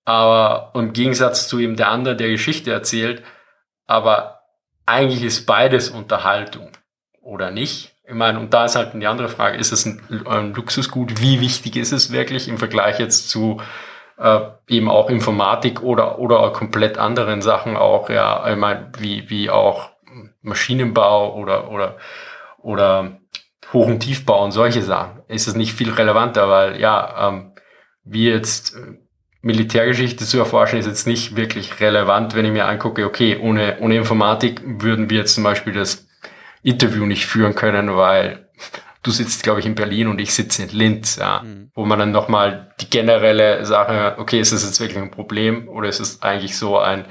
aber 0.05 0.73
im 0.75 0.93
Gegensatz 0.93 1.47
zu 1.47 1.59
ihm 1.59 1.77
der 1.77 1.89
andere, 1.89 2.17
der 2.17 2.29
Geschichte 2.29 2.73
erzählt, 2.73 3.23
aber 3.87 4.40
eigentlich 4.91 5.23
ist 5.23 5.47
beides 5.47 5.89
Unterhaltung 5.89 6.71
oder 7.23 7.51
nicht. 7.51 7.95
Ich 8.07 8.15
meine, 8.15 8.41
und 8.41 8.53
da 8.53 8.65
ist 8.65 8.75
halt 8.75 8.93
die 8.95 9.07
andere 9.07 9.29
Frage, 9.29 9.57
ist 9.57 9.73
es 9.73 9.87
ein, 9.87 10.53
Luxusgut? 10.55 11.21
Wie 11.21 11.41
wichtig 11.41 11.77
ist 11.77 11.93
es 11.93 12.11
wirklich 12.11 12.49
im 12.49 12.59
Vergleich 12.59 12.99
jetzt 12.99 13.31
zu 13.31 13.61
äh, 14.19 14.41
eben 14.69 14.91
auch 14.91 15.09
Informatik 15.09 15.83
oder, 15.83 16.19
oder 16.19 16.51
komplett 16.51 16.99
anderen 16.99 17.41
Sachen 17.41 17.77
auch, 17.77 18.11
ja, 18.11 18.51
ich 18.51 18.57
meine, 18.57 18.91
wie, 18.99 19.31
wie 19.31 19.49
auch 19.49 19.91
Maschinenbau 20.43 21.37
oder, 21.37 21.71
oder, 21.71 21.97
oder 22.59 23.21
Hoch- 23.73 23.87
und 23.87 24.01
Tiefbau 24.01 24.43
und 24.45 24.51
solche 24.51 24.83
Sachen. 24.83 25.23
Ist 25.29 25.47
es 25.47 25.55
nicht 25.55 25.75
viel 25.75 25.93
relevanter, 25.93 26.49
weil 26.49 26.81
ja, 26.81 27.29
ähm, 27.29 27.53
wie 28.03 28.29
jetzt 28.29 28.77
Militärgeschichte 29.43 30.27
zu 30.27 30.39
erforschen 30.39 30.79
ist 30.79 30.87
jetzt 30.87 31.07
nicht 31.07 31.37
wirklich 31.37 31.81
relevant, 31.81 32.35
wenn 32.35 32.45
ich 32.45 32.53
mir 32.53 32.67
angucke, 32.67 33.07
okay, 33.07 33.39
ohne, 33.41 33.79
ohne 33.81 33.97
Informatik 33.97 34.61
würden 34.65 35.09
wir 35.09 35.19
jetzt 35.19 35.35
zum 35.35 35.45
Beispiel 35.45 35.73
das 35.73 36.07
Interview 36.63 37.07
nicht 37.07 37.27
führen 37.27 37.55
können, 37.55 37.97
weil 37.97 38.51
du 39.03 39.11
sitzt, 39.11 39.43
glaube 39.43 39.61
ich, 39.61 39.67
in 39.67 39.75
Berlin 39.75 40.09
und 40.09 40.21
ich 40.21 40.35
sitze 40.35 40.65
in 40.65 40.69
Linz, 40.71 41.17
ja, 41.17 41.41
mhm. 41.43 41.71
wo 41.75 41.87
man 41.87 41.99
dann 41.99 42.13
nochmal 42.13 42.75
die 42.81 42.91
generelle 42.91 43.65
Sache, 43.65 44.17
okay, 44.19 44.41
ist 44.41 44.53
das 44.53 44.65
jetzt 44.65 44.79
wirklich 44.79 44.99
ein 44.99 45.11
Problem 45.11 45.69
oder 45.69 45.89
ist 45.89 46.01
es 46.01 46.21
eigentlich 46.21 46.59
so 46.59 46.79
ein, 46.79 47.07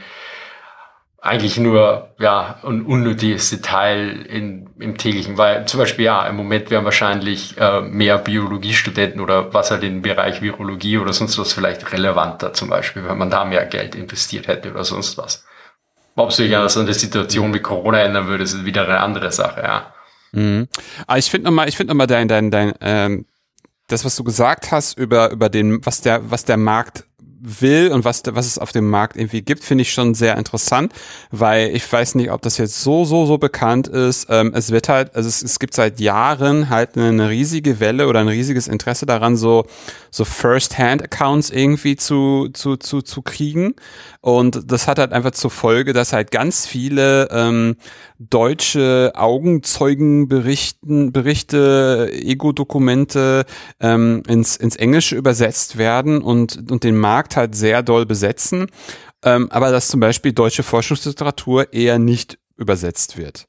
eigentlich 1.22 1.58
nur 1.58 2.10
ja 2.18 2.60
ein 2.64 2.84
unnötiges 2.84 3.50
Detail 3.50 4.26
in, 4.30 4.70
im 4.80 4.98
täglichen, 4.98 5.38
weil 5.38 5.66
zum 5.66 5.80
Beispiel 5.80 6.06
ja 6.06 6.26
im 6.28 6.36
Moment 6.36 6.70
wären 6.72 6.86
wahrscheinlich 6.86 7.58
äh, 7.58 7.82
mehr 7.82 8.18
Biologiestudenten 8.18 9.20
oder 9.20 9.54
was 9.54 9.72
halt 9.72 9.84
im 9.84 10.02
Bereich 10.02 10.42
Virologie 10.42 10.98
oder 10.98 11.12
sonst 11.12 11.38
was 11.38 11.52
vielleicht 11.52 11.92
relevanter 11.92 12.54
zum 12.54 12.70
Beispiel, 12.70 13.06
wenn 13.06 13.18
man 13.18 13.30
da 13.30 13.44
mehr 13.44 13.66
Geld 13.66 13.96
investiert 13.96 14.48
hätte 14.48 14.72
oder 14.72 14.84
sonst 14.86 15.18
was. 15.18 15.46
Ob 16.16 16.32
sich 16.32 16.52
ja 16.52 16.68
so 16.70 16.80
eine 16.80 16.94
Situation 16.94 17.54
wie 17.54 17.60
Corona 17.60 18.00
ändern 18.00 18.28
würde, 18.28 18.44
ist 18.44 18.66
wieder 18.66 18.86
eine 18.86 19.00
andere 19.00 19.32
Sache, 19.32 19.62
ja. 19.62 19.94
Mhm. 20.32 20.68
Aber 21.08 21.18
ich 21.18 21.30
finde 21.30 21.46
nochmal, 21.46 21.68
ich 21.68 21.76
finde 21.76 21.94
nochmal 21.94 22.08
dein, 22.08 22.28
dein, 22.28 22.52
dein, 22.52 22.74
ähm, 22.82 23.26
das, 23.88 24.06
was 24.06 24.16
du 24.16 24.24
gesagt 24.24 24.72
hast 24.72 24.98
über, 24.98 25.32
über 25.32 25.50
den, 25.50 25.86
was 25.86 26.02
der, 26.02 26.30
was 26.30 26.46
der 26.46 26.58
Markt 26.58 27.06
will 27.42 27.92
und 27.92 28.06
was, 28.06 28.24
was 28.26 28.46
es 28.46 28.58
auf 28.58 28.72
dem 28.72 28.90
Markt 28.90 29.16
irgendwie 29.16 29.42
gibt, 29.42 29.64
finde 29.64 29.84
ich 29.84 29.94
schon 29.94 30.14
sehr 30.14 30.38
interessant, 30.38 30.94
weil 31.32 31.76
ich 31.76 31.92
weiß 31.92 32.16
nicht, 32.16 32.32
ob 32.32 32.42
das 32.42 32.58
jetzt 32.58 32.82
so, 32.82 33.06
so, 33.06 33.26
so 33.26 33.38
bekannt 33.38 33.88
ist. 33.88 34.28
Ähm, 34.30 34.52
es 34.54 34.72
wird 34.72 34.90
halt, 34.90 35.16
also 35.16 35.28
es, 35.28 35.42
es 35.42 35.60
gibt 35.60 35.74
seit 35.74 36.00
Jahren 36.00 36.70
halt 36.70 36.98
eine 36.98 37.30
riesige 37.30 37.80
Welle 37.80 38.08
oder 38.08 38.20
ein 38.20 38.28
riesiges 38.28 38.68
Interesse 38.68 39.06
daran, 39.06 39.38
so, 39.38 39.66
so 40.12 40.26
First-Hand-Accounts 40.26 41.50
irgendwie 41.50 41.96
zu, 41.96 42.50
zu, 42.54 42.78
zu, 42.78 43.02
zu 43.02 43.22
kriegen. 43.22 43.76
Und 44.22 44.72
das 44.72 44.88
hat 44.88 45.00
halt 45.00 45.14
einfach 45.14 45.32
zur 45.32 45.50
Folge, 45.50 45.94
dass 45.94 46.12
halt 46.12 46.32
ganz 46.32 46.68
viele 46.68 47.30
ähm, 47.32 47.78
deutsche 48.18 49.14
Augenzeugenberichten, 49.16 51.14
Berichte, 51.14 52.10
Ego-Dokumente 52.12 53.46
ähm, 53.80 54.24
ins, 54.28 54.58
ins 54.58 54.76
Englische 54.76 55.16
übersetzt 55.16 55.78
werden 55.78 56.22
und, 56.22 56.70
und 56.70 56.84
den 56.84 56.98
Markt 56.98 57.38
halt 57.38 57.56
sehr 57.56 57.82
doll 57.82 58.06
besetzen. 58.06 58.68
Ähm, 59.24 59.50
aber 59.52 59.72
dass 59.72 59.88
zum 59.88 60.02
Beispiel 60.02 60.34
deutsche 60.34 60.64
Forschungsliteratur 60.64 61.74
eher 61.74 61.98
nicht 61.98 62.40
übersetzt 62.58 63.18
wird. 63.18 63.48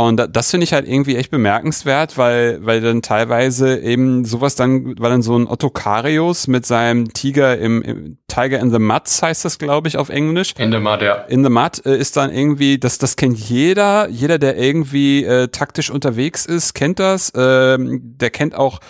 Und 0.00 0.34
das 0.34 0.50
finde 0.50 0.64
ich 0.64 0.72
halt 0.72 0.88
irgendwie 0.88 1.16
echt 1.16 1.30
bemerkenswert, 1.30 2.16
weil, 2.16 2.64
weil 2.64 2.80
dann 2.80 3.02
teilweise 3.02 3.78
eben 3.78 4.24
sowas 4.24 4.54
dann, 4.54 4.98
weil 4.98 5.10
dann 5.10 5.20
so 5.20 5.36
ein 5.36 5.46
Ottokarius 5.46 6.46
mit 6.46 6.64
seinem 6.64 7.12
Tiger 7.12 7.58
im, 7.58 7.82
im 7.82 8.16
Tiger 8.26 8.60
in 8.60 8.70
the 8.70 8.78
Muds 8.78 9.22
heißt 9.22 9.44
das, 9.44 9.58
glaube 9.58 9.88
ich, 9.88 9.98
auf 9.98 10.08
Englisch. 10.08 10.54
In 10.56 10.72
the 10.72 10.78
Mud, 10.78 11.02
ja. 11.02 11.16
In 11.28 11.44
the 11.44 11.50
Mud 11.50 11.84
äh, 11.84 11.98
ist 11.98 12.16
dann 12.16 12.32
irgendwie, 12.32 12.78
das, 12.78 12.96
das 12.96 13.16
kennt 13.16 13.38
jeder, 13.38 14.08
jeder, 14.08 14.38
der 14.38 14.56
irgendwie 14.56 15.22
äh, 15.22 15.48
taktisch 15.48 15.90
unterwegs 15.90 16.46
ist, 16.46 16.72
kennt 16.72 16.98
das. 16.98 17.30
Ähm, 17.36 18.00
der 18.16 18.30
kennt 18.30 18.54
auch 18.54 18.80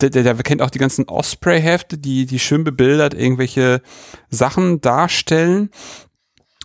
der, 0.00 0.08
der, 0.08 0.22
der 0.22 0.34
kennt 0.36 0.62
auch 0.62 0.70
die 0.70 0.78
ganzen 0.78 1.08
Osprey-Hefte, 1.08 1.98
die, 1.98 2.24
die 2.24 2.38
schön 2.38 2.64
bebildert 2.64 3.12
irgendwelche 3.12 3.82
Sachen 4.30 4.80
darstellen 4.80 5.70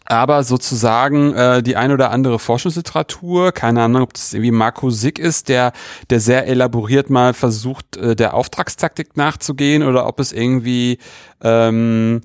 aber 0.06 0.43
sozusagen 0.43 1.34
äh, 1.34 1.64
die 1.64 1.76
ein 1.76 1.91
oder 1.91 2.12
andere 2.12 2.39
Forschungsliteratur, 2.39 3.51
keine 3.51 3.84
Ahnung, 3.84 4.04
ob 4.04 4.14
das 4.14 4.34
irgendwie 4.34 4.51
Marco 4.51 4.89
Sick 4.89 5.20
ist, 5.20 5.49
der, 5.49 5.72
der 6.10 6.20
sehr 6.20 6.47
elaboriert 6.47 7.10
mal 7.10 7.34
versucht, 7.34 7.97
äh, 7.97 8.16
der 8.16 8.34
Auftragstaktik 8.34 9.16
nachzugehen, 9.16 9.84
oder 9.84 10.08
ob 10.08 10.20
es 10.20 10.32
irgendwie 10.32 10.97
ähm, 11.41 12.22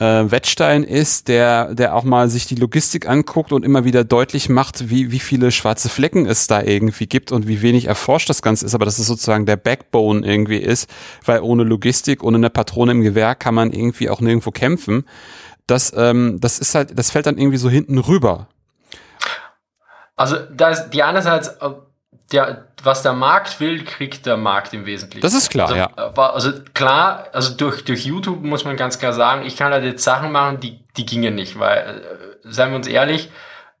äh, 0.00 0.30
Wettstein 0.30 0.82
ist, 0.82 1.28
der, 1.28 1.74
der 1.74 1.94
auch 1.94 2.04
mal 2.04 2.30
sich 2.30 2.46
die 2.46 2.54
Logistik 2.54 3.06
anguckt 3.06 3.52
und 3.52 3.64
immer 3.64 3.84
wieder 3.84 4.02
deutlich 4.02 4.48
macht, 4.48 4.88
wie, 4.88 5.12
wie 5.12 5.18
viele 5.18 5.50
schwarze 5.50 5.90
Flecken 5.90 6.24
es 6.24 6.46
da 6.46 6.62
irgendwie 6.62 7.06
gibt 7.06 7.32
und 7.32 7.46
wie 7.46 7.60
wenig 7.60 7.84
erforscht 7.84 8.30
das 8.30 8.40
Ganze 8.40 8.64
ist, 8.64 8.74
aber 8.74 8.86
dass 8.86 8.98
es 8.98 9.06
sozusagen 9.06 9.44
der 9.44 9.56
Backbone 9.56 10.26
irgendwie 10.26 10.56
ist, 10.56 10.88
weil 11.26 11.40
ohne 11.40 11.64
Logistik, 11.64 12.24
ohne 12.24 12.38
eine 12.38 12.50
Patrone 12.50 12.92
im 12.92 13.02
Gewehr 13.02 13.34
kann 13.34 13.54
man 13.54 13.72
irgendwie 13.72 14.08
auch 14.08 14.22
nirgendwo 14.22 14.50
kämpfen 14.50 15.04
das, 15.70 15.92
ähm, 15.96 16.38
das 16.40 16.58
ist 16.58 16.74
halt, 16.74 16.98
das 16.98 17.10
fällt 17.10 17.26
dann 17.26 17.38
irgendwie 17.38 17.56
so 17.56 17.70
hinten 17.70 17.98
rüber. 17.98 18.48
Also 20.16 20.36
da 20.36 20.68
ist 20.68 20.90
die 20.90 21.02
einerseits, 21.02 21.48
äh, 21.48 21.70
der, 22.32 22.66
was 22.82 23.02
der 23.02 23.12
Markt 23.12 23.60
will, 23.60 23.84
kriegt 23.84 24.26
der 24.26 24.36
Markt 24.36 24.72
im 24.72 24.86
Wesentlichen. 24.86 25.22
Das 25.22 25.34
ist 25.34 25.50
klar, 25.50 25.68
also, 25.68 25.76
ja. 25.78 25.90
Äh, 25.96 26.20
also 26.20 26.52
klar, 26.74 27.28
also 27.32 27.54
durch, 27.56 27.84
durch 27.84 28.04
YouTube 28.04 28.42
muss 28.42 28.64
man 28.64 28.76
ganz 28.76 28.98
klar 28.98 29.12
sagen, 29.12 29.44
ich 29.46 29.56
kann 29.56 29.72
halt 29.72 29.84
jetzt 29.84 30.04
Sachen 30.04 30.30
machen, 30.32 30.60
die, 30.60 30.80
die 30.96 31.06
gingen 31.06 31.34
nicht, 31.34 31.58
weil, 31.58 31.78
äh, 31.78 32.48
seien 32.48 32.70
wir 32.70 32.76
uns 32.76 32.86
ehrlich, 32.86 33.30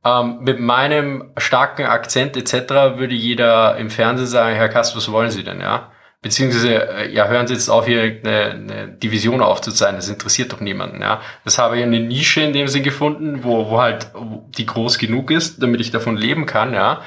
ähm, 0.04 0.38
mit 0.40 0.60
meinem 0.60 1.32
starken 1.36 1.84
Akzent 1.84 2.36
etc. 2.36 2.96
würde 2.96 3.14
jeder 3.14 3.76
im 3.76 3.90
Fernsehen 3.90 4.26
sagen, 4.26 4.56
Herr 4.56 4.68
Kast, 4.68 4.96
was 4.96 5.12
wollen 5.12 5.30
Sie 5.30 5.44
denn, 5.44 5.60
ja? 5.60 5.89
Beziehungsweise 6.22 6.88
äh, 6.88 7.12
ja, 7.12 7.26
hören 7.28 7.46
Sie 7.46 7.54
jetzt 7.54 7.68
auf, 7.68 7.86
hier 7.86 8.02
eine, 8.02 8.50
eine 8.50 8.88
Division 8.88 9.40
aufzuzeigen, 9.40 9.96
das 9.96 10.08
interessiert 10.08 10.52
doch 10.52 10.60
niemanden, 10.60 11.00
ja. 11.00 11.20
Das 11.44 11.58
habe 11.58 11.78
ich 11.78 11.82
eine 11.82 12.00
Nische 12.00 12.42
in 12.42 12.52
dem 12.52 12.68
Sinn 12.68 12.82
gefunden, 12.82 13.42
wo, 13.42 13.70
wo 13.70 13.80
halt 13.80 14.10
die 14.56 14.66
groß 14.66 14.98
genug 14.98 15.30
ist, 15.30 15.62
damit 15.62 15.80
ich 15.80 15.90
davon 15.90 16.16
leben 16.16 16.46
kann, 16.46 16.74
ja. 16.74 17.02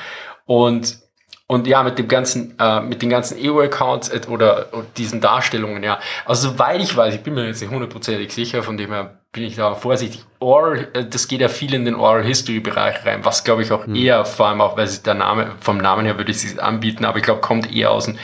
Und 0.46 1.04
und 1.46 1.68
ja, 1.68 1.84
mit 1.84 2.00
dem 2.00 2.08
ganzen, 2.08 2.58
äh, 2.58 2.82
mit 2.82 3.02
den 3.02 3.10
ganzen 3.10 3.38
EO-Accounts 3.38 4.12
oder, 4.28 4.70
oder 4.72 4.86
diesen 4.98 5.20
Darstellungen, 5.20 5.84
ja. 5.84 6.00
Also 6.26 6.50
soweit 6.50 6.82
ich 6.82 6.96
weiß, 6.96 7.14
ich 7.14 7.22
bin 7.22 7.34
mir 7.34 7.46
jetzt 7.46 7.62
nicht 7.62 7.70
hundertprozentig 7.70 8.34
sicher, 8.34 8.64
von 8.64 8.78
dem 8.78 8.92
her 8.92 9.20
bin 9.34 9.44
ich 9.44 9.56
da 9.56 9.76
vorsichtig. 9.76 10.24
Oral, 10.40 10.88
äh, 10.94 11.06
das 11.06 11.28
geht 11.28 11.42
ja 11.42 11.50
viel 11.50 11.74
in 11.74 11.86
den 11.86 11.96
Oral 11.96 12.24
History 12.24 12.60
Bereich 12.60 13.06
rein, 13.06 13.26
was 13.26 13.44
glaube 13.44 13.62
ich 13.62 13.72
auch 13.72 13.86
mhm. 13.86 13.96
eher, 13.96 14.26
vor 14.26 14.48
allem 14.48 14.62
auch, 14.62 14.78
weil 14.78 14.88
sich 14.88 15.04
der 15.04 15.16
Name, 15.16 15.52
vom 15.60 15.78
Namen 15.78 16.06
her 16.06 16.18
würde 16.18 16.32
ich 16.32 16.44
es 16.44 16.58
anbieten, 16.58 17.04
aber 17.04 17.18
ich 17.18 17.24
glaube, 17.24 17.42
kommt 17.42 17.72
eher 17.72 17.92
aus 17.92 18.06
dem 18.06 18.18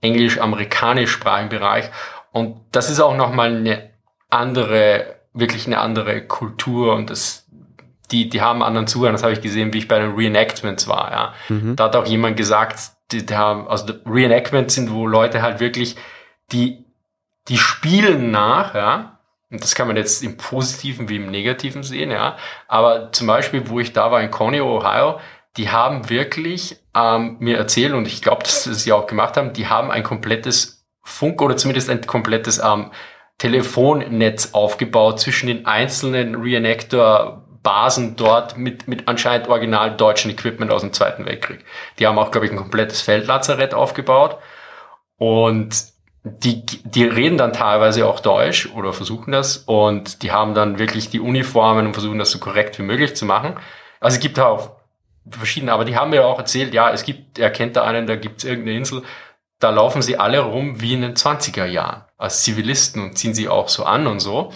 englisch-amerikanischsprachigen 0.00 1.48
Bereich. 1.48 1.90
Und 2.32 2.60
das 2.72 2.90
ist 2.90 3.00
auch 3.00 3.16
nochmal 3.16 3.54
eine 3.56 3.90
andere, 4.28 5.16
wirklich 5.32 5.66
eine 5.66 5.78
andere 5.78 6.22
Kultur 6.22 6.94
und 6.94 7.10
das, 7.10 7.46
die, 8.10 8.28
die 8.28 8.40
haben 8.40 8.62
anderen 8.62 8.86
Zugang. 8.86 9.12
Das 9.12 9.22
habe 9.22 9.32
ich 9.32 9.40
gesehen, 9.40 9.72
wie 9.72 9.78
ich 9.78 9.88
bei 9.88 9.98
den 9.98 10.14
Reenactments 10.14 10.88
war, 10.88 11.10
ja. 11.10 11.34
Mhm. 11.48 11.76
Da 11.76 11.84
hat 11.84 11.96
auch 11.96 12.06
jemand 12.06 12.36
gesagt, 12.36 12.78
die, 13.12 13.24
die 13.24 13.36
haben, 13.36 13.68
also 13.68 13.92
Reenactments 14.04 14.74
sind, 14.74 14.92
wo 14.92 15.06
Leute 15.06 15.42
halt 15.42 15.60
wirklich, 15.60 15.96
die, 16.52 16.84
die 17.48 17.58
spielen 17.58 18.30
nach, 18.30 18.74
ja. 18.74 19.18
Und 19.50 19.62
das 19.62 19.76
kann 19.76 19.86
man 19.86 19.96
jetzt 19.96 20.24
im 20.24 20.36
Positiven 20.36 21.08
wie 21.08 21.16
im 21.16 21.30
Negativen 21.30 21.84
sehen, 21.84 22.10
ja. 22.10 22.36
Aber 22.66 23.12
zum 23.12 23.26
Beispiel, 23.26 23.68
wo 23.68 23.78
ich 23.78 23.92
da 23.92 24.10
war 24.10 24.20
in 24.20 24.30
Coney, 24.30 24.60
Ohio, 24.60 25.20
die 25.56 25.70
haben 25.70 26.10
wirklich 26.10 26.76
ähm, 26.94 27.36
mir 27.38 27.56
erzählt, 27.56 27.92
und 27.94 28.06
ich 28.06 28.22
glaube, 28.22 28.42
dass 28.42 28.64
sie 28.64 28.70
das 28.70 28.84
ja 28.84 28.94
auch 28.94 29.06
gemacht 29.06 29.36
haben, 29.36 29.52
die 29.52 29.68
haben 29.68 29.90
ein 29.90 30.02
komplettes 30.02 30.86
Funk 31.02 31.40
oder 31.40 31.56
zumindest 31.56 31.88
ein 31.88 32.00
komplettes 32.06 32.58
ähm, 32.58 32.90
Telefonnetz 33.38 34.50
aufgebaut 34.52 35.20
zwischen 35.20 35.46
den 35.46 35.66
einzelnen 35.66 36.34
Reenactor-Basen 36.34 38.16
dort 38.16 38.56
mit, 38.56 38.88
mit 38.88 39.08
anscheinend 39.08 39.48
original 39.48 39.96
deutschen 39.96 40.30
Equipment 40.30 40.70
aus 40.70 40.80
dem 40.80 40.92
Zweiten 40.92 41.26
Weltkrieg. 41.26 41.64
Die 41.98 42.06
haben 42.06 42.18
auch, 42.18 42.30
glaube 42.30 42.46
ich, 42.46 42.52
ein 42.52 42.58
komplettes 42.58 43.02
Feldlazarett 43.02 43.74
aufgebaut. 43.74 44.38
Und 45.18 45.84
die, 46.24 46.66
die 46.66 47.04
reden 47.04 47.38
dann 47.38 47.52
teilweise 47.52 48.06
auch 48.06 48.20
Deutsch 48.20 48.68
oder 48.74 48.92
versuchen 48.92 49.30
das 49.30 49.58
und 49.58 50.22
die 50.22 50.32
haben 50.32 50.54
dann 50.54 50.78
wirklich 50.78 51.08
die 51.08 51.20
Uniformen 51.20 51.86
und 51.86 51.92
versuchen 51.92 52.18
das 52.18 52.32
so 52.32 52.40
korrekt 52.40 52.78
wie 52.78 52.82
möglich 52.82 53.14
zu 53.14 53.26
machen. 53.26 53.54
Also 54.00 54.16
es 54.16 54.20
gibt 54.20 54.40
auch 54.40 54.72
verschiedene, 55.30 55.72
aber 55.72 55.84
die 55.84 55.96
haben 55.96 56.10
mir 56.10 56.26
auch 56.26 56.38
erzählt, 56.38 56.74
ja, 56.74 56.90
es 56.90 57.04
gibt, 57.04 57.38
er 57.38 57.50
kennt 57.50 57.76
da 57.76 57.84
einen, 57.84 58.06
da 58.06 58.16
gibt 58.16 58.38
es 58.38 58.44
irgendeine 58.44 58.78
Insel, 58.78 59.02
da 59.58 59.70
laufen 59.70 60.02
sie 60.02 60.18
alle 60.18 60.40
rum 60.40 60.80
wie 60.80 60.94
in 60.94 61.02
den 61.02 61.14
20er 61.14 61.64
Jahren 61.64 62.04
als 62.18 62.42
Zivilisten 62.42 63.02
und 63.02 63.18
ziehen 63.18 63.34
sie 63.34 63.48
auch 63.48 63.68
so 63.68 63.84
an 63.84 64.06
und 64.06 64.20
so. 64.20 64.52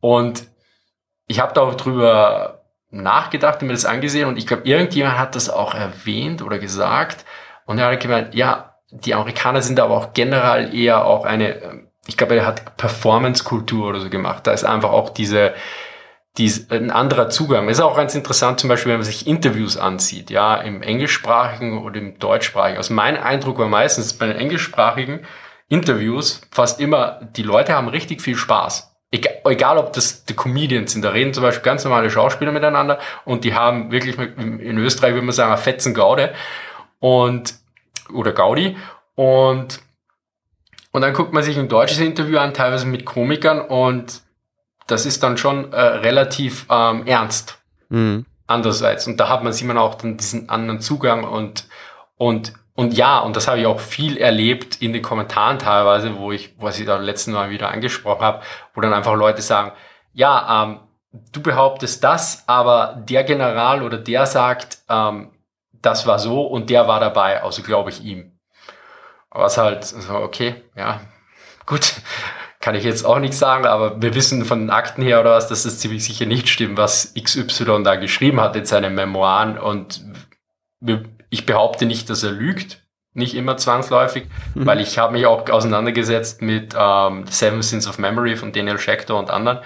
Und 0.00 0.44
ich 1.26 1.40
habe 1.40 1.54
da 1.54 1.62
auch 1.62 1.74
drüber 1.74 2.62
nachgedacht 2.90 3.60
und 3.60 3.68
mir 3.68 3.74
das 3.74 3.84
angesehen 3.84 4.28
und 4.28 4.38
ich 4.38 4.46
glaube, 4.46 4.62
irgendjemand 4.64 5.18
hat 5.18 5.34
das 5.34 5.50
auch 5.50 5.74
erwähnt 5.74 6.42
oder 6.42 6.58
gesagt 6.58 7.24
und 7.64 7.78
er 7.78 7.90
hat 7.90 8.00
gemeint, 8.00 8.34
ja, 8.34 8.76
die 8.90 9.14
Amerikaner 9.14 9.62
sind 9.62 9.80
aber 9.80 9.96
auch 9.96 10.12
generell 10.12 10.74
eher 10.74 11.04
auch 11.04 11.24
eine, 11.24 11.88
ich 12.06 12.16
glaube, 12.16 12.36
er 12.36 12.46
hat 12.46 12.76
Performance-Kultur 12.76 13.88
oder 13.88 14.00
so 14.00 14.08
gemacht. 14.08 14.46
Da 14.46 14.52
ist 14.52 14.64
einfach 14.64 14.90
auch 14.90 15.10
diese, 15.10 15.54
die, 16.38 16.52
ein 16.70 16.90
anderer 16.90 17.28
Zugang. 17.30 17.68
Ist 17.68 17.80
auch 17.80 17.96
ganz 17.96 18.14
interessant, 18.14 18.60
zum 18.60 18.68
Beispiel, 18.68 18.92
wenn 18.92 18.98
man 18.98 19.06
sich 19.06 19.26
Interviews 19.26 19.76
ansieht, 19.76 20.30
ja, 20.30 20.56
im 20.56 20.82
englischsprachigen 20.82 21.82
oder 21.82 21.98
im 21.98 22.18
deutschsprachigen. 22.18 22.76
Also 22.76 22.92
mein 22.92 23.16
Eindruck 23.16 23.58
war 23.58 23.68
meistens 23.68 24.12
bei 24.12 24.26
den 24.26 24.36
englischsprachigen 24.36 25.20
Interviews 25.68 26.42
fast 26.50 26.80
immer, 26.80 27.20
die 27.36 27.42
Leute 27.42 27.74
haben 27.74 27.88
richtig 27.88 28.20
viel 28.20 28.36
Spaß. 28.36 28.92
Egal, 29.10 29.34
egal 29.44 29.78
ob 29.78 29.92
das 29.92 30.24
die 30.24 30.34
Comedians 30.34 30.92
sind, 30.92 31.04
da 31.04 31.10
reden 31.10 31.32
zum 31.32 31.42
Beispiel 31.42 31.62
ganz 31.62 31.84
normale 31.84 32.10
Schauspieler 32.10 32.52
miteinander 32.52 32.98
und 33.24 33.44
die 33.44 33.54
haben 33.54 33.90
wirklich, 33.92 34.18
in 34.18 34.78
Österreich 34.78 35.14
würde 35.14 35.26
man 35.26 35.32
sagen, 35.32 35.52
eine 35.52 35.60
fetzen 35.60 35.94
Gaude 35.94 36.34
und, 36.98 37.54
oder 38.12 38.32
Gaudi 38.32 38.76
und, 39.14 39.80
und 40.90 41.00
dann 41.00 41.14
guckt 41.14 41.32
man 41.32 41.42
sich 41.42 41.56
ein 41.56 41.68
deutsches 41.68 42.00
Interview 42.00 42.38
an, 42.38 42.52
teilweise 42.52 42.86
mit 42.86 43.04
Komikern 43.04 43.60
und 43.60 44.22
das 44.86 45.06
ist 45.06 45.22
dann 45.22 45.36
schon 45.36 45.72
äh, 45.72 45.80
relativ 45.80 46.66
ähm, 46.70 47.06
ernst. 47.06 47.58
Mhm. 47.88 48.26
Andererseits. 48.46 49.06
Und 49.06 49.18
da 49.18 49.28
hat 49.28 49.42
man, 49.42 49.52
sieht 49.52 49.66
man 49.66 49.78
auch 49.78 49.96
dann 49.96 50.16
diesen 50.16 50.48
anderen 50.48 50.80
Zugang 50.80 51.24
und, 51.24 51.68
und, 52.16 52.52
und 52.74 52.94
ja, 52.94 53.18
und 53.18 53.34
das 53.34 53.48
habe 53.48 53.58
ich 53.58 53.66
auch 53.66 53.80
viel 53.80 54.16
erlebt 54.16 54.80
in 54.80 54.92
den 54.92 55.02
Kommentaren 55.02 55.58
teilweise, 55.58 56.16
wo 56.16 56.30
ich, 56.30 56.54
was 56.58 56.78
ich 56.78 56.86
da 56.86 56.96
letzten 56.96 57.32
Mal 57.32 57.50
wieder 57.50 57.70
angesprochen 57.70 58.24
habe, 58.24 58.42
wo 58.74 58.80
dann 58.80 58.94
einfach 58.94 59.14
Leute 59.14 59.42
sagen, 59.42 59.72
ja, 60.12 60.64
ähm, 60.64 60.80
du 61.32 61.42
behauptest 61.42 62.04
das, 62.04 62.44
aber 62.46 63.02
der 63.08 63.24
General 63.24 63.82
oder 63.82 63.98
der 63.98 64.26
sagt, 64.26 64.78
ähm, 64.88 65.32
das 65.72 66.06
war 66.06 66.18
so 66.18 66.42
und 66.42 66.70
der 66.70 66.86
war 66.86 67.00
dabei, 67.00 67.42
also 67.42 67.62
glaube 67.62 67.90
ich 67.90 68.02
ihm. 68.02 68.38
Was 69.30 69.58
halt, 69.58 69.84
so, 69.84 70.14
okay, 70.14 70.62
ja, 70.76 71.00
gut 71.66 71.94
kann 72.66 72.74
ich 72.74 72.82
jetzt 72.82 73.06
auch 73.06 73.20
nicht 73.20 73.34
sagen, 73.34 73.64
aber 73.64 74.02
wir 74.02 74.16
wissen 74.16 74.44
von 74.44 74.58
den 74.58 74.70
Akten 74.70 75.00
her 75.00 75.20
oder 75.20 75.34
was, 75.34 75.46
dass 75.46 75.62
das 75.62 75.78
ziemlich 75.78 76.02
sicher 76.02 76.26
nicht 76.26 76.48
stimmt, 76.48 76.76
was 76.76 77.14
XY 77.14 77.84
da 77.84 77.94
geschrieben 77.94 78.40
hat 78.40 78.56
in 78.56 78.64
seinen 78.64 78.96
Memoiren. 78.96 79.56
Und 79.56 80.04
ich 81.30 81.46
behaupte 81.46 81.86
nicht, 81.86 82.10
dass 82.10 82.24
er 82.24 82.32
lügt, 82.32 82.84
nicht 83.12 83.36
immer 83.36 83.56
zwangsläufig, 83.56 84.24
mhm. 84.56 84.66
weil 84.66 84.80
ich 84.80 84.98
habe 84.98 85.12
mich 85.12 85.26
auch 85.26 85.48
auseinandergesetzt 85.48 86.42
mit 86.42 86.74
ähm, 86.76 87.26
Seven 87.28 87.62
Sins 87.62 87.86
of 87.86 87.98
Memory 87.98 88.34
von 88.34 88.50
Daniel 88.50 88.80
Schechter 88.80 89.14
und 89.14 89.30
anderen, 89.30 89.60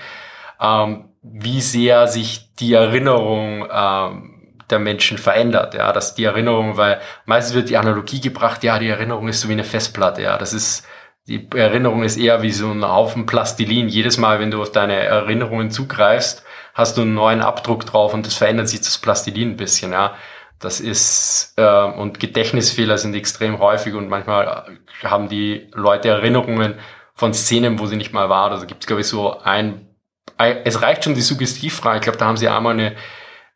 ähm, 0.61 1.09
wie 1.23 1.63
sehr 1.63 2.07
sich 2.07 2.55
die 2.57 2.75
Erinnerung 2.75 3.67
ähm, 3.73 4.57
der 4.69 4.79
Menschen 4.79 5.17
verändert, 5.17 5.73
ja, 5.73 5.91
dass 5.93 6.17
die 6.17 6.25
Erinnerung, 6.25 6.77
weil 6.77 7.01
meistens 7.25 7.55
wird 7.55 7.71
die 7.71 7.79
Analogie 7.79 8.21
gebracht, 8.21 8.63
ja, 8.63 8.79
die 8.79 8.89
Erinnerung 8.89 9.27
ist 9.29 9.41
so 9.41 9.49
wie 9.49 9.55
eine 9.55 9.65
Festplatte, 9.65 10.21
ja, 10.21 10.37
das 10.37 10.53
ist 10.53 10.87
die 11.31 11.47
Erinnerung 11.55 12.03
ist 12.03 12.17
eher 12.17 12.43
wie 12.43 12.51
so 12.51 12.73
ein 12.73 12.85
Haufen 12.85 13.25
Plastilin. 13.25 13.89
Jedes 13.89 14.19
Mal, 14.19 14.41
wenn 14.41 14.51
du 14.51 14.61
auf 14.61 14.73
deine 14.73 14.97
Erinnerungen 14.97 15.71
zugreifst, 15.71 16.43
hast 16.75 16.97
du 16.97 17.03
einen 17.03 17.15
neuen 17.15 17.41
Abdruck 17.41 17.87
drauf 17.87 18.15
und 18.15 18.27
das 18.27 18.35
verändert 18.35 18.69
sich 18.69 18.81
das 18.81 18.99
Plastilin 18.99 19.51
ein 19.51 19.57
bisschen, 19.57 19.93
ja. 19.93 20.17
Das 20.59 20.81
ist, 20.81 21.55
äh, 21.57 21.85
und 21.85 22.19
Gedächtnisfehler 22.19 22.99
sind 22.99 23.15
extrem 23.15 23.61
häufig 23.61 23.95
und 23.95 24.09
manchmal 24.09 24.67
haben 25.05 25.29
die 25.29 25.71
Leute 25.73 26.09
Erinnerungen 26.09 26.75
von 27.15 27.33
Szenen, 27.33 27.79
wo 27.79 27.87
sie 27.87 27.97
nicht 27.97 28.13
mal 28.13 28.29
waren. 28.29 28.53
Also 28.53 28.67
gibt 28.67 28.83
es, 28.83 28.87
glaube 28.89 29.03
ich, 29.03 29.07
so 29.07 29.39
ein, 29.39 29.87
es 30.37 30.83
reicht 30.83 31.05
schon 31.05 31.15
die 31.15 31.21
Suggestivfrage. 31.21 31.99
Ich 31.99 32.03
glaube, 32.03 32.19
da 32.19 32.27
haben 32.27 32.37
sie 32.37 32.49
einmal 32.49 32.73
eine 32.73 32.97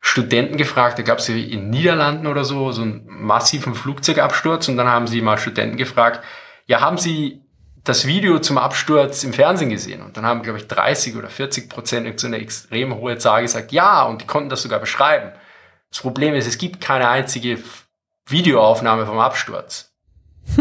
Studenten 0.01 0.57
gefragt, 0.57 0.99
da 0.99 1.03
gab 1.03 1.18
es 1.18 1.29
in 1.29 1.70
Niederlanden 1.70 2.29
oder 2.29 2.45
so, 2.45 2.70
so 2.70 2.83
einen 2.83 3.05
massiven 3.09 3.75
Flugzeugabsturz 3.75 4.68
und 4.68 4.77
dann 4.77 4.87
haben 4.87 5.09
sie 5.09 5.20
mal 5.22 5.39
Studenten 5.39 5.77
gefragt, 5.77 6.22
ja, 6.66 6.81
haben 6.81 6.97
Sie 6.97 7.43
das 7.85 8.07
Video 8.07 8.39
zum 8.39 8.59
Absturz 8.59 9.22
im 9.24 9.32
Fernsehen 9.32 9.70
gesehen? 9.70 10.03
Und 10.03 10.16
dann 10.16 10.24
haben, 10.24 10.43
glaube 10.43 10.59
ich, 10.59 10.66
30 10.66 11.16
oder 11.16 11.28
40 11.28 11.68
Prozent 11.68 12.18
so 12.18 12.26
eine 12.26 12.39
extrem 12.39 12.97
hohe 12.97 13.18
Zahl 13.18 13.43
gesagt, 13.43 13.72
ja, 13.72 14.03
und 14.05 14.22
die 14.22 14.26
konnten 14.26 14.49
das 14.49 14.62
sogar 14.62 14.80
beschreiben. 14.80 15.32
Das 15.91 16.01
Problem 16.01 16.35
ist, 16.35 16.47
es 16.47 16.59
gibt 16.59 16.80
keine 16.80 17.09
einzige 17.09 17.59
Videoaufnahme 18.26 19.07
vom 19.07 19.18
Absturz. 19.18 19.93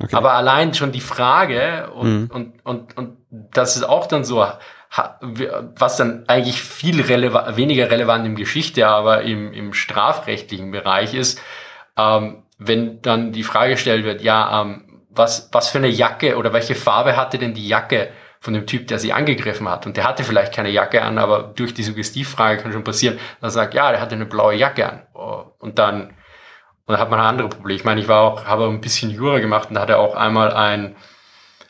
okay. 0.00 0.14
Aber 0.14 0.32
allein 0.34 0.74
schon 0.74 0.92
die 0.92 1.00
Frage 1.00 1.90
und, 1.92 2.20
mhm. 2.20 2.30
und, 2.30 2.66
und, 2.66 2.96
und 2.96 3.16
das 3.30 3.76
ist 3.76 3.84
auch 3.84 4.06
dann 4.06 4.24
so, 4.24 4.46
was 4.90 5.96
dann 5.96 6.24
eigentlich 6.28 6.62
viel 6.62 7.00
releva 7.02 7.56
weniger 7.56 7.90
relevant 7.90 8.26
im 8.26 8.36
Geschichte, 8.36 8.86
aber 8.86 9.22
im, 9.22 9.52
im 9.52 9.72
strafrechtlichen 9.72 10.70
Bereich 10.70 11.14
ist, 11.14 11.40
ähm, 11.96 12.42
wenn 12.58 13.02
dann 13.02 13.32
die 13.32 13.44
Frage 13.44 13.72
gestellt 13.72 14.04
wird, 14.04 14.22
ja, 14.22 14.62
ähm, 14.62 14.87
was, 15.18 15.48
was 15.52 15.68
für 15.68 15.78
eine 15.78 15.88
Jacke 15.88 16.36
oder 16.36 16.52
welche 16.52 16.74
Farbe 16.74 17.16
hatte 17.16 17.38
denn 17.38 17.54
die 17.54 17.68
Jacke 17.68 18.10
von 18.40 18.54
dem 18.54 18.66
Typ, 18.66 18.86
der 18.86 18.98
sie 18.98 19.12
angegriffen 19.12 19.68
hat? 19.68 19.86
Und 19.86 19.96
der 19.96 20.04
hatte 20.04 20.24
vielleicht 20.24 20.54
keine 20.54 20.70
Jacke 20.70 21.02
an, 21.02 21.18
aber 21.18 21.52
durch 21.54 21.74
die 21.74 21.82
Suggestivfrage 21.82 22.62
kann 22.62 22.72
schon 22.72 22.84
passieren, 22.84 23.18
dass 23.40 23.54
er 23.54 23.62
sagt, 23.62 23.74
ja, 23.74 23.90
der 23.90 24.00
hatte 24.00 24.14
eine 24.14 24.26
blaue 24.26 24.54
Jacke 24.54 24.88
an. 24.88 25.02
Oh, 25.14 25.44
und 25.58 25.78
dann, 25.78 26.02
und 26.02 26.14
dann 26.86 26.98
hat 26.98 27.10
man 27.10 27.20
ein 27.20 27.26
anderes 27.26 27.54
Problem. 27.54 27.76
Ich 27.76 27.84
meine, 27.84 28.00
ich 28.00 28.08
war 28.08 28.22
auch, 28.22 28.46
habe 28.46 28.66
ein 28.66 28.80
bisschen 28.80 29.10
Jura 29.10 29.40
gemacht 29.40 29.68
und 29.68 29.74
da 29.74 29.82
hatte 29.82 29.98
auch 29.98 30.14
einmal 30.14 30.52
ein, 30.52 30.96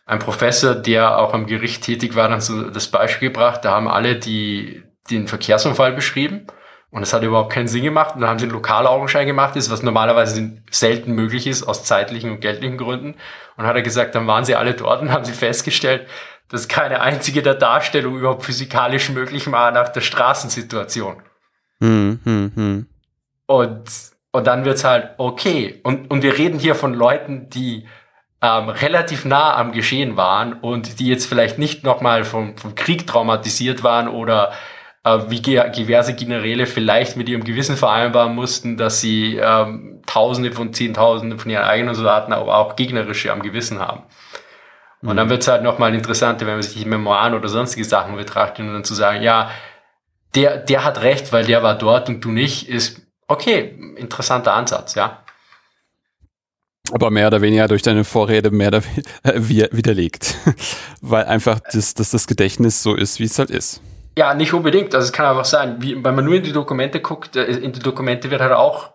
ein 0.06 0.18
Professor, 0.18 0.74
der 0.74 1.18
auch 1.18 1.34
am 1.34 1.46
Gericht 1.46 1.82
tätig 1.82 2.14
war, 2.14 2.28
dann 2.28 2.40
so 2.40 2.70
das 2.70 2.88
Beispiel 2.88 3.28
gebracht, 3.28 3.64
da 3.64 3.72
haben 3.72 3.88
alle 3.88 4.16
die, 4.16 4.82
den 5.10 5.26
Verkehrsunfall 5.26 5.92
beschrieben 5.92 6.46
und 6.90 7.02
es 7.02 7.12
hat 7.12 7.22
überhaupt 7.22 7.52
keinen 7.52 7.68
Sinn 7.68 7.82
gemacht 7.82 8.14
und 8.14 8.22
dann 8.22 8.30
haben 8.30 8.38
sie 8.38 8.46
einen 8.46 8.52
Lokalaugenschein 8.52 9.26
gemacht, 9.26 9.56
ist, 9.56 9.70
was 9.70 9.82
normalerweise 9.82 10.62
selten 10.70 11.12
möglich 11.12 11.46
ist 11.46 11.62
aus 11.64 11.84
zeitlichen 11.84 12.30
und 12.30 12.40
geldlichen 12.40 12.78
Gründen 12.78 13.14
und 13.56 13.66
hat 13.66 13.76
er 13.76 13.82
gesagt, 13.82 14.14
dann 14.14 14.26
waren 14.26 14.44
sie 14.44 14.54
alle 14.54 14.74
dort 14.74 15.02
und 15.02 15.12
haben 15.12 15.24
sie 15.24 15.32
festgestellt, 15.32 16.06
dass 16.48 16.66
keine 16.68 17.00
einzige 17.00 17.42
der 17.42 17.54
Darstellung 17.54 18.16
überhaupt 18.16 18.44
physikalisch 18.44 19.10
möglich 19.10 19.50
war 19.52 19.70
nach 19.70 19.90
der 19.90 20.00
Straßensituation. 20.00 21.22
Hm, 21.80 22.20
hm, 22.24 22.52
hm. 22.54 22.86
Und, 23.46 23.82
und 24.32 24.46
dann 24.46 24.64
wird's 24.64 24.84
halt 24.84 25.10
okay. 25.18 25.80
Und, 25.82 26.10
und 26.10 26.22
wir 26.22 26.38
reden 26.38 26.58
hier 26.58 26.74
von 26.74 26.94
Leuten, 26.94 27.50
die 27.50 27.86
ähm, 28.40 28.68
relativ 28.68 29.24
nah 29.24 29.56
am 29.56 29.72
Geschehen 29.72 30.16
waren 30.16 30.54
und 30.54 31.00
die 31.00 31.08
jetzt 31.08 31.26
vielleicht 31.26 31.58
nicht 31.58 31.84
nochmal 31.84 32.24
vom, 32.24 32.56
vom 32.56 32.74
Krieg 32.74 33.06
traumatisiert 33.06 33.82
waren 33.82 34.08
oder 34.08 34.52
wie 35.04 35.40
diverse 35.40 36.14
Generäle 36.14 36.66
vielleicht 36.66 37.16
mit 37.16 37.28
ihrem 37.28 37.44
Gewissen 37.44 37.76
vereinbaren 37.76 38.34
mussten, 38.34 38.76
dass 38.76 39.00
sie 39.00 39.36
ähm, 39.36 40.02
Tausende 40.06 40.52
von 40.52 40.72
Zehntausenden 40.72 41.38
von 41.38 41.50
ihren 41.50 41.64
eigenen 41.64 41.94
Soldaten, 41.94 42.32
aber 42.32 42.56
auch 42.56 42.76
gegnerische 42.76 43.32
am 43.32 43.42
Gewissen 43.42 43.78
haben. 43.78 44.04
Und 45.02 45.16
dann 45.16 45.26
mhm. 45.26 45.30
wird 45.30 45.42
es 45.42 45.48
halt 45.48 45.62
nochmal 45.62 45.94
interessanter, 45.94 46.46
wenn 46.46 46.54
man 46.54 46.62
sich 46.62 46.82
die 46.82 46.88
Memoiren 46.88 47.34
oder 47.34 47.48
sonstige 47.48 47.84
Sachen 47.84 48.16
betrachtet 48.16 48.66
und 48.66 48.72
dann 48.72 48.84
zu 48.84 48.94
sagen, 48.94 49.22
ja, 49.22 49.50
der, 50.34 50.58
der 50.58 50.84
hat 50.84 51.02
recht, 51.02 51.32
weil 51.32 51.44
der 51.44 51.62
war 51.62 51.76
dort 51.76 52.08
und 52.08 52.24
du 52.24 52.30
nicht, 52.30 52.68
ist 52.68 53.00
okay, 53.28 53.78
interessanter 53.96 54.54
Ansatz, 54.54 54.94
ja. 54.94 55.22
Aber 56.90 57.10
mehr 57.10 57.26
oder 57.26 57.42
weniger 57.42 57.68
durch 57.68 57.82
deine 57.82 58.02
Vorrede 58.02 58.50
mehr 58.50 58.68
oder 58.68 58.82
weniger 58.84 59.10
äh, 59.70 59.76
widerlegt. 59.76 60.36
weil 61.00 61.26
einfach 61.26 61.60
das, 61.60 61.94
das, 61.94 62.10
das 62.10 62.26
Gedächtnis 62.26 62.82
so 62.82 62.94
ist, 62.94 63.20
wie 63.20 63.24
es 63.24 63.38
halt 63.38 63.50
ist. 63.50 63.82
Ja, 64.18 64.34
nicht 64.34 64.52
unbedingt. 64.52 64.92
Also 64.96 65.06
es 65.06 65.12
kann 65.12 65.26
einfach 65.26 65.44
sein, 65.44 65.76
wie, 65.78 65.94
wenn 66.02 66.16
man 66.16 66.24
nur 66.24 66.34
in 66.34 66.42
die 66.42 66.50
Dokumente 66.50 66.98
guckt, 67.00 67.36
äh, 67.36 67.44
in 67.44 67.72
die 67.72 67.78
Dokumente 67.78 68.32
wird 68.32 68.40
halt 68.40 68.50
auch 68.52 68.90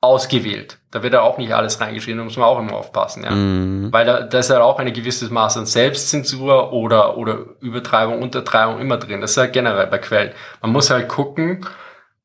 ausgewählt. 0.00 0.78
Da 0.90 1.04
wird 1.04 1.12
ja 1.12 1.20
auch 1.20 1.38
nicht 1.38 1.54
alles 1.54 1.80
reingeschrieben, 1.80 2.18
da 2.18 2.24
muss 2.24 2.36
man 2.36 2.48
auch 2.48 2.58
immer 2.58 2.72
aufpassen, 2.72 3.22
ja. 3.22 3.30
Mhm. 3.30 3.92
Weil 3.92 4.04
da, 4.04 4.22
da 4.22 4.38
ist 4.40 4.50
ja 4.50 4.60
auch 4.60 4.80
ein 4.80 4.92
gewisses 4.92 5.30
Maß 5.30 5.58
an 5.58 5.66
Selbstzensur 5.66 6.72
oder, 6.72 7.16
oder 7.16 7.38
Übertreibung, 7.60 8.20
Untertreibung 8.20 8.80
immer 8.80 8.96
drin. 8.96 9.20
Das 9.20 9.30
ist 9.30 9.36
ja 9.36 9.46
generell 9.46 9.86
bei 9.86 9.98
Quellen. 9.98 10.32
Man 10.60 10.72
muss 10.72 10.90
halt 10.90 11.06
gucken, 11.06 11.64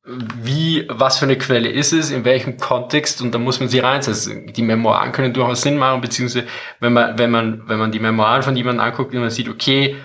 wie, 0.04 0.88
was 0.89 1.20
für 1.20 1.26
eine 1.26 1.38
Quelle 1.38 1.70
ist 1.70 1.94
es, 1.94 2.10
in 2.10 2.26
welchem 2.26 2.58
Kontext 2.58 3.22
und 3.22 3.36
da 3.36 3.38
muss 3.38 3.60
man 3.60 3.70
sie 3.70 3.80
reinsetzen. 3.80 4.52
Die 4.52 4.64
Memoiren 4.64 5.12
können 5.12 5.32
durchaus 5.32 5.62
Sinn 5.62 5.78
machen, 5.78 6.02
beziehungsweise 6.02 6.48
wenn 6.80 6.94
man, 6.94 7.20
wenn 7.20 7.30
man, 7.30 7.62
wenn 7.68 7.78
man 7.78 7.92
die 7.92 8.00
Memoiren 8.00 8.42
von 8.42 8.56
jemandem 8.56 8.84
anguckt 8.84 9.14
und 9.14 9.22
man 9.22 9.30
sieht, 9.30 9.48
okay, 9.48 9.96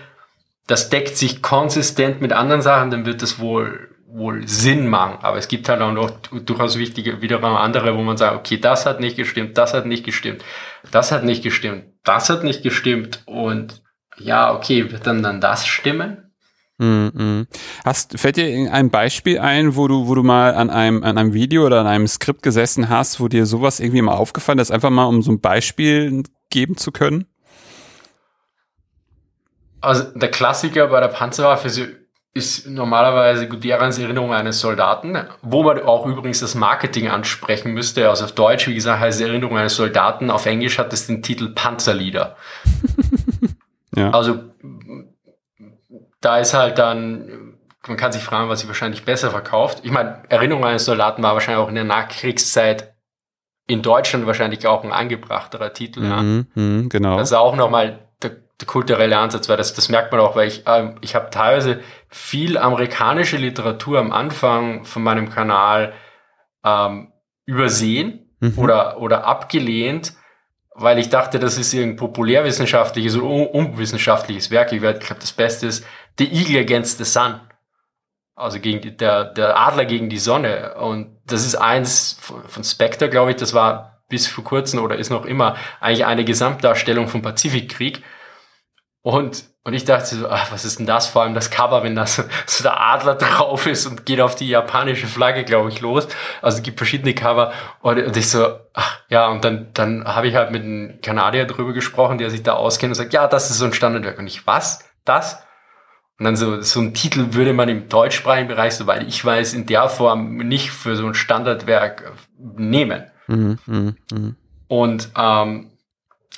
das 0.66 0.88
deckt 0.88 1.16
sich 1.16 1.42
konsistent 1.42 2.20
mit 2.20 2.32
anderen 2.32 2.62
Sachen, 2.62 2.90
dann 2.90 3.06
wird 3.06 3.22
das 3.22 3.38
wohl 3.38 3.90
wohl 4.08 4.46
Sinn 4.48 4.88
machen. 4.88 5.18
Aber 5.22 5.36
es 5.36 5.48
gibt 5.48 5.68
halt 5.68 5.82
auch 5.82 5.92
noch 5.92 6.10
durchaus 6.10 6.78
wichtige, 6.78 7.20
wiederum 7.20 7.44
andere, 7.56 7.96
wo 7.96 8.02
man 8.02 8.16
sagt, 8.16 8.36
okay, 8.36 8.58
das 8.58 8.86
hat 8.86 9.00
nicht 9.00 9.16
gestimmt, 9.16 9.58
das 9.58 9.74
hat 9.74 9.86
nicht 9.86 10.04
gestimmt, 10.04 10.42
das 10.90 11.12
hat 11.12 11.24
nicht 11.24 11.42
gestimmt, 11.42 11.84
das 12.02 12.30
hat 12.30 12.42
nicht 12.42 12.62
gestimmt 12.62 13.22
und 13.26 13.82
ja, 14.18 14.54
okay, 14.54 14.90
wird 14.90 15.06
dann 15.06 15.22
dann 15.22 15.40
das 15.40 15.66
stimmen? 15.66 16.22
Mm 16.78 17.08
-mm. 17.08 17.46
Hast, 17.84 18.18
fällt 18.18 18.36
dir 18.36 18.72
ein 18.72 18.90
Beispiel 18.90 19.38
ein, 19.38 19.76
wo 19.76 19.88
du, 19.88 20.08
wo 20.08 20.14
du 20.14 20.22
mal 20.22 20.54
an 20.54 20.70
einem, 20.70 21.02
an 21.02 21.16
einem 21.16 21.32
Video 21.32 21.64
oder 21.66 21.80
an 21.80 21.86
einem 21.86 22.06
Skript 22.06 22.42
gesessen 22.42 22.88
hast, 22.88 23.18
wo 23.18 23.28
dir 23.28 23.46
sowas 23.46 23.80
irgendwie 23.80 24.02
mal 24.02 24.14
aufgefallen 24.14 24.58
ist, 24.58 24.70
einfach 24.70 24.90
mal 24.90 25.04
um 25.04 25.22
so 25.22 25.32
ein 25.32 25.40
Beispiel 25.40 26.22
geben 26.50 26.76
zu 26.76 26.92
können? 26.92 27.26
Also 29.86 30.02
der 30.16 30.32
Klassiker 30.32 30.88
bei 30.88 30.98
der 30.98 31.06
Panzerwaffe 31.06 31.68
ist 32.34 32.66
normalerweise 32.66 33.48
Guderians 33.48 34.00
Erinnerung 34.00 34.34
eines 34.34 34.58
Soldaten, 34.58 35.16
wo 35.42 35.62
man 35.62 35.80
auch 35.80 36.06
übrigens 36.06 36.40
das 36.40 36.56
Marketing 36.56 37.06
ansprechen 37.06 37.72
müsste. 37.72 38.08
Also 38.08 38.24
auf 38.24 38.32
Deutsch, 38.32 38.66
wie 38.66 38.74
gesagt, 38.74 38.98
heißt 38.98 39.20
Erinnerung 39.20 39.56
eines 39.56 39.76
Soldaten. 39.76 40.28
Auf 40.30 40.44
Englisch 40.46 40.80
hat 40.80 40.92
es 40.92 41.06
den 41.06 41.22
Titel 41.22 41.50
Panzerlieder. 41.50 42.34
ja. 43.94 44.10
Also 44.10 44.40
da 46.20 46.38
ist 46.38 46.52
halt 46.52 46.78
dann, 46.78 47.54
man 47.86 47.96
kann 47.96 48.10
sich 48.10 48.24
fragen, 48.24 48.48
was 48.48 48.58
sich 48.58 48.68
wahrscheinlich 48.68 49.04
besser 49.04 49.30
verkauft. 49.30 49.82
Ich 49.84 49.92
meine, 49.92 50.24
Erinnerung 50.28 50.64
eines 50.64 50.84
Soldaten 50.84 51.22
war 51.22 51.34
wahrscheinlich 51.34 51.62
auch 51.62 51.68
in 51.68 51.76
der 51.76 51.84
Nachkriegszeit 51.84 52.92
in 53.68 53.82
Deutschland 53.82 54.26
wahrscheinlich 54.26 54.66
auch 54.66 54.82
ein 54.82 54.92
angebrachterer 54.92 55.72
Titel. 55.72 56.00
Mhm, 56.00 56.46
ja. 56.56 56.60
Mhm, 56.60 56.88
genau. 56.88 57.18
Das 57.18 57.30
ist 57.30 57.36
auch 57.36 57.54
nochmal 57.54 58.05
der 58.60 58.66
kulturelle 58.66 59.18
Ansatz, 59.18 59.48
weil 59.48 59.56
das, 59.56 59.74
das 59.74 59.88
merkt 59.88 60.12
man 60.12 60.20
auch, 60.20 60.34
weil 60.34 60.48
ich, 60.48 60.66
äh, 60.66 60.94
ich 61.02 61.14
habe 61.14 61.30
teilweise 61.30 61.80
viel 62.08 62.56
amerikanische 62.56 63.36
Literatur 63.36 63.98
am 63.98 64.12
Anfang 64.12 64.84
von 64.84 65.02
meinem 65.02 65.28
Kanal 65.28 65.92
ähm, 66.64 67.12
übersehen 67.44 68.30
mhm. 68.40 68.58
oder, 68.58 69.00
oder 69.00 69.26
abgelehnt, 69.26 70.14
weil 70.74 70.98
ich 70.98 71.10
dachte, 71.10 71.38
das 71.38 71.58
ist 71.58 71.72
irgendein 71.72 71.96
populärwissenschaftliches 71.96 73.16
oder 73.16 73.54
unwissenschaftliches 73.54 74.50
Werk. 74.50 74.72
Ich, 74.72 74.82
ich 74.82 75.00
glaube, 75.00 75.20
das 75.20 75.32
Beste 75.32 75.66
ist 75.66 75.86
The 76.18 76.30
Eagle 76.30 76.60
Against 76.60 76.98
the 76.98 77.04
Sun. 77.04 77.40
Also 78.34 78.60
gegen 78.60 78.82
die, 78.82 78.94
der, 78.94 79.24
der 79.24 79.58
Adler 79.58 79.86
gegen 79.86 80.10
die 80.10 80.18
Sonne. 80.18 80.74
Und 80.74 81.18
das 81.26 81.46
ist 81.46 81.54
eins 81.54 82.18
von, 82.20 82.46
von 82.46 82.64
Spectre, 82.64 83.08
glaube 83.08 83.30
ich, 83.30 83.36
das 83.36 83.54
war 83.54 84.02
bis 84.08 84.26
vor 84.26 84.44
kurzem 84.44 84.82
oder 84.82 84.96
ist 84.96 85.10
noch 85.10 85.24
immer 85.24 85.56
eigentlich 85.80 86.04
eine 86.04 86.24
Gesamtdarstellung 86.24 87.08
vom 87.08 87.22
Pazifikkrieg. 87.22 88.02
Und, 89.06 89.44
und 89.62 89.72
ich 89.72 89.84
dachte 89.84 90.16
so, 90.16 90.28
ach, 90.28 90.50
was 90.50 90.64
ist 90.64 90.80
denn 90.80 90.86
das? 90.86 91.06
Vor 91.06 91.22
allem 91.22 91.32
das 91.32 91.52
Cover, 91.52 91.84
wenn 91.84 91.94
da 91.94 92.08
so, 92.08 92.24
so 92.46 92.64
der 92.64 92.80
Adler 92.80 93.14
drauf 93.14 93.68
ist 93.68 93.86
und 93.86 94.04
geht 94.04 94.20
auf 94.20 94.34
die 94.34 94.48
japanische 94.48 95.06
Flagge, 95.06 95.44
glaube 95.44 95.68
ich, 95.68 95.80
los. 95.80 96.08
Also 96.42 96.56
es 96.56 96.64
gibt 96.64 96.78
verschiedene 96.78 97.14
Cover. 97.14 97.52
Und, 97.82 98.02
und 98.02 98.16
ich 98.16 98.28
so, 98.28 98.58
ach, 98.74 98.98
ja, 99.08 99.28
und 99.28 99.44
dann, 99.44 99.68
dann 99.74 100.04
habe 100.06 100.26
ich 100.26 100.34
halt 100.34 100.50
mit 100.50 100.64
einem 100.64 101.00
Kanadier 101.02 101.44
drüber 101.44 101.72
gesprochen, 101.72 102.18
der 102.18 102.30
sich 102.30 102.42
da 102.42 102.54
auskennt 102.54 102.90
und 102.90 102.94
sagt, 102.96 103.12
ja, 103.12 103.28
das 103.28 103.48
ist 103.48 103.58
so 103.58 103.66
ein 103.66 103.72
Standardwerk. 103.72 104.18
Und 104.18 104.26
ich, 104.26 104.44
was? 104.44 104.84
Das? 105.04 105.40
Und 106.18 106.24
dann 106.24 106.34
so, 106.34 106.60
so 106.62 106.80
ein 106.80 106.92
Titel 106.92 107.26
würde 107.30 107.52
man 107.52 107.68
im 107.68 107.88
deutschsprachigen 107.88 108.48
Bereich, 108.48 108.74
soweit 108.74 109.06
ich 109.06 109.24
weiß, 109.24 109.54
in 109.54 109.66
der 109.66 109.88
Form 109.88 110.38
nicht 110.38 110.72
für 110.72 110.96
so 110.96 111.06
ein 111.06 111.14
Standardwerk 111.14 112.12
nehmen. 112.36 113.04
Mhm, 113.28 113.58
mh, 113.66 113.92
mh. 114.12 114.34
Und 114.66 115.10
ähm, 115.16 115.70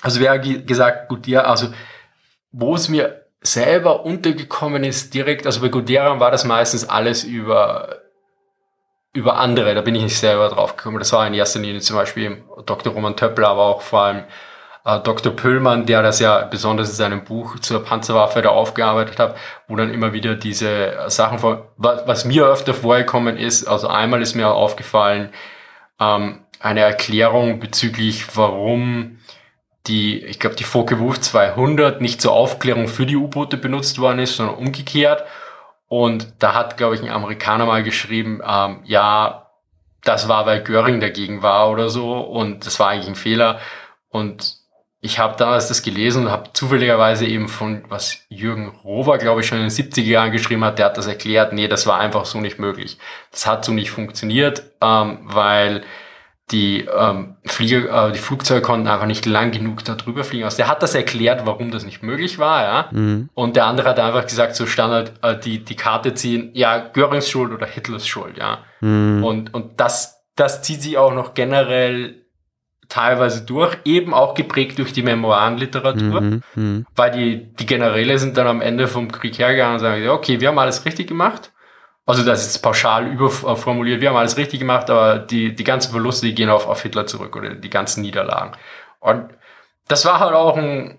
also 0.02 0.20
wer 0.20 0.38
gesagt, 0.38 1.08
gut, 1.08 1.26
ja, 1.26 1.44
also 1.44 1.68
wo 2.52 2.74
es 2.74 2.88
mir 2.88 3.26
selber 3.40 4.04
untergekommen 4.04 4.84
ist, 4.84 5.14
direkt, 5.14 5.46
also 5.46 5.60
bei 5.60 5.68
Goderan 5.68 6.20
war 6.20 6.30
das 6.30 6.44
meistens 6.44 6.88
alles 6.88 7.24
über, 7.24 7.98
über 9.12 9.36
andere, 9.38 9.74
da 9.74 9.80
bin 9.80 9.94
ich 9.94 10.02
nicht 10.02 10.18
selber 10.18 10.48
drauf 10.48 10.76
gekommen. 10.76 10.98
Das 10.98 11.12
war 11.12 11.26
in 11.26 11.34
erster 11.34 11.60
Linie 11.60 11.80
zum 11.80 11.96
Beispiel 11.96 12.42
Dr. 12.66 12.92
Roman 12.92 13.16
Töppler, 13.16 13.48
aber 13.48 13.66
auch 13.66 13.82
vor 13.82 14.00
allem 14.02 14.24
äh, 14.84 15.00
Dr. 15.00 15.32
Pöllmann, 15.34 15.86
der 15.86 16.02
das 16.02 16.18
ja 16.20 16.44
besonders 16.44 16.88
in 16.88 16.94
seinem 16.96 17.24
Buch 17.24 17.58
zur 17.60 17.84
Panzerwaffe 17.84 18.42
da 18.42 18.50
aufgearbeitet 18.50 19.18
hat, 19.18 19.36
wo 19.68 19.76
dann 19.76 19.92
immer 19.92 20.12
wieder 20.12 20.34
diese 20.34 21.04
Sachen 21.08 21.38
vor, 21.38 21.72
was, 21.76 22.06
was 22.06 22.24
mir 22.24 22.46
öfter 22.46 22.74
vorgekommen 22.74 23.36
ist, 23.36 23.66
also 23.66 23.88
einmal 23.88 24.22
ist 24.22 24.34
mir 24.34 24.48
aufgefallen, 24.48 25.30
ähm, 26.00 26.40
eine 26.60 26.80
Erklärung 26.80 27.60
bezüglich, 27.60 28.36
warum 28.36 29.18
die, 29.88 30.24
ich 30.24 30.38
glaube, 30.38 30.56
die 30.56 30.64
Focke-Wulf 30.64 31.20
200 31.20 32.00
nicht 32.00 32.20
zur 32.20 32.32
Aufklärung 32.32 32.88
für 32.88 33.06
die 33.06 33.16
U-Boote 33.16 33.56
benutzt 33.56 33.98
worden 33.98 34.20
ist, 34.20 34.36
sondern 34.36 34.56
umgekehrt. 34.56 35.24
Und 35.88 36.34
da 36.38 36.54
hat, 36.54 36.76
glaube 36.76 36.94
ich, 36.94 37.02
ein 37.02 37.10
Amerikaner 37.10 37.66
mal 37.66 37.82
geschrieben, 37.82 38.40
ähm, 38.46 38.80
ja, 38.84 39.46
das 40.04 40.28
war, 40.28 40.46
weil 40.46 40.62
Göring 40.62 41.00
dagegen 41.00 41.42
war 41.42 41.70
oder 41.70 41.88
so 41.88 42.20
und 42.20 42.66
das 42.66 42.78
war 42.78 42.90
eigentlich 42.90 43.08
ein 43.08 43.14
Fehler. 43.14 43.58
Und 44.10 44.58
ich 45.00 45.18
habe 45.18 45.36
damals 45.36 45.68
das 45.68 45.82
gelesen 45.82 46.26
und 46.26 46.32
habe 46.32 46.52
zufälligerweise 46.52 47.26
eben 47.26 47.48
von, 47.48 47.84
was 47.88 48.18
Jürgen 48.28 48.68
Rover, 48.68 49.18
glaube 49.18 49.40
ich, 49.40 49.46
schon 49.46 49.58
in 49.58 49.64
den 49.64 49.70
70er 49.70 50.02
Jahren 50.02 50.32
geschrieben 50.32 50.64
hat, 50.64 50.78
der 50.78 50.86
hat 50.86 50.98
das 50.98 51.06
erklärt, 51.06 51.52
nee, 51.52 51.68
das 51.68 51.86
war 51.86 52.00
einfach 52.00 52.24
so 52.24 52.40
nicht 52.40 52.58
möglich. 52.58 52.98
Das 53.30 53.46
hat 53.46 53.64
so 53.64 53.72
nicht 53.72 53.90
funktioniert, 53.90 54.62
ähm, 54.80 55.20
weil 55.22 55.84
die 56.50 56.86
ähm, 56.86 57.36
Flieger, 57.44 58.08
äh, 58.08 58.12
die 58.12 58.18
Flugzeuge 58.18 58.62
konnten 58.62 58.88
einfach 58.88 59.06
nicht 59.06 59.26
lang 59.26 59.50
genug 59.50 59.84
da 59.84 59.94
drüber 59.94 60.24
fliegen. 60.24 60.44
Also 60.44 60.56
der 60.56 60.68
hat 60.68 60.82
das 60.82 60.94
erklärt, 60.94 61.44
warum 61.44 61.70
das 61.70 61.84
nicht 61.84 62.02
möglich 62.02 62.38
war, 62.38 62.62
ja. 62.62 62.88
Mhm. 62.90 63.28
Und 63.34 63.56
der 63.56 63.66
andere 63.66 63.90
hat 63.90 63.98
einfach 63.98 64.26
gesagt, 64.26 64.54
so 64.54 64.66
Standard, 64.66 65.12
äh, 65.22 65.38
die, 65.38 65.62
die 65.62 65.76
Karte 65.76 66.14
ziehen, 66.14 66.50
ja, 66.54 66.78
Görings 66.78 67.28
Schuld 67.28 67.52
oder 67.52 67.66
Hitlers 67.66 68.06
Schuld, 68.06 68.38
ja. 68.38 68.60
Mhm. 68.80 69.22
Und, 69.24 69.54
und 69.54 69.78
das, 69.80 70.22
das 70.36 70.62
zieht 70.62 70.82
sich 70.82 70.96
auch 70.96 71.12
noch 71.12 71.34
generell 71.34 72.24
teilweise 72.88 73.44
durch, 73.44 73.76
eben 73.84 74.14
auch 74.14 74.32
geprägt 74.34 74.78
durch 74.78 74.94
die 74.94 75.02
Memoirenliteratur, 75.02 76.20
mhm, 76.22 76.42
mh. 76.54 76.84
weil 76.96 77.10
die, 77.10 77.54
die 77.54 77.66
Generäle 77.66 78.18
sind 78.18 78.38
dann 78.38 78.46
am 78.46 78.62
Ende 78.62 78.88
vom 78.88 79.12
Krieg 79.12 79.38
hergegangen 79.38 79.74
und 79.74 79.80
sagen, 79.80 80.08
okay, 80.08 80.40
wir 80.40 80.48
haben 80.48 80.58
alles 80.58 80.86
richtig 80.86 81.06
gemacht. 81.06 81.52
Also 82.08 82.24
das 82.24 82.46
ist 82.46 82.60
pauschal 82.60 83.06
überformuliert, 83.06 84.00
wir 84.00 84.08
haben 84.08 84.16
alles 84.16 84.38
richtig 84.38 84.60
gemacht, 84.60 84.88
aber 84.88 85.18
die, 85.18 85.54
die 85.54 85.62
ganzen 85.62 85.92
Verluste, 85.92 86.24
die 86.24 86.34
gehen 86.34 86.48
auf, 86.48 86.66
auf 86.66 86.80
Hitler 86.80 87.06
zurück 87.06 87.36
oder 87.36 87.54
die 87.54 87.68
ganzen 87.68 88.00
Niederlagen. 88.00 88.52
Und 88.98 89.28
das 89.88 90.06
war 90.06 90.18
halt 90.18 90.32
auch 90.32 90.56
ein, 90.56 90.98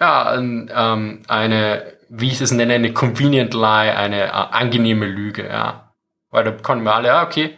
ja, 0.00 0.30
ein, 0.30 0.68
ähm, 0.74 1.22
eine, 1.28 1.84
wie 2.08 2.32
ich 2.32 2.40
es 2.40 2.50
nenne, 2.50 2.74
eine 2.74 2.92
convenient 2.92 3.54
lie, 3.54 3.94
eine 3.96 4.24
äh, 4.24 4.30
angenehme 4.30 5.06
Lüge, 5.06 5.46
ja. 5.46 5.94
Weil 6.30 6.42
da 6.42 6.50
konnten 6.50 6.82
wir 6.82 6.96
alle, 6.96 7.06
ja, 7.06 7.22
okay, 7.22 7.56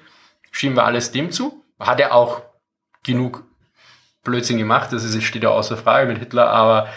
schieben 0.50 0.76
wir 0.76 0.84
alles 0.84 1.10
dem 1.10 1.32
zu. 1.32 1.64
Hat 1.78 2.00
er 2.00 2.14
auch 2.14 2.42
genug 3.02 3.44
Blödsinn 4.24 4.58
gemacht, 4.58 4.92
das 4.92 5.04
ist, 5.04 5.22
steht 5.22 5.44
ja 5.44 5.48
außer 5.48 5.78
Frage 5.78 6.06
mit 6.06 6.18
Hitler, 6.18 6.50
aber 6.50 6.88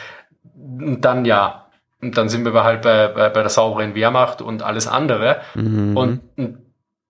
dann 0.54 1.24
ja, 1.24 1.63
und 2.04 2.18
dann 2.18 2.30
sind 2.30 2.46
wir 2.46 2.64
halt 2.64 2.82
bei, 2.82 3.08
bei, 3.08 3.30
bei 3.30 3.42
der 3.42 3.50
sauberen 3.50 3.96
Wehrmacht 3.96 4.42
und 4.42 4.62
alles 4.62 4.88
andere. 4.88 5.42
Mhm. 5.56 5.98
Und, 5.98 6.20
und, 6.38 6.58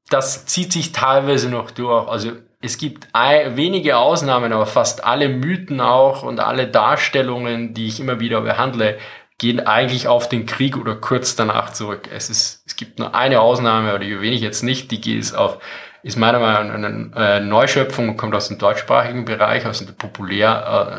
das 0.10 0.46
zieht 0.46 0.72
sich 0.72 0.92
teilweise 0.92 1.50
noch 1.50 1.72
durch. 1.72 2.08
Also 2.08 2.32
es 2.62 2.78
gibt 2.78 3.08
ein, 3.14 3.58
wenige 3.58 3.98
Ausnahmen, 3.98 4.54
aber 4.54 4.66
fast 4.66 5.04
alle 5.04 5.28
Mythen 5.30 5.82
auch 5.82 6.24
und 6.24 6.40
alle 6.40 6.68
Darstellungen, 6.68 7.74
die 7.74 7.88
ich 7.88 8.00
immer 8.00 8.20
wieder 8.20 8.42
behandle, 8.42 8.98
gehen 9.40 9.60
eigentlich 9.60 10.08
auf 10.08 10.30
den 10.30 10.46
Krieg 10.46 10.78
oder 10.78 10.96
kurz 10.96 11.36
danach 11.36 11.74
zurück. 11.74 12.10
Es 12.14 12.30
ist, 12.30 12.64
es 12.68 12.76
gibt 12.76 13.00
nur 13.00 13.16
eine 13.16 13.40
Ausnahme, 13.40 13.90
aber 13.90 14.00
die 14.00 14.12
erwähne 14.12 14.36
ich 14.36 14.42
jetzt 14.42 14.62
nicht, 14.62 14.92
die 14.92 15.02
geht 15.02 15.36
auf 15.36 15.60
ist 16.04 16.18
meiner 16.18 16.40
Meinung 16.40 16.68
nach 16.68 16.90
eine 16.90 17.12
äh, 17.16 17.40
Neuschöpfung 17.40 18.10
und 18.10 18.18
kommt 18.18 18.36
aus 18.36 18.50
dem 18.50 18.58
deutschsprachigen 18.58 19.24
Bereich, 19.24 19.66
aus 19.66 19.86
der 19.86 19.94
populär, 19.94 20.50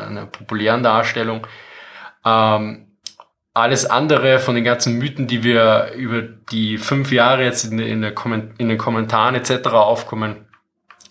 äh, 0.01 0.05
einer 0.07 0.25
populären 0.25 0.81
Darstellung. 0.81 1.45
Ähm, 2.25 2.84
alles 3.55 3.85
andere 3.85 4.39
von 4.39 4.53
den 4.53 4.65
ganzen 4.65 4.97
Mythen, 4.97 5.27
die 5.27 5.41
wir 5.41 5.93
über 5.95 6.21
die 6.21 6.77
fünf 6.77 7.11
Jahre 7.11 7.43
jetzt 7.45 7.63
in, 7.63 7.79
in, 7.79 8.03
in 8.03 8.69
den 8.69 8.77
Kommentaren 8.77 9.33
etc. 9.33 9.67
aufkommen, 9.69 10.45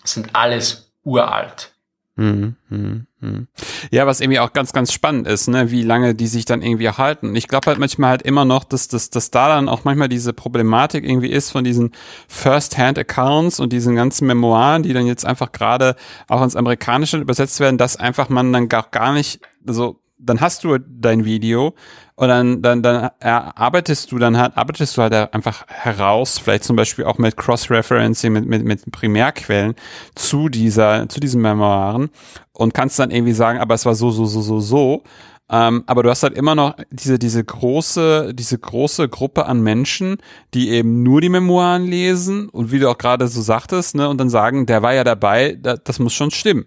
sind 0.03 0.29
alles 0.33 0.93
uralt. 1.03 1.73
Mhm, 2.17 2.55
mhm, 2.69 3.07
mhm. 3.19 3.47
Ja, 3.89 4.05
was 4.05 4.21
irgendwie 4.21 4.39
auch 4.39 4.53
ganz, 4.53 4.73
ganz 4.73 4.93
spannend 4.93 5.27
ist, 5.27 5.47
ne, 5.47 5.71
wie 5.71 5.81
lange 5.81 6.13
die 6.13 6.27
sich 6.27 6.45
dann 6.45 6.61
irgendwie 6.61 6.87
halten. 6.87 7.35
Ich 7.35 7.47
glaube 7.47 7.65
halt 7.65 7.79
manchmal 7.79 8.11
halt 8.11 8.21
immer 8.21 8.45
noch, 8.45 8.63
dass, 8.63 8.87
dass, 8.87 9.09
dass 9.09 9.31
da 9.31 9.49
dann 9.49 9.67
auch 9.67 9.83
manchmal 9.83 10.07
diese 10.07 10.31
Problematik 10.31 11.03
irgendwie 11.03 11.31
ist 11.31 11.49
von 11.49 11.63
diesen 11.63 11.93
First-Hand-Accounts 12.27 13.59
und 13.59 13.73
diesen 13.73 13.95
ganzen 13.95 14.27
Memoiren, 14.27 14.83
die 14.83 14.93
dann 14.93 15.07
jetzt 15.07 15.25
einfach 15.25 15.51
gerade 15.51 15.95
auch 16.27 16.43
ins 16.43 16.55
Amerikanische 16.55 17.17
übersetzt 17.17 17.59
werden, 17.59 17.79
dass 17.79 17.97
einfach 17.97 18.29
man 18.29 18.53
dann 18.53 18.69
gar, 18.69 18.87
gar 18.91 19.13
nicht, 19.13 19.41
also 19.67 19.99
dann 20.17 20.41
hast 20.41 20.63
du 20.63 20.77
dein 20.77 21.25
Video 21.25 21.75
und 22.15 22.29
dann, 22.29 22.61
dann, 22.61 22.81
dann 22.81 23.09
erarbeitest 23.19 24.11
du 24.11 24.17
dann 24.17 24.37
halt, 24.37 24.55
arbeitest 24.55 24.97
du 24.97 25.01
halt 25.01 25.13
einfach 25.13 25.65
heraus, 25.67 26.39
vielleicht 26.39 26.63
zum 26.63 26.75
Beispiel 26.75 27.05
auch 27.05 27.17
mit 27.17 27.35
Cross-Referencing, 27.35 28.31
mit, 28.31 28.45
mit, 28.45 28.63
mit 28.63 28.91
Primärquellen 28.91 29.75
zu 30.15 30.49
dieser, 30.49 31.09
zu 31.09 31.19
diesen 31.19 31.41
Memoiren 31.41 32.09
und 32.53 32.73
kannst 32.73 32.99
dann 32.99 33.11
irgendwie 33.11 33.33
sagen, 33.33 33.59
aber 33.59 33.75
es 33.75 33.85
war 33.85 33.95
so, 33.95 34.11
so, 34.11 34.25
so, 34.25 34.41
so, 34.41 34.59
so. 34.59 35.03
Ähm, 35.47 35.83
aber 35.85 36.01
du 36.01 36.09
hast 36.09 36.23
halt 36.23 36.35
immer 36.35 36.55
noch 36.55 36.75
diese, 36.89 37.19
diese 37.19 37.43
große, 37.43 38.33
diese 38.33 38.57
große 38.57 39.09
Gruppe 39.09 39.45
an 39.45 39.61
Menschen, 39.61 40.17
die 40.55 40.69
eben 40.69 41.03
nur 41.03 41.21
die 41.21 41.29
Memoiren 41.29 41.85
lesen 41.85 42.49
und 42.49 42.71
wie 42.71 42.79
du 42.79 42.89
auch 42.89 42.97
gerade 42.97 43.27
so 43.27 43.41
sagtest, 43.41 43.93
ne, 43.93 44.09
und 44.09 44.17
dann 44.17 44.29
sagen, 44.29 44.65
der 44.65 44.81
war 44.81 44.93
ja 44.93 45.03
dabei, 45.03 45.53
das 45.53 45.99
muss 45.99 46.13
schon 46.13 46.31
stimmen 46.31 46.65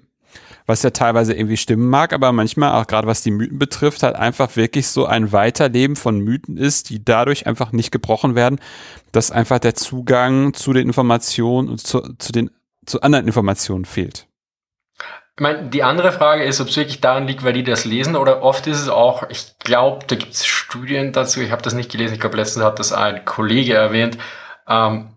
was 0.69 0.83
ja 0.83 0.91
teilweise 0.91 1.33
irgendwie 1.33 1.57
stimmen 1.57 1.89
mag, 1.89 2.13
aber 2.13 2.31
manchmal 2.31 2.73
auch 2.81 2.87
gerade 2.87 3.09
was 3.09 3.23
die 3.23 3.31
Mythen 3.31 3.59
betrifft, 3.59 4.03
halt 4.03 4.17
einfach 4.17 4.55
wirklich 4.55 4.87
so 4.87 5.07
ein 5.07 5.33
Weiterleben 5.33 5.97
von 5.97 6.21
Mythen 6.21 6.59
ist, 6.59 6.91
die 6.91 7.03
dadurch 7.03 7.47
einfach 7.47 7.73
nicht 7.73 7.91
gebrochen 7.91 8.35
werden, 8.35 8.61
dass 9.11 9.31
einfach 9.31 9.59
der 9.59 9.75
Zugang 9.75 10.53
zu 10.53 10.75
den 10.75 10.87
Informationen 10.87 11.69
und 11.71 11.81
zu, 11.81 12.03
zu 12.19 12.33
den 12.33 12.51
zu 12.85 13.01
anderen 13.01 13.27
Informationen 13.27 13.87
fehlt. 13.87 14.27
Ich 15.37 15.43
meine, 15.43 15.69
die 15.69 15.85
andere 15.85 16.13
Frage 16.13 16.45
ist, 16.45 16.61
ob 16.61 16.69
es 16.69 16.77
wirklich 16.77 17.01
daran 17.01 17.27
liegt, 17.27 17.45
weil 17.45 17.53
die 17.53 17.63
das 17.63 17.85
lesen 17.85 18.17
oder 18.17 18.43
oft 18.43 18.67
ist 18.67 18.81
es 18.81 18.89
auch, 18.89 19.29
ich 19.31 19.57
glaube, 19.61 20.05
da 20.07 20.17
gibt 20.17 20.35
es 20.35 20.45
Studien 20.45 21.13
dazu, 21.13 21.41
ich 21.41 21.51
habe 21.51 21.63
das 21.63 21.75
nicht 21.75 21.91
gelesen, 21.91 22.15
ich 22.15 22.21
glaube, 22.21 22.37
letztens 22.37 22.65
hat 22.65 22.79
das 22.79 22.93
ein 22.93 23.25
Kollege 23.25 23.73
erwähnt, 23.73 24.19
ähm, 24.67 25.15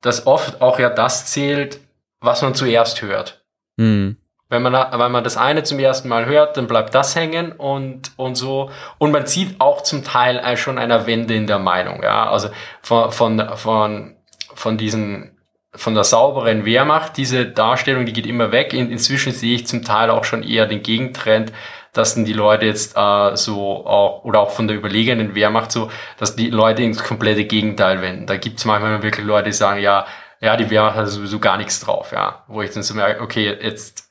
dass 0.00 0.26
oft 0.26 0.62
auch 0.62 0.80
ja 0.80 0.90
das 0.90 1.26
zählt, 1.26 1.78
was 2.20 2.42
man 2.42 2.54
zuerst 2.54 3.02
hört. 3.02 3.44
Hm. 3.78 4.16
Wenn 4.50 4.62
man, 4.62 4.72
wenn 4.72 5.12
man 5.12 5.22
das 5.22 5.36
eine 5.36 5.62
zum 5.62 5.78
ersten 5.78 6.08
Mal 6.08 6.26
hört, 6.26 6.56
dann 6.56 6.66
bleibt 6.66 6.92
das 6.92 7.14
hängen 7.14 7.52
und, 7.52 8.10
und 8.16 8.34
so. 8.34 8.70
Und 8.98 9.12
man 9.12 9.26
sieht 9.26 9.60
auch 9.60 9.82
zum 9.82 10.02
Teil 10.04 10.56
schon 10.56 10.76
eine 10.76 11.06
Wende 11.06 11.34
in 11.34 11.46
der 11.46 11.60
Meinung, 11.60 12.02
ja. 12.02 12.28
Also 12.28 12.50
von, 12.82 13.12
von, 13.12 13.56
von, 13.56 14.16
von 14.52 14.76
diesen, 14.76 15.38
von 15.72 15.94
der 15.94 16.02
sauberen 16.02 16.64
Wehrmacht, 16.64 17.16
diese 17.16 17.46
Darstellung, 17.46 18.06
die 18.06 18.12
geht 18.12 18.26
immer 18.26 18.50
weg. 18.50 18.74
In, 18.74 18.90
inzwischen 18.90 19.32
sehe 19.32 19.54
ich 19.54 19.68
zum 19.68 19.84
Teil 19.84 20.10
auch 20.10 20.24
schon 20.24 20.42
eher 20.42 20.66
den 20.66 20.82
Gegentrend, 20.82 21.52
dass 21.92 22.16
dann 22.16 22.24
die 22.24 22.32
Leute 22.32 22.66
jetzt 22.66 22.96
äh, 22.96 23.36
so 23.36 23.86
auch, 23.86 24.24
oder 24.24 24.40
auch 24.40 24.50
von 24.50 24.66
der 24.66 24.76
überlegenen 24.76 25.36
Wehrmacht 25.36 25.70
so, 25.70 25.90
dass 26.18 26.34
die 26.34 26.50
Leute 26.50 26.82
ins 26.82 27.04
komplette 27.04 27.44
Gegenteil 27.44 28.02
wenden. 28.02 28.26
Da 28.26 28.36
gibt 28.36 28.58
es 28.58 28.64
manchmal 28.64 29.00
wirklich 29.04 29.24
Leute, 29.24 29.50
die 29.50 29.52
sagen, 29.52 29.80
ja, 29.80 30.06
ja, 30.40 30.56
die 30.56 30.70
Wehrmacht 30.70 30.96
hat 30.96 31.08
sowieso 31.08 31.38
gar 31.38 31.56
nichts 31.56 31.78
drauf, 31.78 32.10
ja. 32.10 32.42
Wo 32.48 32.62
ich 32.62 32.72
dann 32.72 32.82
so 32.82 32.94
merke, 32.94 33.22
okay, 33.22 33.56
jetzt 33.60 34.09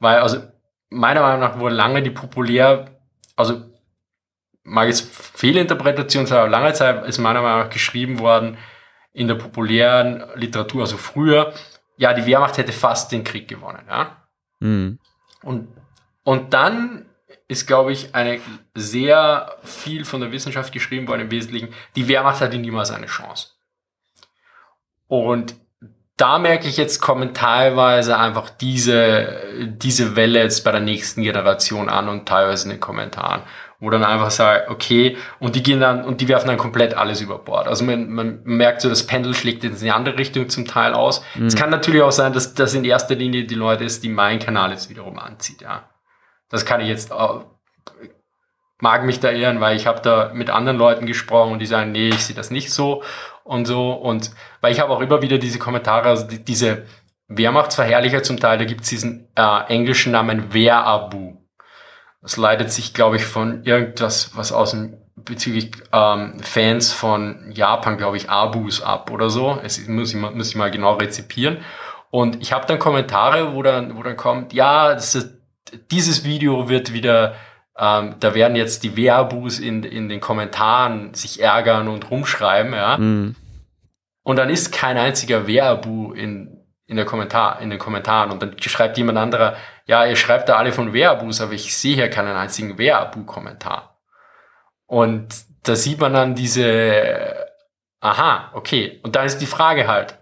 weil, 0.00 0.18
also, 0.18 0.42
meiner 0.88 1.22
Meinung 1.22 1.40
nach 1.40 1.58
wurde 1.58 1.76
lange 1.76 2.02
die 2.02 2.10
populär, 2.10 2.90
also, 3.36 3.62
mag 4.64 4.88
jetzt 4.88 5.08
Fehlinterpretation 5.14 6.26
sein, 6.26 6.38
aber 6.38 6.48
lange 6.48 6.72
Zeit 6.72 7.06
ist 7.06 7.18
meiner 7.18 7.42
Meinung 7.42 7.60
nach 7.60 7.70
geschrieben 7.70 8.18
worden 8.18 8.58
in 9.12 9.28
der 9.28 9.36
populären 9.36 10.24
Literatur, 10.34 10.82
also 10.82 10.96
früher, 10.96 11.52
ja, 11.96 12.14
die 12.14 12.26
Wehrmacht 12.26 12.58
hätte 12.58 12.72
fast 12.72 13.12
den 13.12 13.24
Krieg 13.24 13.46
gewonnen, 13.46 13.84
ja. 13.88 14.16
Mhm. 14.60 14.98
Und, 15.42 15.68
und 16.24 16.52
dann 16.54 17.06
ist, 17.48 17.66
glaube 17.66 17.92
ich, 17.92 18.14
eine 18.14 18.40
sehr 18.74 19.56
viel 19.64 20.04
von 20.04 20.20
der 20.20 20.32
Wissenschaft 20.32 20.72
geschrieben 20.72 21.08
worden 21.08 21.22
im 21.22 21.30
Wesentlichen, 21.30 21.74
die 21.96 22.06
Wehrmacht 22.06 22.40
hatte 22.40 22.58
niemals 22.58 22.90
eine 22.90 23.06
Chance. 23.06 23.48
Und 25.08 25.56
da 26.20 26.38
merke 26.38 26.68
ich 26.68 26.76
jetzt, 26.76 27.00
kommen 27.00 27.32
teilweise 27.32 28.18
einfach 28.18 28.50
diese, 28.50 29.40
diese 29.66 30.16
Welle 30.16 30.40
jetzt 30.40 30.64
bei 30.64 30.70
der 30.70 30.80
nächsten 30.80 31.22
Generation 31.22 31.88
an 31.88 32.08
und 32.08 32.28
teilweise 32.28 32.64
in 32.64 32.70
den 32.70 32.80
Kommentaren, 32.80 33.42
wo 33.78 33.88
dann 33.88 34.04
einfach 34.04 34.30
sagt, 34.30 34.68
okay, 34.68 35.16
und 35.38 35.54
die 35.54 35.62
gehen 35.62 35.80
dann, 35.80 36.04
und 36.04 36.20
die 36.20 36.28
werfen 36.28 36.48
dann 36.48 36.58
komplett 36.58 36.92
alles 36.94 37.22
über 37.22 37.38
Bord. 37.38 37.66
Also 37.66 37.84
man, 37.84 38.10
man 38.10 38.40
merkt 38.44 38.82
so, 38.82 38.90
das 38.90 39.06
Pendel 39.06 39.32
schlägt 39.32 39.64
jetzt 39.64 39.80
in 39.80 39.86
die 39.86 39.92
andere 39.92 40.18
Richtung 40.18 40.50
zum 40.50 40.66
Teil 40.66 40.92
aus. 40.92 41.24
Mhm. 41.36 41.46
Es 41.46 41.56
kann 41.56 41.70
natürlich 41.70 42.02
auch 42.02 42.12
sein, 42.12 42.34
dass 42.34 42.52
das 42.52 42.74
in 42.74 42.84
erster 42.84 43.14
Linie 43.14 43.44
die 43.44 43.54
Leute 43.54 43.84
ist, 43.84 44.04
die 44.04 44.10
mein 44.10 44.40
Kanal 44.40 44.72
jetzt 44.72 44.90
wiederum 44.90 45.18
anzieht, 45.18 45.62
ja. 45.62 45.88
Das 46.50 46.66
kann 46.66 46.80
ich 46.80 46.88
jetzt, 46.88 47.12
mag 48.80 49.04
mich 49.04 49.20
da 49.20 49.30
ehren, 49.30 49.60
weil 49.60 49.76
ich 49.76 49.86
habe 49.86 50.00
da 50.02 50.32
mit 50.34 50.50
anderen 50.50 50.76
Leuten 50.76 51.06
gesprochen 51.06 51.52
und 51.52 51.60
die 51.60 51.66
sagen, 51.66 51.92
nee, 51.92 52.08
ich 52.08 52.26
sehe 52.26 52.36
das 52.36 52.50
nicht 52.50 52.72
so 52.72 53.02
und 53.50 53.64
so. 53.64 53.92
Und 53.92 54.30
weil 54.60 54.72
ich 54.72 54.78
habe 54.78 54.92
auch 54.92 55.00
immer 55.00 55.22
wieder 55.22 55.38
diese 55.38 55.58
Kommentare, 55.58 56.08
also 56.08 56.26
die, 56.26 56.44
diese 56.44 56.84
Wehrmachtsverherrlicher 57.26 58.22
zum 58.22 58.38
Teil, 58.38 58.58
da 58.58 58.64
gibt's 58.64 58.88
diesen 58.88 59.28
äh, 59.34 59.64
englischen 59.66 60.12
Namen 60.12 60.54
Wehrabu. 60.54 61.36
Das 62.22 62.36
leitet 62.36 62.70
sich, 62.70 62.94
glaube 62.94 63.16
ich, 63.16 63.24
von 63.24 63.64
irgendwas, 63.64 64.36
was 64.36 64.52
aus 64.52 64.70
dem 64.70 64.98
bezüglich 65.16 65.72
ähm, 65.92 66.38
Fans 66.40 66.92
von 66.92 67.50
Japan, 67.52 67.98
glaube 67.98 68.16
ich, 68.16 68.30
Abus 68.30 68.82
ab 68.82 69.10
oder 69.10 69.30
so. 69.30 69.58
Es 69.64 69.86
muss 69.86 70.14
ich, 70.14 70.20
muss 70.20 70.48
ich 70.48 70.56
mal 70.56 70.70
genau 70.70 70.94
rezipieren. 70.94 71.58
Und 72.10 72.40
ich 72.40 72.52
habe 72.52 72.66
dann 72.66 72.78
Kommentare, 72.78 73.52
wo 73.54 73.62
dann, 73.62 73.96
wo 73.96 74.02
dann 74.02 74.16
kommt, 74.16 74.52
ja, 74.52 74.92
ist, 74.92 75.28
dieses 75.90 76.24
Video 76.24 76.68
wird 76.68 76.92
wieder 76.92 77.34
ähm, 77.80 78.16
da 78.20 78.34
werden 78.34 78.56
jetzt 78.56 78.82
die 78.84 78.94
Wehrabus 78.94 79.58
in, 79.58 79.82
in 79.84 80.10
den 80.10 80.20
Kommentaren 80.20 81.14
sich 81.14 81.40
ärgern 81.40 81.88
und 81.88 82.10
rumschreiben, 82.10 82.74
ja. 82.74 82.98
Mhm. 82.98 83.36
Und 84.22 84.36
dann 84.36 84.50
ist 84.50 84.72
kein 84.72 84.98
einziger 84.98 85.46
Wehrbu 85.46 86.12
in, 86.12 86.64
in, 86.86 86.96
der 86.96 87.04
Kommentar, 87.04 87.60
in 87.60 87.70
den 87.70 87.78
Kommentaren. 87.78 88.30
Und 88.30 88.42
dann 88.42 88.56
schreibt 88.60 88.98
jemand 88.98 89.18
anderer, 89.18 89.56
ja, 89.86 90.04
ihr 90.04 90.16
schreibt 90.16 90.48
da 90.48 90.56
alle 90.56 90.72
von 90.72 90.92
Wehrabus, 90.92 91.40
aber 91.40 91.52
ich 91.52 91.76
sehe 91.76 91.94
hier 91.94 92.10
keinen 92.10 92.36
einzigen 92.36 92.78
Wehrabu-Kommentar. 92.78 93.98
Und 94.86 95.28
da 95.62 95.76
sieht 95.76 96.00
man 96.00 96.12
dann 96.12 96.34
diese, 96.34 97.46
aha, 98.00 98.50
okay. 98.54 99.00
Und 99.02 99.16
dann 99.16 99.26
ist 99.26 99.38
die 99.38 99.46
Frage 99.46 99.86
halt, 99.86 100.18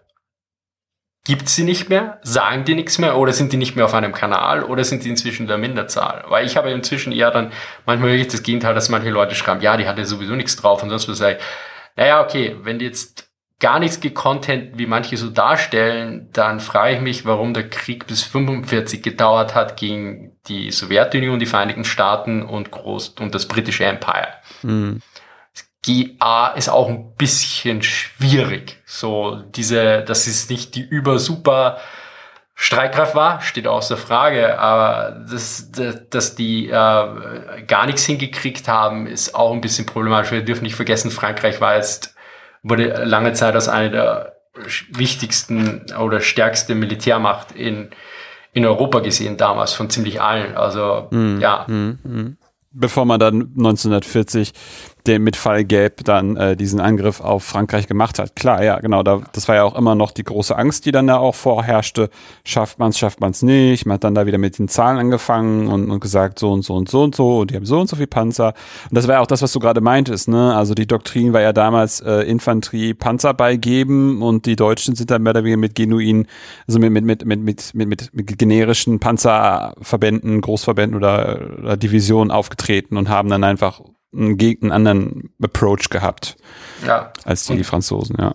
gibt 1.24 1.48
sie 1.48 1.64
nicht 1.64 1.88
mehr? 1.88 2.18
Sagen 2.22 2.64
die 2.64 2.74
nichts 2.74 2.98
mehr? 2.98 3.18
Oder 3.18 3.32
sind 3.32 3.52
die 3.52 3.56
nicht 3.56 3.76
mehr 3.76 3.84
auf 3.84 3.94
einem 3.94 4.12
Kanal? 4.12 4.64
Oder 4.64 4.84
sind 4.84 5.04
die 5.04 5.10
inzwischen 5.10 5.46
der 5.46 5.58
Minderzahl? 5.58 6.24
Weil 6.28 6.46
ich 6.46 6.56
habe 6.56 6.70
inzwischen 6.70 7.12
eher 7.12 7.30
dann 7.30 7.52
manchmal 7.84 8.10
wirklich 8.10 8.28
das 8.28 8.42
Gegenteil, 8.42 8.74
dass 8.74 8.88
manche 8.88 9.10
Leute 9.10 9.34
schreiben, 9.34 9.60
ja, 9.60 9.76
die 9.76 9.86
hatte 9.86 10.04
sowieso 10.06 10.34
nichts 10.34 10.56
drauf 10.56 10.82
und 10.82 10.90
sonst 10.90 11.08
was. 11.08 11.18
Sage 11.18 11.36
ich, 11.38 11.44
naja, 11.96 12.22
okay, 12.22 12.56
wenn 12.62 12.78
die 12.78 12.86
jetzt 12.86 13.27
gar 13.60 13.80
nichts 13.80 14.00
gecontent, 14.00 14.78
wie 14.78 14.86
manche 14.86 15.16
so 15.16 15.30
darstellen, 15.30 16.28
dann 16.32 16.60
frage 16.60 16.94
ich 16.94 17.00
mich, 17.00 17.24
warum 17.24 17.54
der 17.54 17.68
Krieg 17.68 18.06
bis 18.06 18.22
45 18.22 19.02
gedauert 19.02 19.54
hat 19.54 19.76
gegen 19.76 20.36
die 20.46 20.70
Sowjetunion, 20.70 21.40
die 21.40 21.46
Vereinigten 21.46 21.84
Staaten 21.84 22.42
und 22.42 22.70
Groß 22.70 23.16
und 23.20 23.34
das 23.34 23.48
britische 23.48 23.84
Empire. 23.84 24.28
Mhm. 24.62 25.02
GA 25.84 26.48
ist 26.48 26.68
auch 26.68 26.88
ein 26.88 27.14
bisschen 27.16 27.82
schwierig. 27.82 28.80
So 28.84 29.42
diese, 29.54 30.02
das 30.02 30.26
ist 30.26 30.50
nicht 30.50 30.74
die 30.74 30.82
über 30.82 31.18
super 31.18 31.78
Streitkraft 32.54 33.14
war, 33.14 33.40
steht 33.40 33.68
außer 33.68 33.96
Frage, 33.96 34.58
aber 34.58 35.24
dass, 35.30 35.70
dass, 35.70 36.08
dass 36.10 36.34
die 36.34 36.66
äh, 36.66 37.62
gar 37.66 37.86
nichts 37.86 38.04
hingekriegt 38.04 38.66
haben, 38.66 39.06
ist 39.06 39.36
auch 39.36 39.52
ein 39.52 39.60
bisschen 39.60 39.86
problematisch. 39.86 40.32
Wir 40.32 40.44
dürfen 40.44 40.64
nicht 40.64 40.74
vergessen, 40.74 41.12
Frankreich 41.12 41.60
war 41.60 41.76
jetzt, 41.76 42.16
wurde 42.62 43.04
lange 43.04 43.32
Zeit 43.32 43.54
als 43.54 43.68
eine 43.68 43.90
der 43.90 44.32
wichtigsten 44.90 45.86
oder 46.00 46.20
stärkste 46.20 46.74
Militärmacht 46.74 47.52
in, 47.52 47.90
in 48.52 48.64
Europa 48.64 49.00
gesehen 49.00 49.36
damals, 49.36 49.72
von 49.72 49.90
ziemlich 49.90 50.20
allen. 50.20 50.56
Also 50.56 51.08
mm, 51.10 51.40
ja. 51.40 51.64
Mm, 51.68 51.98
mm. 52.02 52.36
Bevor 52.70 53.04
man 53.04 53.18
dann 53.20 53.52
1940 53.56 54.52
den 55.06 55.22
mit 55.22 55.36
Fall 55.36 55.64
Gelb 55.64 56.04
dann 56.04 56.36
äh, 56.36 56.56
diesen 56.56 56.80
Angriff 56.80 57.20
auf 57.20 57.44
Frankreich 57.44 57.86
gemacht 57.86 58.18
hat. 58.18 58.36
Klar, 58.36 58.62
ja, 58.62 58.78
genau, 58.80 59.02
da, 59.02 59.22
das 59.32 59.48
war 59.48 59.56
ja 59.56 59.64
auch 59.64 59.76
immer 59.76 59.94
noch 59.94 60.10
die 60.10 60.24
große 60.24 60.56
Angst, 60.56 60.86
die 60.86 60.92
dann 60.92 61.06
da 61.06 61.18
auch 61.18 61.34
vorherrschte. 61.34 62.10
Schafft 62.44 62.78
man 62.78 62.90
es, 62.90 62.98
schafft 62.98 63.20
man 63.20 63.30
es 63.30 63.42
nicht. 63.42 63.86
Man 63.86 63.94
hat 63.94 64.04
dann 64.04 64.14
da 64.14 64.26
wieder 64.26 64.38
mit 64.38 64.58
den 64.58 64.68
Zahlen 64.68 64.98
angefangen 64.98 65.68
und, 65.68 65.90
und 65.90 66.00
gesagt, 66.00 66.38
so 66.38 66.52
und 66.52 66.62
so 66.62 66.74
und 66.74 66.88
so 66.88 67.02
und 67.02 67.14
so 67.14 67.38
und 67.40 67.50
die 67.50 67.56
haben 67.56 67.66
so 67.66 67.80
und 67.80 67.88
so 67.88 67.96
viel 67.96 68.06
Panzer. 68.06 68.54
Und 68.90 68.96
das 68.96 69.06
war 69.06 69.16
ja 69.16 69.20
auch 69.20 69.26
das, 69.26 69.42
was 69.42 69.52
du 69.52 69.60
gerade 69.60 69.80
meintest, 69.80 70.28
ne? 70.28 70.54
Also 70.54 70.74
die 70.74 70.86
Doktrin 70.86 71.32
war 71.32 71.40
ja 71.40 71.52
damals 71.52 72.00
äh, 72.00 72.22
Infanterie 72.22 72.94
Panzer 72.94 73.34
beigeben 73.34 74.22
und 74.22 74.46
die 74.46 74.56
Deutschen 74.56 74.94
sind 74.94 75.10
dann 75.10 75.22
mehr 75.22 75.30
oder 75.30 75.44
weniger 75.44 75.58
mit 75.58 75.74
genuinen, 75.74 76.26
also 76.66 76.78
mit, 76.78 76.92
mit, 76.92 77.04
mit, 77.04 77.24
mit, 77.24 77.40
mit, 77.40 77.74
mit, 77.74 77.88
mit, 77.88 78.14
mit 78.14 78.38
generischen 78.38 78.98
Panzerverbänden, 78.98 80.40
Großverbänden 80.40 80.96
oder, 80.96 81.40
oder 81.58 81.76
Divisionen 81.76 82.30
aufgetreten 82.30 82.96
und 82.96 83.08
haben 83.08 83.28
dann 83.28 83.44
einfach 83.44 83.80
einen, 84.12 84.38
einen 84.40 84.72
anderen 84.72 85.30
Approach 85.42 85.90
gehabt 85.90 86.36
ja. 86.86 87.12
als 87.24 87.46
die, 87.46 87.56
die 87.56 87.64
Franzosen, 87.64 88.16
ja. 88.18 88.34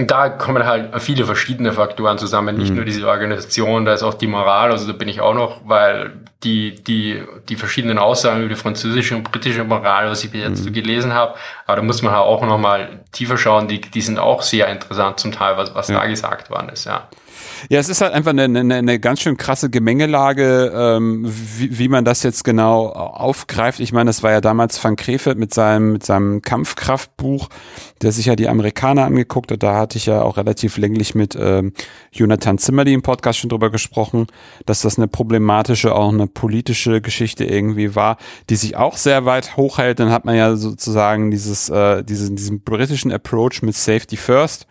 Und 0.00 0.10
da 0.10 0.30
kommen 0.30 0.64
halt 0.64 0.98
viele 1.02 1.26
verschiedene 1.26 1.72
Faktoren 1.72 2.16
zusammen, 2.16 2.56
nicht 2.56 2.70
mhm. 2.70 2.76
nur 2.76 2.84
diese 2.86 3.06
Organisation, 3.06 3.84
da 3.84 3.92
ist 3.92 4.02
auch 4.02 4.14
die 4.14 4.28
Moral, 4.28 4.70
also 4.70 4.86
da 4.86 4.94
bin 4.94 5.08
ich 5.08 5.20
auch 5.20 5.34
noch, 5.34 5.60
weil 5.66 6.12
die, 6.42 6.82
die, 6.82 7.22
die 7.50 7.56
verschiedenen 7.56 7.98
Aussagen 7.98 8.40
über 8.40 8.48
die 8.48 8.54
französische 8.54 9.14
und 9.14 9.30
britische 9.30 9.62
Moral, 9.62 10.08
was 10.08 10.24
ich 10.24 10.30
bis 10.30 10.40
jetzt 10.40 10.60
mhm. 10.60 10.64
so 10.64 10.72
gelesen 10.72 11.12
habe, 11.12 11.34
aber 11.66 11.76
da 11.76 11.82
muss 11.82 12.00
man 12.00 12.12
halt 12.12 12.24
auch 12.24 12.42
nochmal 12.46 13.04
tiefer 13.12 13.36
schauen, 13.36 13.68
die, 13.68 13.82
die 13.82 14.00
sind 14.00 14.18
auch 14.18 14.40
sehr 14.40 14.68
interessant 14.68 15.20
zum 15.20 15.32
Teil, 15.32 15.58
was, 15.58 15.74
was 15.74 15.88
ja. 15.88 16.00
da 16.00 16.06
gesagt 16.06 16.48
worden 16.48 16.70
ist, 16.70 16.86
ja. 16.86 17.08
Ja, 17.68 17.78
es 17.78 17.88
ist 17.88 18.00
halt 18.00 18.12
einfach 18.12 18.30
eine, 18.30 18.44
eine, 18.44 18.74
eine 18.74 18.98
ganz 18.98 19.20
schön 19.20 19.36
krasse 19.36 19.70
Gemengelage, 19.70 20.72
ähm, 20.74 21.24
wie, 21.26 21.78
wie 21.78 21.88
man 21.88 22.04
das 22.04 22.22
jetzt 22.22 22.44
genau 22.44 22.88
aufgreift. 22.88 23.80
Ich 23.80 23.92
meine, 23.92 24.08
das 24.08 24.22
war 24.22 24.32
ja 24.32 24.40
damals 24.40 24.82
Van 24.82 24.96
Krefeld 24.96 25.38
mit 25.38 25.52
seinem, 25.52 25.92
mit 25.92 26.04
seinem 26.04 26.42
Kampfkraftbuch, 26.42 27.48
der 28.02 28.12
sich 28.12 28.26
ja 28.26 28.36
die 28.36 28.48
Amerikaner 28.48 29.04
angeguckt 29.04 29.52
hat. 29.52 29.62
Da 29.62 29.76
hatte 29.76 29.98
ich 29.98 30.06
ja 30.06 30.22
auch 30.22 30.36
relativ 30.36 30.78
länglich 30.78 31.14
mit 31.14 31.36
ähm, 31.38 31.72
Jonathan 32.12 32.58
Zimmerli 32.58 32.92
im 32.92 33.02
Podcast 33.02 33.38
schon 33.38 33.50
drüber 33.50 33.70
gesprochen, 33.70 34.26
dass 34.66 34.82
das 34.82 34.96
eine 34.96 35.08
problematische, 35.08 35.94
auch 35.94 36.12
eine 36.12 36.26
politische 36.26 37.00
Geschichte 37.00 37.44
irgendwie 37.44 37.94
war, 37.94 38.16
die 38.48 38.56
sich 38.56 38.76
auch 38.76 38.96
sehr 38.96 39.24
weit 39.26 39.56
hochhält. 39.56 40.00
Dann 40.00 40.10
hat 40.10 40.24
man 40.24 40.34
ja 40.34 40.56
sozusagen 40.56 41.30
dieses, 41.30 41.68
äh, 41.68 42.02
diesen, 42.04 42.36
diesen 42.36 42.62
britischen 42.62 43.12
Approach 43.12 43.62
mit 43.62 43.76
Safety 43.76 44.16
First 44.16 44.66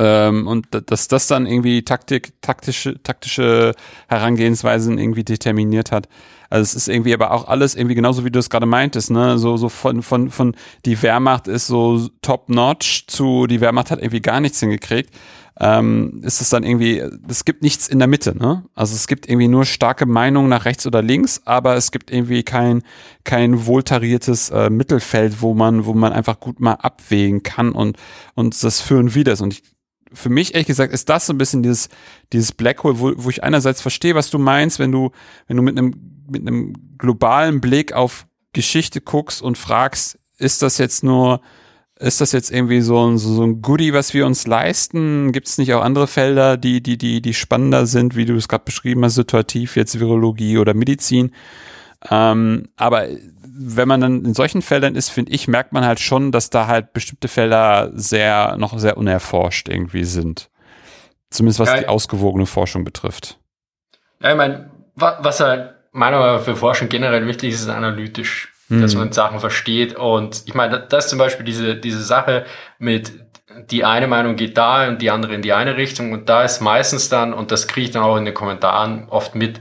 ähm, 0.00 0.46
und 0.46 0.68
dass 0.86 1.08
das 1.08 1.26
dann 1.26 1.46
irgendwie 1.46 1.82
Taktik, 1.84 2.32
taktische, 2.40 3.00
taktische 3.02 3.74
Herangehensweisen 4.08 4.96
irgendwie 4.96 5.24
determiniert 5.24 5.92
hat. 5.92 6.08
Also 6.48 6.62
es 6.62 6.74
ist 6.74 6.88
irgendwie 6.88 7.12
aber 7.12 7.32
auch 7.32 7.46
alles 7.46 7.74
irgendwie 7.76 7.94
genauso 7.94 8.24
wie 8.24 8.30
du 8.30 8.38
es 8.38 8.48
gerade 8.48 8.64
meintest, 8.64 9.10
ne? 9.10 9.38
So, 9.38 9.58
so 9.58 9.68
von, 9.68 10.02
von, 10.02 10.30
von 10.30 10.56
die 10.86 11.00
Wehrmacht 11.02 11.48
ist 11.48 11.66
so 11.66 12.08
top 12.22 12.48
notch 12.48 13.06
zu 13.08 13.46
die 13.46 13.60
Wehrmacht 13.60 13.90
hat 13.90 14.00
irgendwie 14.00 14.22
gar 14.22 14.40
nichts 14.40 14.58
hingekriegt. 14.58 15.14
Ähm, 15.62 16.22
ist 16.24 16.40
es 16.40 16.48
dann 16.48 16.64
irgendwie, 16.64 17.02
es 17.28 17.44
gibt 17.44 17.62
nichts 17.62 17.86
in 17.86 17.98
der 17.98 18.08
Mitte, 18.08 18.34
ne? 18.34 18.64
Also 18.74 18.94
es 18.94 19.06
gibt 19.06 19.28
irgendwie 19.28 19.48
nur 19.48 19.66
starke 19.66 20.06
Meinungen 20.06 20.48
nach 20.48 20.64
rechts 20.64 20.86
oder 20.86 21.02
links, 21.02 21.42
aber 21.44 21.76
es 21.76 21.92
gibt 21.92 22.10
irgendwie 22.10 22.42
kein, 22.42 22.82
kein 23.24 23.66
wohltariertes 23.66 24.48
äh, 24.48 24.70
Mittelfeld, 24.70 25.42
wo 25.42 25.52
man, 25.52 25.84
wo 25.84 25.92
man 25.92 26.14
einfach 26.14 26.40
gut 26.40 26.58
mal 26.58 26.74
abwägen 26.74 27.42
kann 27.42 27.72
und, 27.72 27.98
und 28.34 28.64
das 28.64 28.80
führen 28.80 29.14
wieder 29.14 29.32
ist. 29.32 29.42
Und 29.42 29.52
ich 29.52 29.62
für 30.12 30.28
mich 30.28 30.54
ehrlich 30.54 30.66
gesagt 30.66 30.92
ist 30.92 31.08
das 31.08 31.26
so 31.26 31.32
ein 31.32 31.38
bisschen 31.38 31.62
dieses, 31.62 31.88
dieses 32.32 32.52
Black 32.52 32.82
Hole, 32.82 32.98
wo, 32.98 33.12
wo 33.16 33.30
ich 33.30 33.44
einerseits 33.44 33.80
verstehe, 33.80 34.14
was 34.14 34.30
du 34.30 34.38
meinst, 34.38 34.78
wenn 34.78 34.92
du, 34.92 35.10
wenn 35.46 35.56
du 35.56 35.62
mit 35.62 35.78
einem, 35.78 35.94
mit 36.28 36.46
einem 36.46 36.74
globalen 36.98 37.60
Blick 37.60 37.92
auf 37.92 38.26
Geschichte 38.52 39.00
guckst 39.00 39.42
und 39.42 39.58
fragst, 39.58 40.18
ist 40.38 40.62
das 40.62 40.78
jetzt 40.78 41.04
nur, 41.04 41.40
ist 41.98 42.20
das 42.20 42.32
jetzt 42.32 42.50
irgendwie 42.50 42.80
so 42.80 43.06
ein, 43.06 43.18
so 43.18 43.42
ein 43.44 43.62
Goodie, 43.62 43.92
was 43.92 44.14
wir 44.14 44.26
uns 44.26 44.46
leisten? 44.46 45.32
Gibt 45.32 45.48
es 45.48 45.58
nicht 45.58 45.72
auch 45.74 45.82
andere 45.82 46.06
Felder, 46.06 46.56
die, 46.56 46.82
die, 46.82 46.96
die, 46.96 47.20
die 47.20 47.34
spannender 47.34 47.86
sind, 47.86 48.16
wie 48.16 48.24
du 48.24 48.34
es 48.34 48.48
gerade 48.48 48.64
beschrieben 48.64 49.04
hast, 49.04 49.16
situativ, 49.16 49.76
jetzt 49.76 50.00
Virologie 50.00 50.58
oder 50.58 50.74
Medizin? 50.74 51.32
Ähm, 52.10 52.68
aber 52.76 53.08
wenn 53.52 53.88
man 53.88 54.00
dann 54.00 54.24
in 54.24 54.34
solchen 54.34 54.62
Feldern 54.62 54.94
ist, 54.94 55.10
finde 55.10 55.32
ich, 55.32 55.48
merkt 55.48 55.72
man 55.72 55.84
halt 55.84 56.00
schon, 56.00 56.32
dass 56.32 56.50
da 56.50 56.66
halt 56.66 56.92
bestimmte 56.92 57.28
Felder 57.28 57.90
sehr, 57.94 58.56
noch 58.58 58.78
sehr 58.78 58.96
unerforscht 58.96 59.68
irgendwie 59.68 60.04
sind. 60.04 60.50
Zumindest 61.30 61.60
was 61.60 61.68
ja, 61.68 61.78
die 61.78 61.88
ausgewogene 61.88 62.46
Forschung 62.46 62.84
betrifft. 62.84 63.38
Ja, 64.20 64.30
ich 64.30 64.36
meine, 64.36 64.70
was 64.94 65.40
halt 65.40 65.74
meiner 65.92 66.18
Meinung 66.18 66.36
nach 66.36 66.44
für 66.44 66.56
Forschung 66.56 66.88
generell 66.88 67.26
wichtig 67.26 67.54
ist, 67.54 67.62
ist 67.62 67.68
analytisch, 67.68 68.52
mhm. 68.68 68.82
dass 68.82 68.94
man 68.94 69.12
Sachen 69.12 69.40
versteht. 69.40 69.96
Und 69.96 70.42
ich 70.46 70.54
meine, 70.54 70.80
das 70.80 71.04
ist 71.04 71.10
zum 71.10 71.18
Beispiel 71.18 71.44
diese, 71.44 71.76
diese 71.76 72.02
Sache 72.02 72.44
mit 72.78 73.12
die 73.70 73.84
eine 73.84 74.06
Meinung 74.06 74.36
geht 74.36 74.56
da 74.56 74.86
und 74.88 75.02
die 75.02 75.10
andere 75.10 75.34
in 75.34 75.42
die 75.42 75.52
eine 75.52 75.76
Richtung. 75.76 76.12
Und 76.12 76.28
da 76.28 76.44
ist 76.44 76.60
meistens 76.60 77.08
dann, 77.08 77.32
und 77.32 77.50
das 77.50 77.66
kriege 77.66 77.86
ich 77.86 77.90
dann 77.90 78.02
auch 78.02 78.16
in 78.16 78.24
den 78.24 78.34
Kommentaren 78.34 79.08
oft 79.08 79.34
mit, 79.34 79.60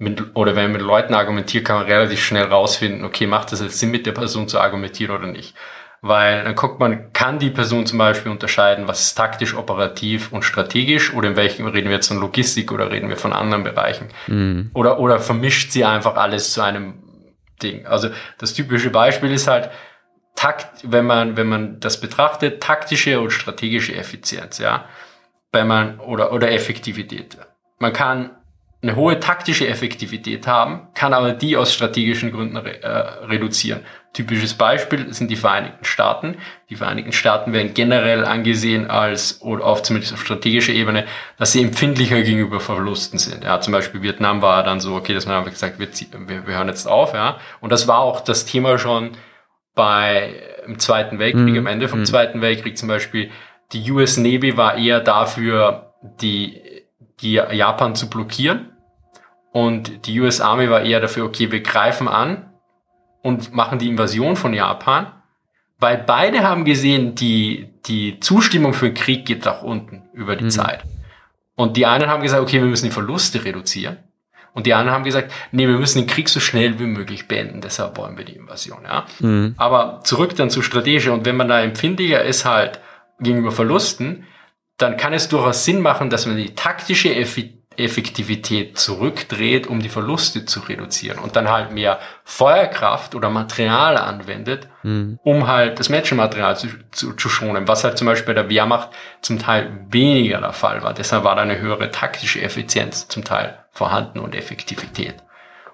mit, 0.00 0.34
oder 0.34 0.56
wenn 0.56 0.64
man 0.64 0.72
mit 0.72 0.82
Leuten 0.82 1.14
argumentiert, 1.14 1.64
kann 1.64 1.76
man 1.76 1.86
relativ 1.86 2.24
schnell 2.24 2.44
rausfinden, 2.44 3.04
okay, 3.04 3.26
macht 3.26 3.52
das 3.52 3.60
jetzt 3.60 3.78
Sinn, 3.78 3.90
mit 3.90 4.06
der 4.06 4.12
Person 4.12 4.48
zu 4.48 4.58
argumentieren 4.58 5.14
oder 5.14 5.26
nicht. 5.26 5.54
Weil 6.02 6.42
dann 6.42 6.54
guckt 6.54 6.80
man, 6.80 7.12
kann 7.12 7.38
die 7.38 7.50
Person 7.50 7.84
zum 7.84 7.98
Beispiel 7.98 8.32
unterscheiden, 8.32 8.88
was 8.88 9.02
ist 9.02 9.14
taktisch, 9.14 9.54
operativ 9.54 10.32
und 10.32 10.42
strategisch 10.42 11.12
oder 11.12 11.28
in 11.28 11.36
welchem 11.36 11.66
reden 11.66 11.90
wir 11.90 11.96
jetzt 11.96 12.08
von 12.08 12.18
Logistik 12.18 12.72
oder 12.72 12.90
reden 12.90 13.10
wir 13.10 13.18
von 13.18 13.34
anderen 13.34 13.62
Bereichen. 13.62 14.08
Mhm. 14.26 14.70
Oder, 14.72 14.98
oder 14.98 15.20
vermischt 15.20 15.70
sie 15.70 15.84
einfach 15.84 16.16
alles 16.16 16.54
zu 16.54 16.62
einem 16.62 16.94
Ding. 17.62 17.84
Also 17.84 18.08
das 18.38 18.54
typische 18.54 18.88
Beispiel 18.88 19.30
ist 19.30 19.46
halt, 19.46 19.70
Takt, 20.34 20.90
wenn 20.90 21.04
man, 21.04 21.36
wenn 21.36 21.48
man 21.48 21.80
das 21.80 22.00
betrachtet, 22.00 22.62
taktische 22.62 23.20
und 23.20 23.30
strategische 23.30 23.94
Effizienz, 23.94 24.56
ja. 24.56 24.86
Wenn 25.52 25.66
man, 25.66 26.00
oder, 26.00 26.32
oder 26.32 26.50
Effektivität. 26.50 27.36
Man 27.78 27.92
kann 27.92 28.30
eine 28.82 28.96
hohe 28.96 29.20
taktische 29.20 29.68
Effektivität 29.68 30.46
haben, 30.46 30.88
kann 30.94 31.12
aber 31.12 31.32
die 31.32 31.56
aus 31.56 31.74
strategischen 31.74 32.32
Gründen 32.32 32.56
re 32.56 32.82
äh, 32.82 32.88
reduzieren. 33.26 33.80
Typisches 34.14 34.54
Beispiel 34.54 35.12
sind 35.12 35.30
die 35.30 35.36
Vereinigten 35.36 35.84
Staaten. 35.84 36.36
Die 36.70 36.76
Vereinigten 36.76 37.12
Staaten 37.12 37.52
werden 37.52 37.74
generell 37.74 38.24
angesehen 38.24 38.90
als, 38.90 39.42
oder 39.42 39.64
auf 39.64 39.82
zumindest 39.82 40.14
auf 40.14 40.22
strategischer 40.22 40.72
Ebene, 40.72 41.04
dass 41.36 41.52
sie 41.52 41.62
empfindlicher 41.62 42.22
gegenüber 42.22 42.58
Verlusten 42.58 43.18
sind. 43.18 43.44
Ja, 43.44 43.60
zum 43.60 43.72
Beispiel 43.72 44.02
Vietnam 44.02 44.40
war 44.40 44.62
dann 44.62 44.80
so, 44.80 44.94
okay, 44.94 45.12
dass 45.12 45.26
man 45.26 45.36
einfach 45.36 45.52
gesagt, 45.52 45.78
wir, 45.78 45.88
wir, 46.26 46.46
wir 46.46 46.54
hören 46.56 46.68
jetzt 46.68 46.88
auf, 46.88 47.12
ja. 47.12 47.38
Und 47.60 47.70
das 47.70 47.86
war 47.86 47.98
auch 47.98 48.20
das 48.20 48.46
Thema 48.46 48.78
schon 48.78 49.10
bei 49.74 50.32
im 50.66 50.78
Zweiten 50.78 51.18
Weltkrieg, 51.18 51.52
mhm. 51.52 51.58
am 51.58 51.66
Ende 51.66 51.88
vom 51.88 52.00
mhm. 52.00 52.06
Zweiten 52.06 52.40
Weltkrieg 52.40 52.78
zum 52.78 52.88
Beispiel. 52.88 53.30
Die 53.72 53.90
US 53.92 54.16
Navy 54.16 54.56
war 54.56 54.76
eher 54.76 55.00
dafür, 55.00 55.94
die 56.20 56.60
die 57.20 57.34
Japan 57.34 57.94
zu 57.94 58.08
blockieren. 58.08 58.69
Und 59.52 60.06
die 60.06 60.20
US 60.20 60.40
Army 60.40 60.70
war 60.70 60.82
eher 60.82 61.00
dafür, 61.00 61.24
okay, 61.24 61.50
wir 61.50 61.60
greifen 61.60 62.08
an 62.08 62.50
und 63.22 63.52
machen 63.52 63.78
die 63.78 63.88
Invasion 63.88 64.36
von 64.36 64.54
Japan, 64.54 65.12
Weil 65.78 65.96
beide 65.96 66.42
haben 66.42 66.64
gesehen, 66.66 67.14
die, 67.14 67.70
die 67.86 68.20
Zustimmung 68.20 68.74
für 68.74 68.90
den 68.90 68.94
Krieg 68.94 69.24
geht 69.24 69.46
nach 69.46 69.62
unten 69.62 70.02
über 70.12 70.36
die 70.36 70.44
mhm. 70.44 70.50
Zeit. 70.50 70.84
Und 71.54 71.76
die 71.76 71.86
einen 71.86 72.08
haben 72.08 72.22
gesagt, 72.22 72.42
okay, 72.42 72.60
wir 72.60 72.68
müssen 72.68 72.86
die 72.86 72.92
Verluste 72.92 73.44
reduzieren. 73.44 73.96
Und 74.52 74.66
die 74.66 74.74
anderen 74.74 74.94
haben 74.94 75.04
gesagt, 75.04 75.32
nee, 75.52 75.66
wir 75.66 75.78
müssen 75.78 76.00
den 76.00 76.06
Krieg 76.06 76.28
so 76.28 76.40
schnell 76.40 76.78
wie 76.78 76.86
möglich 76.86 77.28
beenden, 77.28 77.60
deshalb 77.60 77.96
wollen 77.96 78.18
wir 78.18 78.24
die 78.24 78.36
Invasion. 78.36 78.82
Ja? 78.84 79.06
Mhm. 79.20 79.54
Aber 79.56 80.00
zurück 80.04 80.36
dann 80.36 80.50
zu 80.50 80.60
strategisch. 80.60 81.08
Und 81.08 81.24
wenn 81.24 81.36
man 81.36 81.48
da 81.48 81.60
empfindiger 81.60 82.22
ist 82.24 82.44
halt 82.44 82.80
gegenüber 83.20 83.52
Verlusten, 83.52 84.26
dann 84.76 84.96
kann 84.96 85.12
es 85.12 85.28
durchaus 85.28 85.64
Sinn 85.64 85.80
machen, 85.80 86.10
dass 86.10 86.26
man 86.26 86.36
die 86.36 86.54
taktische 86.54 87.14
Effizienz 87.14 87.59
Effektivität 87.76 88.78
zurückdreht, 88.78 89.66
um 89.66 89.80
die 89.80 89.88
Verluste 89.88 90.44
zu 90.44 90.60
reduzieren 90.60 91.18
und 91.18 91.36
dann 91.36 91.48
halt 91.48 91.70
mehr 91.70 92.00
Feuerkraft 92.24 93.14
oder 93.14 93.30
Material 93.30 93.96
anwendet, 93.96 94.68
mhm. 94.82 95.18
um 95.22 95.46
halt 95.46 95.78
das 95.78 95.88
Menschenmaterial 95.88 96.56
zu, 96.56 96.68
zu, 96.90 97.14
zu, 97.14 97.28
schonen, 97.28 97.68
was 97.68 97.84
halt 97.84 97.96
zum 97.96 98.06
Beispiel 98.06 98.34
bei 98.34 98.42
der 98.42 98.50
Wehrmacht 98.50 98.90
zum 99.22 99.38
Teil 99.38 99.86
weniger 99.88 100.40
der 100.40 100.52
Fall 100.52 100.82
war. 100.82 100.94
Deshalb 100.94 101.24
war 101.24 101.36
da 101.36 101.42
eine 101.42 101.60
höhere 101.60 101.90
taktische 101.90 102.42
Effizienz 102.42 103.06
zum 103.08 103.24
Teil 103.24 103.58
vorhanden 103.70 104.18
und 104.18 104.34
Effektivität. 104.34 105.16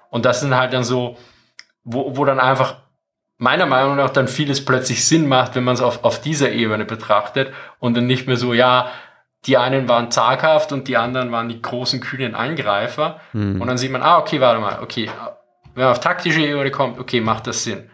Und 0.09 0.25
das 0.25 0.39
sind 0.39 0.55
halt 0.55 0.73
dann 0.73 0.83
so, 0.83 1.17
wo, 1.83 2.15
wo 2.15 2.25
dann 2.25 2.39
einfach 2.39 2.77
meiner 3.37 3.65
Meinung 3.65 3.95
nach 3.95 4.09
dann 4.09 4.27
vieles 4.27 4.63
plötzlich 4.65 5.05
Sinn 5.05 5.27
macht, 5.27 5.55
wenn 5.55 5.63
man 5.63 5.75
es 5.75 5.81
auf, 5.81 6.03
auf 6.03 6.21
dieser 6.21 6.51
Ebene 6.51 6.85
betrachtet 6.85 7.53
und 7.79 7.95
dann 7.97 8.07
nicht 8.07 8.27
mehr 8.27 8.37
so, 8.37 8.53
ja, 8.53 8.91
die 9.47 9.57
einen 9.57 9.87
waren 9.87 10.11
zaghaft 10.11 10.73
und 10.73 10.87
die 10.87 10.97
anderen 10.97 11.31
waren 11.31 11.47
die 11.47 11.61
großen, 11.61 12.01
kühnen 12.01 12.35
Angreifer. 12.35 13.21
Mhm. 13.31 13.61
Und 13.61 13.67
dann 13.67 13.77
sieht 13.77 13.91
man, 13.91 14.01
ah, 14.01 14.19
okay, 14.19 14.41
warte 14.41 14.59
mal, 14.59 14.79
okay, 14.83 15.09
wenn 15.73 15.83
man 15.83 15.91
auf 15.91 16.01
taktische 16.01 16.41
Ebene 16.41 16.69
kommt, 16.69 16.99
okay, 16.99 17.21
macht 17.21 17.47
das 17.47 17.63
Sinn. 17.63 17.89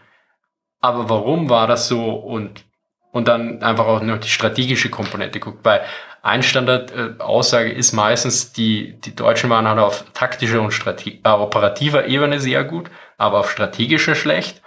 Aber 0.80 1.08
warum 1.08 1.48
war 1.48 1.66
das 1.66 1.86
so? 1.86 2.10
Und, 2.10 2.64
und 3.12 3.28
dann 3.28 3.62
einfach 3.62 3.86
auch 3.86 4.02
noch 4.02 4.18
die 4.18 4.28
strategische 4.28 4.90
Komponente 4.90 5.38
guckt, 5.38 5.64
weil 5.64 5.82
ein 6.22 6.42
Standardaussage 6.42 7.70
äh, 7.70 7.76
ist 7.76 7.92
meistens, 7.92 8.52
die, 8.52 8.98
die 9.00 9.14
Deutschen 9.14 9.50
waren 9.50 9.68
halt 9.68 9.78
auf 9.78 10.04
taktischer 10.12 10.60
und 10.60 10.72
Strate 10.72 11.10
äh, 11.10 11.28
operativer 11.28 12.06
Ebene 12.06 12.40
sehr 12.40 12.64
gut, 12.64 12.90
aber 13.16 13.40
auf 13.40 13.50
strategischer 13.50 14.14
schlecht. 14.14 14.60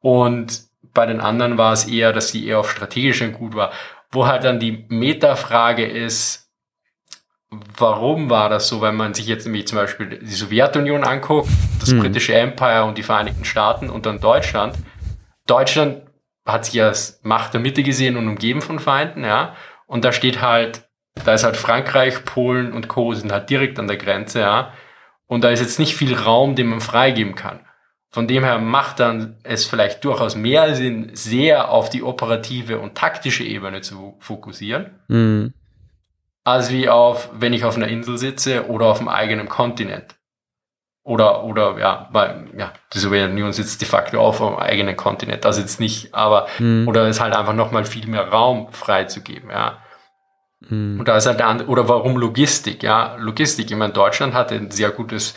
Und 0.00 0.62
bei 0.94 1.06
den 1.06 1.20
anderen 1.20 1.58
war 1.58 1.72
es 1.72 1.86
eher, 1.86 2.12
dass 2.12 2.32
die 2.32 2.46
eher 2.46 2.58
auf 2.58 2.70
strategischer 2.70 3.28
gut 3.28 3.54
war 3.54 3.70
wo 4.10 4.26
halt 4.26 4.44
dann 4.44 4.58
die 4.58 4.84
Metafrage 4.88 5.86
ist, 5.86 6.50
warum 7.76 8.30
war 8.30 8.48
das 8.48 8.68
so, 8.68 8.80
wenn 8.80 8.96
man 8.96 9.14
sich 9.14 9.26
jetzt 9.26 9.44
nämlich 9.44 9.66
zum 9.66 9.78
Beispiel 9.78 10.18
die 10.20 10.26
Sowjetunion 10.26 11.04
anguckt, 11.04 11.48
das 11.80 11.90
hm. 11.90 12.00
britische 12.00 12.34
Empire 12.34 12.84
und 12.84 12.98
die 12.98 13.02
Vereinigten 13.02 13.44
Staaten 13.44 13.90
und 13.90 14.06
dann 14.06 14.20
Deutschland. 14.20 14.76
Deutschland 15.46 16.02
hat 16.46 16.64
sich 16.64 16.82
als 16.82 17.20
Macht 17.22 17.54
der 17.54 17.60
Mitte 17.60 17.82
gesehen 17.82 18.16
und 18.16 18.28
umgeben 18.28 18.62
von 18.62 18.78
Feinden, 18.78 19.24
ja. 19.24 19.54
Und 19.86 20.04
da 20.04 20.12
steht 20.12 20.40
halt, 20.40 20.88
da 21.24 21.34
ist 21.34 21.44
halt 21.44 21.56
Frankreich, 21.56 22.24
Polen 22.24 22.72
und 22.72 22.88
Co. 22.88 23.14
sind 23.14 23.32
halt 23.32 23.50
direkt 23.50 23.78
an 23.78 23.88
der 23.88 23.96
Grenze, 23.96 24.40
ja. 24.40 24.72
Und 25.26 25.44
da 25.44 25.50
ist 25.50 25.60
jetzt 25.60 25.78
nicht 25.78 25.96
viel 25.96 26.14
Raum, 26.14 26.54
den 26.54 26.68
man 26.68 26.80
freigeben 26.80 27.34
kann. 27.34 27.60
Von 28.12 28.26
dem 28.26 28.42
her 28.42 28.58
macht 28.58 28.98
dann 28.98 29.36
es 29.44 29.66
vielleicht 29.66 30.04
durchaus 30.04 30.34
mehr 30.34 30.74
Sinn, 30.74 31.10
sehr 31.12 31.70
auf 31.70 31.90
die 31.90 32.02
operative 32.02 32.80
und 32.80 32.96
taktische 32.96 33.44
Ebene 33.44 33.82
zu 33.82 34.16
fokussieren, 34.18 34.98
mhm. 35.06 35.54
als 36.42 36.72
wie 36.72 36.88
auf, 36.88 37.30
wenn 37.32 37.52
ich 37.52 37.64
auf 37.64 37.76
einer 37.76 37.86
Insel 37.86 38.18
sitze 38.18 38.68
oder 38.68 38.86
auf 38.86 38.98
einem 38.98 39.08
eigenen 39.08 39.48
Kontinent. 39.48 40.16
Oder, 41.02 41.44
oder, 41.44 41.78
ja, 41.78 42.08
weil, 42.12 42.48
ja, 42.58 42.72
die 42.92 42.98
Sowjetunion 42.98 43.52
sitzt 43.52 43.80
de 43.80 43.88
facto 43.88 44.20
auf 44.20 44.42
einem 44.42 44.56
eigenen 44.56 44.96
Kontinent, 44.96 45.44
das 45.44 45.58
jetzt 45.58 45.80
nicht, 45.80 46.12
aber, 46.12 46.46
mhm. 46.58 46.88
oder 46.88 47.06
es 47.06 47.20
halt 47.20 47.34
einfach 47.34 47.54
nochmal 47.54 47.84
viel 47.84 48.06
mehr 48.06 48.28
Raum 48.28 48.72
freizugeben, 48.72 49.50
ja. 49.50 49.78
Mhm. 50.68 50.98
Und 50.98 51.08
da 51.08 51.16
ist 51.16 51.26
halt 51.26 51.38
der 51.38 51.46
andere, 51.46 51.68
oder 51.68 51.88
warum 51.88 52.16
Logistik, 52.16 52.82
ja, 52.82 53.14
Logistik, 53.18 53.70
ich 53.70 53.76
meine, 53.76 53.92
Deutschland 53.92 54.34
hat 54.34 54.52
ein 54.52 54.70
sehr 54.72 54.90
gutes 54.90 55.34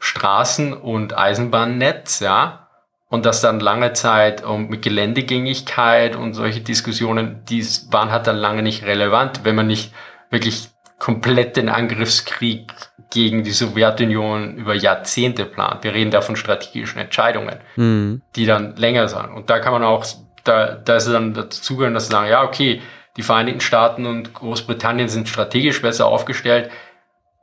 Straßen- 0.00 0.74
und 0.74 1.16
Eisenbahnnetz, 1.16 2.20
ja, 2.20 2.66
und 3.08 3.24
das 3.24 3.40
dann 3.40 3.60
lange 3.60 3.92
Zeit 3.92 4.44
um, 4.44 4.68
mit 4.68 4.82
Geländegängigkeit 4.82 6.16
und 6.16 6.34
solche 6.34 6.60
Diskussionen, 6.60 7.44
die 7.48 7.64
waren 7.90 8.10
halt 8.10 8.26
dann 8.26 8.36
lange 8.36 8.62
nicht 8.62 8.84
relevant, 8.84 9.44
wenn 9.44 9.54
man 9.54 9.68
nicht 9.68 9.92
wirklich 10.30 10.68
komplett 10.98 11.56
den 11.56 11.68
Angriffskrieg 11.68 12.72
gegen 13.10 13.44
die 13.44 13.52
Sowjetunion 13.52 14.56
über 14.56 14.74
Jahrzehnte 14.74 15.44
plant. 15.44 15.84
Wir 15.84 15.94
reden 15.94 16.10
da 16.10 16.20
von 16.20 16.36
strategischen 16.36 17.00
Entscheidungen, 17.00 17.58
mhm. 17.76 18.22
die 18.34 18.46
dann 18.46 18.74
länger 18.76 19.08
sind. 19.08 19.28
Und 19.32 19.50
da 19.50 19.60
kann 19.60 19.72
man 19.72 19.84
auch, 19.84 20.04
da, 20.42 20.74
da 20.74 20.96
ist 20.96 21.06
es 21.06 21.12
dann 21.12 21.34
dazu 21.34 21.76
gehören, 21.76 21.94
dass 21.94 22.06
sie 22.06 22.12
sagen, 22.12 22.28
ja, 22.28 22.42
okay, 22.42 22.80
die 23.16 23.22
Vereinigten 23.22 23.60
Staaten 23.60 24.04
und 24.04 24.34
Großbritannien 24.34 25.08
sind 25.08 25.28
strategisch 25.28 25.80
besser 25.80 26.06
aufgestellt. 26.06 26.70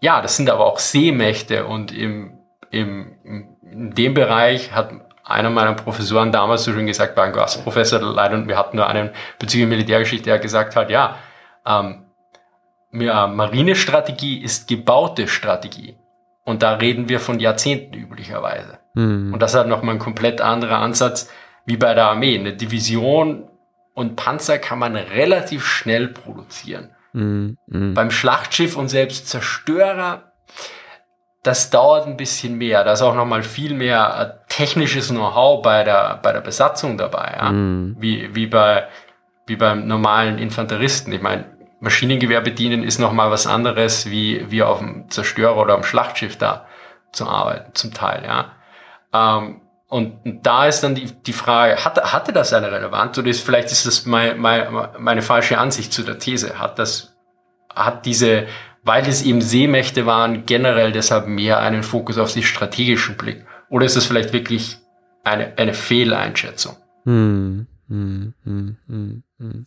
Ja, 0.01 0.21
das 0.21 0.35
sind 0.35 0.49
aber 0.49 0.65
auch 0.65 0.79
Seemächte 0.79 1.65
und 1.65 1.91
im 1.91 2.37
im, 2.73 3.15
in 3.63 3.91
dem 3.91 4.13
Bereich 4.13 4.73
hat 4.73 4.91
einer 5.23 5.49
meiner 5.49 5.73
Professoren 5.73 6.31
damals 6.31 6.63
so 6.63 6.73
schön 6.73 6.85
gesagt, 6.85 7.15
war 7.15 7.23
ein 7.23 7.33
Gastprofessor 7.33 8.01
leider 8.01 8.35
und 8.35 8.47
wir 8.47 8.57
hatten 8.57 8.77
nur 8.77 8.87
einen 8.87 9.11
bezüglich 9.39 9.69
Militärgeschichte, 9.69 10.25
der 10.25 10.39
gesagt 10.39 10.75
hat, 10.75 10.89
ja, 10.89 11.15
ähm, 11.65 12.05
Marinestrategie 12.91 14.43
ist 14.43 14.67
gebaute 14.67 15.27
Strategie. 15.27 15.95
Und 16.45 16.61
da 16.61 16.73
reden 16.73 17.07
wir 17.09 17.19
von 17.19 17.39
Jahrzehnten 17.39 17.95
üblicherweise. 17.95 18.79
Mhm. 18.93 19.33
Und 19.33 19.41
das 19.41 19.55
hat 19.55 19.67
nochmal 19.67 19.95
ein 19.95 19.99
komplett 19.99 20.41
anderer 20.41 20.79
Ansatz 20.79 21.31
wie 21.65 21.77
bei 21.77 21.93
der 21.93 22.07
Armee. 22.07 22.37
Eine 22.37 22.53
Division 22.53 23.49
und 23.93 24.15
Panzer 24.15 24.57
kann 24.57 24.77
man 24.77 24.95
relativ 24.95 25.65
schnell 25.65 26.09
produzieren. 26.09 26.91
Mhm. 27.13 27.57
Mhm. 27.67 27.93
Beim 27.93 28.11
Schlachtschiff 28.11 28.75
und 28.75 28.89
selbst 28.89 29.29
Zerstörer 29.29 30.32
das 31.43 31.69
dauert 31.69 32.07
ein 32.07 32.17
bisschen 32.17 32.57
mehr. 32.57 32.83
Da 32.83 32.93
ist 32.93 33.01
auch 33.01 33.15
nochmal 33.15 33.43
viel 33.43 33.73
mehr 33.73 34.39
äh, 34.39 34.45
technisches 34.47 35.09
Know-how 35.09 35.61
bei 35.61 35.83
der, 35.83 36.19
bei 36.23 36.31
der 36.31 36.41
Besatzung 36.41 36.97
dabei, 36.97 37.35
ja? 37.37 37.51
Mm. 37.51 37.97
wie, 37.99 38.33
wie, 38.33 38.47
bei, 38.47 38.87
wie 39.45 39.57
beim 39.57 39.85
normalen 39.85 40.37
Infanteristen. 40.37 41.11
Ich 41.11 41.21
meine, 41.21 41.45
Maschinengewehr 41.81 42.39
bedienen 42.39 42.81
ist 42.81 42.97
nochmal 42.97 43.29
was 43.29 43.45
anderes, 43.45 44.09
wie, 44.09 44.49
wie 44.49 44.63
auf 44.63 44.79
dem 44.79 45.09
Zerstörer 45.09 45.57
oder 45.57 45.73
am 45.73 45.83
Schlachtschiff 45.83 46.37
da 46.37 46.65
zu 47.11 47.27
arbeiten, 47.27 47.75
zum 47.75 47.93
Teil, 47.93 48.23
ja. 48.25 48.53
Ähm, 49.13 49.59
und 49.89 50.17
da 50.41 50.65
ist 50.65 50.81
dann 50.81 50.95
die, 50.95 51.05
die 51.05 51.33
Frage, 51.33 51.85
hatte, 51.85 52.13
hatte 52.13 52.33
das 52.33 52.51
eine 52.51 52.71
Relevanz 52.71 53.15
oder 53.17 53.27
ist, 53.27 53.45
vielleicht 53.45 53.71
ist 53.71 53.85
das 53.85 54.05
mein, 54.05 54.39
mein, 54.39 54.87
meine 54.97 55.21
falsche 55.21 55.59
Ansicht 55.59 55.93
zu 55.93 56.01
der 56.01 56.17
These? 56.17 56.57
Hat 56.57 56.79
das, 56.79 57.15
hat 57.75 58.07
diese 58.07 58.47
weil 58.83 59.07
es 59.07 59.23
eben 59.23 59.41
Seemächte 59.41 60.05
waren, 60.05 60.45
generell 60.45 60.91
deshalb 60.91 61.27
mehr 61.27 61.59
einen 61.59 61.83
Fokus 61.83 62.17
auf 62.17 62.33
den 62.33 62.43
strategischen 62.43 63.17
Blick? 63.17 63.45
Oder 63.69 63.85
ist 63.85 63.95
es 63.95 64.05
vielleicht 64.05 64.33
wirklich 64.33 64.77
eine, 65.23 65.57
eine 65.57 65.73
Fehleinschätzung? 65.73 66.75
Hm, 67.05 67.67
hm, 67.87 68.33
hm, 68.43 68.77
hm, 68.87 69.23
hm. 69.39 69.65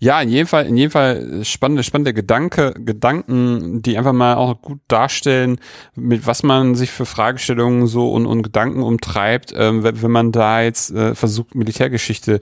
Ja, 0.00 0.20
in 0.20 0.28
jedem 0.28 0.46
Fall, 0.46 0.66
in 0.66 0.76
jedem 0.76 0.90
Fall 0.90 1.44
spannende, 1.44 1.82
spannende 1.82 2.12
Gedanke, 2.12 2.74
Gedanken, 2.78 3.80
die 3.80 3.96
einfach 3.96 4.12
mal 4.12 4.34
auch 4.34 4.60
gut 4.60 4.80
darstellen, 4.86 5.58
mit 5.94 6.26
was 6.26 6.42
man 6.42 6.74
sich 6.74 6.90
für 6.90 7.06
Fragestellungen 7.06 7.86
so 7.86 8.12
und, 8.12 8.26
und 8.26 8.42
Gedanken 8.42 8.82
umtreibt, 8.82 9.54
ähm, 9.56 9.82
wenn, 9.82 10.02
wenn 10.02 10.10
man 10.10 10.32
da 10.32 10.60
jetzt 10.60 10.90
äh, 10.90 11.14
versucht, 11.14 11.54
Militärgeschichte 11.54 12.40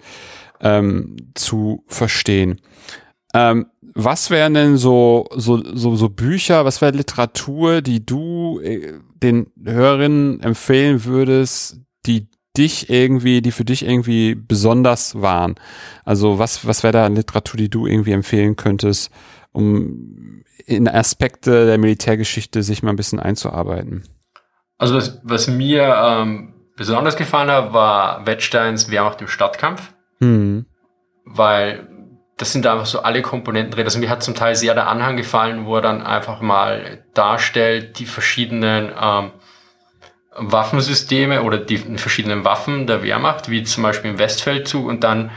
ähm, 0.60 1.16
zu 1.34 1.84
verstehen. 1.86 2.60
Ähm, 3.32 3.66
was 3.94 4.30
wären 4.30 4.54
denn 4.54 4.76
so, 4.76 5.26
so, 5.34 5.62
so, 5.74 5.94
so 5.94 6.08
Bücher, 6.08 6.64
was 6.64 6.80
wäre 6.80 6.96
Literatur, 6.96 7.80
die 7.80 8.04
du 8.04 8.60
äh, 8.60 8.98
den 9.22 9.46
Hörerinnen 9.64 10.40
empfehlen 10.40 11.04
würdest, 11.04 11.80
die 12.06 12.28
dich 12.56 12.90
irgendwie, 12.90 13.40
die 13.40 13.52
für 13.52 13.64
dich 13.64 13.86
irgendwie 13.86 14.34
besonders 14.34 15.20
waren? 15.20 15.54
Also 16.04 16.38
was, 16.38 16.66
was 16.66 16.82
wäre 16.82 16.92
da 16.92 17.06
Literatur, 17.06 17.56
die 17.56 17.70
du 17.70 17.86
irgendwie 17.86 18.12
empfehlen 18.12 18.56
könntest, 18.56 19.10
um 19.52 20.42
in 20.66 20.88
Aspekte 20.88 21.66
der 21.66 21.78
Militärgeschichte 21.78 22.62
sich 22.62 22.82
mal 22.82 22.90
ein 22.90 22.96
bisschen 22.96 23.20
einzuarbeiten? 23.20 24.04
Also 24.76 24.96
was, 24.96 25.20
was 25.22 25.46
mir 25.46 25.94
ähm, 25.96 26.54
besonders 26.76 27.16
gefallen 27.16 27.50
hat, 27.50 27.72
war 27.72 28.26
Wettsteins 28.26 28.90
Wehrmacht 28.90 29.20
im 29.20 29.28
Stadtkampf. 29.28 29.94
Mhm. 30.18 30.66
Weil 31.24 31.88
das 32.36 32.52
sind 32.52 32.66
einfach 32.66 32.86
so 32.86 33.00
alle 33.00 33.22
Komponenten 33.22 33.72
drin. 33.72 33.84
Also 33.84 33.98
mir 33.98 34.10
hat 34.10 34.22
zum 34.22 34.34
Teil 34.34 34.56
sehr 34.56 34.74
der 34.74 34.88
Anhang 34.88 35.16
gefallen, 35.16 35.66
wo 35.66 35.76
er 35.76 35.82
dann 35.82 36.02
einfach 36.02 36.40
mal 36.40 37.04
darstellt, 37.14 37.98
die 37.98 38.06
verschiedenen 38.06 38.90
ähm, 39.00 39.30
Waffensysteme 40.36 41.42
oder 41.42 41.58
die 41.58 41.78
verschiedenen 41.78 42.44
Waffen 42.44 42.88
der 42.88 43.04
Wehrmacht, 43.04 43.48
wie 43.50 43.62
zum 43.62 43.84
Beispiel 43.84 44.10
im 44.10 44.18
Westfeldzug 44.18 44.86
und 44.86 45.04
dann, 45.04 45.30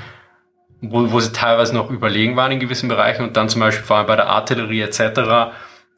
wo, 0.81 1.11
wo 1.11 1.19
sie 1.19 1.31
teilweise 1.31 1.75
noch 1.75 1.91
überlegen 1.91 2.35
waren 2.35 2.51
in 2.51 2.59
gewissen 2.59 2.89
Bereichen 2.89 3.23
und 3.23 3.37
dann 3.37 3.47
zum 3.47 3.61
Beispiel 3.61 3.85
vor 3.85 3.97
allem 3.97 4.07
bei 4.07 4.15
der 4.15 4.29
Artillerie 4.29 4.81
etc., 4.81 5.53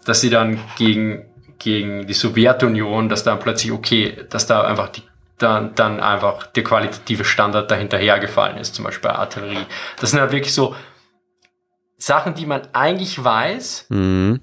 dass 0.05 0.19
sie 0.19 0.29
dann 0.29 0.59
gegen, 0.77 1.25
gegen 1.59 2.07
die 2.07 2.13
Sowjetunion, 2.13 3.07
dass 3.07 3.23
da 3.23 3.37
plötzlich 3.37 3.71
okay, 3.71 4.17
dass 4.29 4.47
da 4.47 4.63
einfach 4.63 4.89
die 4.89 5.03
dann, 5.39 5.73
dann 5.75 5.99
einfach 5.99 6.47
der 6.47 6.63
qualitative 6.63 7.25
Standard 7.25 7.71
dahinterhergefallen 7.71 8.57
ist, 8.57 8.75
zum 8.75 8.85
Beispiel 8.85 9.09
bei 9.09 9.15
Artillerie. 9.15 9.65
Das 9.99 10.11
sind 10.11 10.19
halt 10.19 10.31
wirklich 10.31 10.53
so 10.53 10.75
Sachen, 11.99 12.33
die 12.33 12.45
man 12.45 12.61
eigentlich 12.73 13.23
weiß, 13.23 13.87
mhm. 13.89 14.39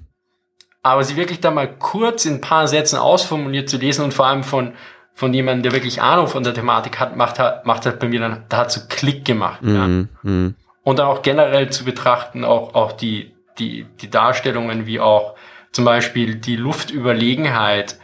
aber 0.83 1.03
sie 1.03 1.17
wirklich 1.17 1.41
dann 1.41 1.55
mal 1.55 1.67
kurz 1.67 2.25
in 2.25 2.35
ein 2.35 2.41
paar 2.41 2.67
Sätzen 2.67 2.97
ausformuliert 2.97 3.67
zu 3.67 3.77
lesen 3.77 4.05
und 4.05 4.13
vor 4.13 4.27
allem 4.27 4.43
von, 4.43 4.73
von 5.13 5.33
jemandem, 5.33 5.63
der 5.63 5.71
wirklich 5.73 6.01
Ahnung 6.01 6.27
von 6.27 6.43
der 6.43 6.53
Thematik 6.53 6.99
hat, 6.99 7.17
macht, 7.17 7.39
hat, 7.39 7.65
macht 7.65 7.85
halt 7.85 7.99
bei 7.99 8.07
mir 8.07 8.19
dann, 8.19 8.45
da 8.47 8.57
hat 8.57 8.71
so 8.71 8.81
Klick 8.87 9.25
gemacht. 9.25 9.61
Mhm. 9.63 9.75
Ja. 9.75 9.87
Mhm. 10.29 10.55
Und 10.83 10.99
dann 10.99 11.07
auch 11.07 11.23
generell 11.23 11.69
zu 11.69 11.83
betrachten, 11.83 12.45
auch, 12.45 12.75
auch 12.75 12.93
die, 12.93 13.33
die, 13.57 13.85
die 13.99 14.09
Darstellungen 14.09 14.85
wie 14.85 14.99
auch 14.99 15.35
zum 15.71 15.83
Beispiel 15.83 16.35
die 16.35 16.55
Luftüberlegenheit 16.55 17.99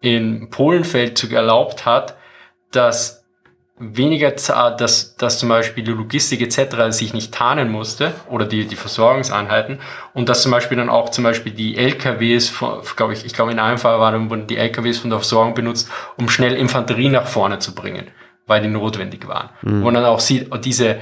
in 0.00 0.50
Polenfeldzug 0.50 1.32
erlaubt 1.32 1.86
hat, 1.86 2.16
dass 2.72 3.23
weniger, 3.76 4.30
dass, 4.30 5.16
dass 5.16 5.38
zum 5.38 5.48
Beispiel 5.48 5.82
die 5.82 5.90
Logistik 5.90 6.40
etc. 6.40 6.96
sich 6.96 7.12
nicht 7.12 7.34
tarnen 7.34 7.70
musste 7.70 8.12
oder 8.30 8.46
die, 8.46 8.66
die 8.66 8.76
Versorgungseinheiten 8.76 9.80
und 10.12 10.28
dass 10.28 10.42
zum 10.42 10.52
Beispiel 10.52 10.76
dann 10.76 10.88
auch 10.88 11.08
zum 11.08 11.24
Beispiel 11.24 11.52
die 11.52 11.76
LKWs, 11.76 12.52
glaube 12.96 13.14
ich, 13.14 13.24
ich 13.24 13.32
glaube 13.32 13.50
in 13.50 13.58
einem 13.58 13.78
Fall 13.78 13.98
waren, 13.98 14.30
wurden 14.30 14.46
die 14.46 14.56
LKWs 14.56 14.98
von 14.98 15.10
der 15.10 15.18
Versorgung 15.18 15.54
benutzt, 15.54 15.90
um 16.16 16.28
schnell 16.28 16.54
Infanterie 16.54 17.08
nach 17.08 17.26
vorne 17.26 17.58
zu 17.58 17.74
bringen, 17.74 18.06
weil 18.46 18.62
die 18.62 18.68
notwendig 18.68 19.26
waren. 19.26 19.50
Mhm. 19.62 19.82
Man 19.82 19.94
dann 19.94 20.04
auch 20.04 20.20
sieht, 20.20 20.48
diese 20.64 21.00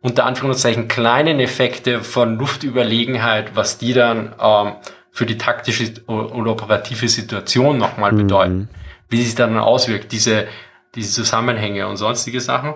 unter 0.00 0.24
Anführungszeichen 0.24 0.88
kleinen 0.88 1.40
Effekte 1.40 2.02
von 2.02 2.38
Luftüberlegenheit, 2.38 3.54
was 3.54 3.76
die 3.78 3.92
dann 3.92 4.34
ähm, 4.40 4.72
für 5.10 5.26
die 5.26 5.38
taktische 5.38 5.92
und 6.06 6.48
operative 6.48 7.08
Situation 7.08 7.76
nochmal 7.76 8.12
mhm. 8.12 8.16
bedeuten, 8.16 8.56
mhm. 8.56 8.68
wie 9.10 9.22
sich 9.22 9.34
dann 9.34 9.58
auswirkt, 9.58 10.10
diese 10.12 10.46
diese 10.94 11.12
Zusammenhänge 11.12 11.86
und 11.86 11.96
sonstige 11.96 12.40
Sachen. 12.40 12.74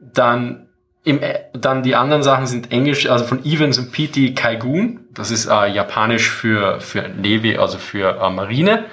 Dann 0.00 0.68
im, 1.04 1.20
dann 1.52 1.82
die 1.82 1.94
anderen 1.94 2.22
Sachen 2.22 2.46
sind 2.46 2.72
Englisch, 2.72 3.08
also 3.08 3.26
von 3.26 3.44
Evans 3.44 3.78
und 3.78 3.92
P.T. 3.92 4.32
Kaigun. 4.32 5.00
Das 5.12 5.30
ist 5.30 5.46
äh, 5.46 5.66
japanisch 5.66 6.30
für, 6.30 6.80
für 6.80 7.02
Navy, 7.08 7.58
also 7.58 7.78
für 7.78 8.18
äh, 8.18 8.30
Marine. 8.30 8.86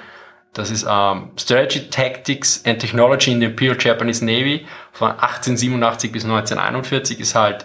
Das 0.52 0.70
ist 0.70 0.86
ähm, 0.88 1.30
Strategy, 1.38 1.88
Tactics 1.88 2.62
and 2.66 2.78
Technology 2.78 3.32
in 3.32 3.40
the 3.40 3.46
Imperial 3.46 3.76
Japanese 3.80 4.22
Navy 4.22 4.66
von 4.92 5.12
1887 5.12 6.12
bis 6.12 6.24
1941 6.24 7.18
ist 7.18 7.34
halt 7.34 7.64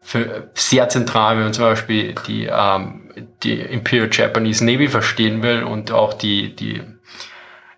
für 0.00 0.48
sehr 0.54 0.88
zentral, 0.88 1.36
wenn 1.36 1.44
man 1.44 1.52
zum 1.52 1.64
Beispiel 1.64 2.14
die, 2.28 2.46
ähm, 2.46 3.10
die 3.42 3.58
Imperial 3.58 4.08
Japanese 4.10 4.64
Navy 4.64 4.86
verstehen 4.86 5.42
will 5.42 5.64
und 5.64 5.90
auch 5.90 6.14
die, 6.14 6.54
die 6.54 6.80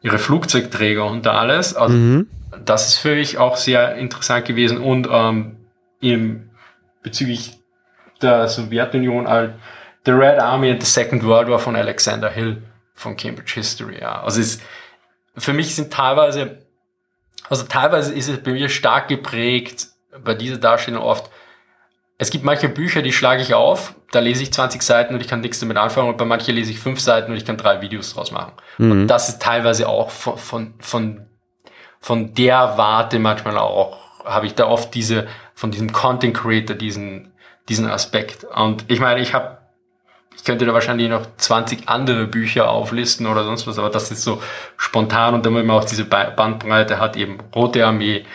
ihre 0.03 0.19
Flugzeugträger 0.19 1.07
und 1.07 1.27
alles. 1.27 1.75
Also 1.75 1.97
mhm 1.97 2.27
das 2.65 2.89
ist 2.89 2.99
für 2.99 3.15
mich 3.15 3.39
auch 3.39 3.57
sehr 3.57 3.97
interessant 3.97 4.45
gewesen 4.45 4.79
und 4.79 5.09
ähm, 5.11 5.57
im, 6.01 6.51
bezüglich 7.03 7.59
der 8.21 8.49
Sowjetunion 8.49 9.29
halt 9.29 9.55
The 10.05 10.13
Red 10.13 10.41
Army 10.41 10.71
and 10.71 10.83
the 10.83 10.91
Second 10.91 11.25
World 11.25 11.49
War 11.49 11.59
von 11.59 11.77
Alexander 11.77 12.31
Hill 12.31 12.63
von 12.95 13.17
Cambridge 13.17 13.53
History. 13.55 14.01
Ja. 14.01 14.23
Also 14.23 14.41
es, 14.41 14.61
für 15.37 15.53
mich 15.53 15.75
sind 15.75 15.93
teilweise, 15.93 16.59
also 17.49 17.65
teilweise 17.65 18.13
ist 18.13 18.29
es 18.29 18.43
bei 18.43 18.53
mir 18.53 18.69
stark 18.69 19.09
geprägt 19.09 19.89
bei 20.25 20.35
dieser 20.35 20.59
Darstellung 20.59 21.03
oft. 21.03 21.31
Es 22.19 22.31
gibt 22.31 22.45
manche 22.45 22.69
Bücher, 22.69 23.03
die 23.03 23.13
schlage 23.13 23.43
ich 23.43 23.55
auf, 23.55 23.95
da 24.13 24.21
lese 24.21 24.43
ich 24.43 24.53
20 24.53 24.83
Seiten 24.83 25.15
und 25.15 25.21
ich 25.21 25.29
kann 25.29 25.41
nichts 25.41 25.59
damit 25.59 25.77
anfangen 25.77 26.09
und 26.09 26.19
bei 26.19 26.25
manchen 26.25 26.55
lese 26.55 26.71
ich 26.71 26.79
fünf 26.79 27.01
Seiten 27.01 27.33
und 27.33 27.37
ich 27.37 27.45
kann 27.45 27.57
drei 27.57 27.81
Videos 27.81 28.15
draus 28.15 28.31
machen. 28.31 28.53
Mhm. 28.79 28.91
Und 28.91 29.09
das 29.09 29.29
ist 29.29 29.43
teilweise 29.43 29.89
auch 29.89 30.11
von, 30.11 30.39
von, 30.39 30.75
von 30.79 31.27
von 32.03 32.35
der 32.35 32.75
Warte 32.77 33.21
manchmal 33.21 33.57
auch, 33.57 33.97
habe 34.25 34.47
ich 34.47 34.55
da 34.55 34.67
oft 34.67 34.93
diese, 34.93 35.29
von 35.55 35.71
diesem 35.71 35.93
Content 35.93 36.37
Creator, 36.37 36.77
diesen, 36.77 37.33
diesen 37.69 37.89
Aspekt. 37.89 38.45
Und 38.45 38.85
ich 38.89 38.99
meine, 38.99 39.21
ich 39.21 39.33
habe, 39.35 39.59
ich 40.37 40.43
könnte 40.43 40.67
da 40.67 40.75
wahrscheinlich 40.75 41.09
noch 41.09 41.25
20 41.37 41.89
andere 41.89 42.27
Bücher 42.27 42.69
auflisten 42.69 43.27
oder 43.27 43.45
sonst 43.45 43.69
was, 43.69 43.79
aber 43.79 43.89
das 43.89 44.11
ist 44.11 44.25
so 44.25 44.43
spontan 44.77 45.35
und 45.35 45.47
damit 45.47 45.65
man 45.65 45.77
auch 45.77 45.85
diese 45.85 46.05
Bandbreite 46.05 46.99
hat, 46.99 47.17
eben 47.17 47.39
Rote 47.55 47.87
Armee, 47.87 48.27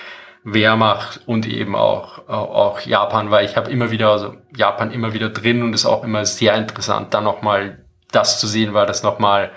Wehrmacht 0.45 1.19
und 1.25 1.45
eben 1.45 1.75
auch, 1.75 2.29
auch 2.29 2.79
Japan, 2.79 3.31
weil 3.31 3.45
ich 3.45 3.57
habe 3.57 3.69
immer 3.69 3.91
wieder, 3.91 4.11
also 4.11 4.37
Japan 4.55 4.91
immer 4.91 5.13
wieder 5.13 5.27
drin 5.27 5.61
und 5.61 5.73
ist 5.73 5.85
auch 5.85 6.05
immer 6.05 6.25
sehr 6.25 6.55
interessant, 6.55 7.13
da 7.13 7.19
nochmal 7.19 7.83
das 8.13 8.39
zu 8.39 8.47
sehen, 8.47 8.73
weil 8.73 8.85
das 8.85 9.03
nochmal 9.03 9.51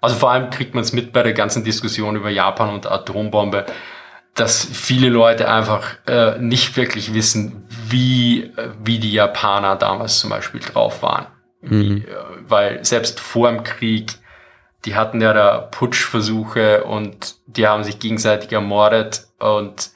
also 0.00 0.16
vor 0.16 0.30
allem 0.30 0.50
kriegt 0.50 0.74
man 0.74 0.82
es 0.82 0.92
mit 0.92 1.12
bei 1.12 1.22
der 1.22 1.32
ganzen 1.32 1.64
Diskussion 1.64 2.16
über 2.16 2.30
Japan 2.30 2.70
und 2.70 2.90
Atombombe, 2.90 3.66
dass 4.34 4.64
viele 4.64 5.08
Leute 5.08 5.50
einfach 5.50 5.96
äh, 6.06 6.38
nicht 6.38 6.76
wirklich 6.76 7.12
wissen, 7.14 7.66
wie, 7.88 8.44
äh, 8.44 8.70
wie 8.82 8.98
die 8.98 9.12
Japaner 9.12 9.76
damals 9.76 10.20
zum 10.20 10.30
Beispiel 10.30 10.60
drauf 10.60 11.02
waren. 11.02 11.26
Mhm. 11.62 11.80
Wie, 11.80 11.98
äh, 12.08 12.16
weil 12.46 12.84
selbst 12.84 13.20
vor 13.20 13.50
dem 13.50 13.64
Krieg, 13.64 14.14
die 14.84 14.94
hatten 14.94 15.20
ja 15.20 15.34
da 15.34 15.58
Putschversuche 15.58 16.84
und 16.84 17.36
die 17.46 17.66
haben 17.66 17.84
sich 17.84 17.98
gegenseitig 17.98 18.52
ermordet 18.52 19.26
und 19.38 19.90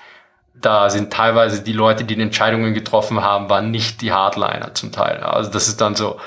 da 0.54 0.88
sind 0.88 1.12
teilweise 1.12 1.62
die 1.62 1.72
Leute, 1.72 2.04
die 2.04 2.16
die 2.16 2.22
Entscheidungen 2.22 2.74
getroffen 2.74 3.22
haben, 3.22 3.50
waren 3.50 3.70
nicht 3.70 4.02
die 4.02 4.12
Hardliner 4.12 4.74
zum 4.74 4.92
Teil. 4.92 5.18
Also 5.18 5.50
das 5.50 5.68
ist 5.68 5.80
dann 5.80 5.94
so, 5.94 6.18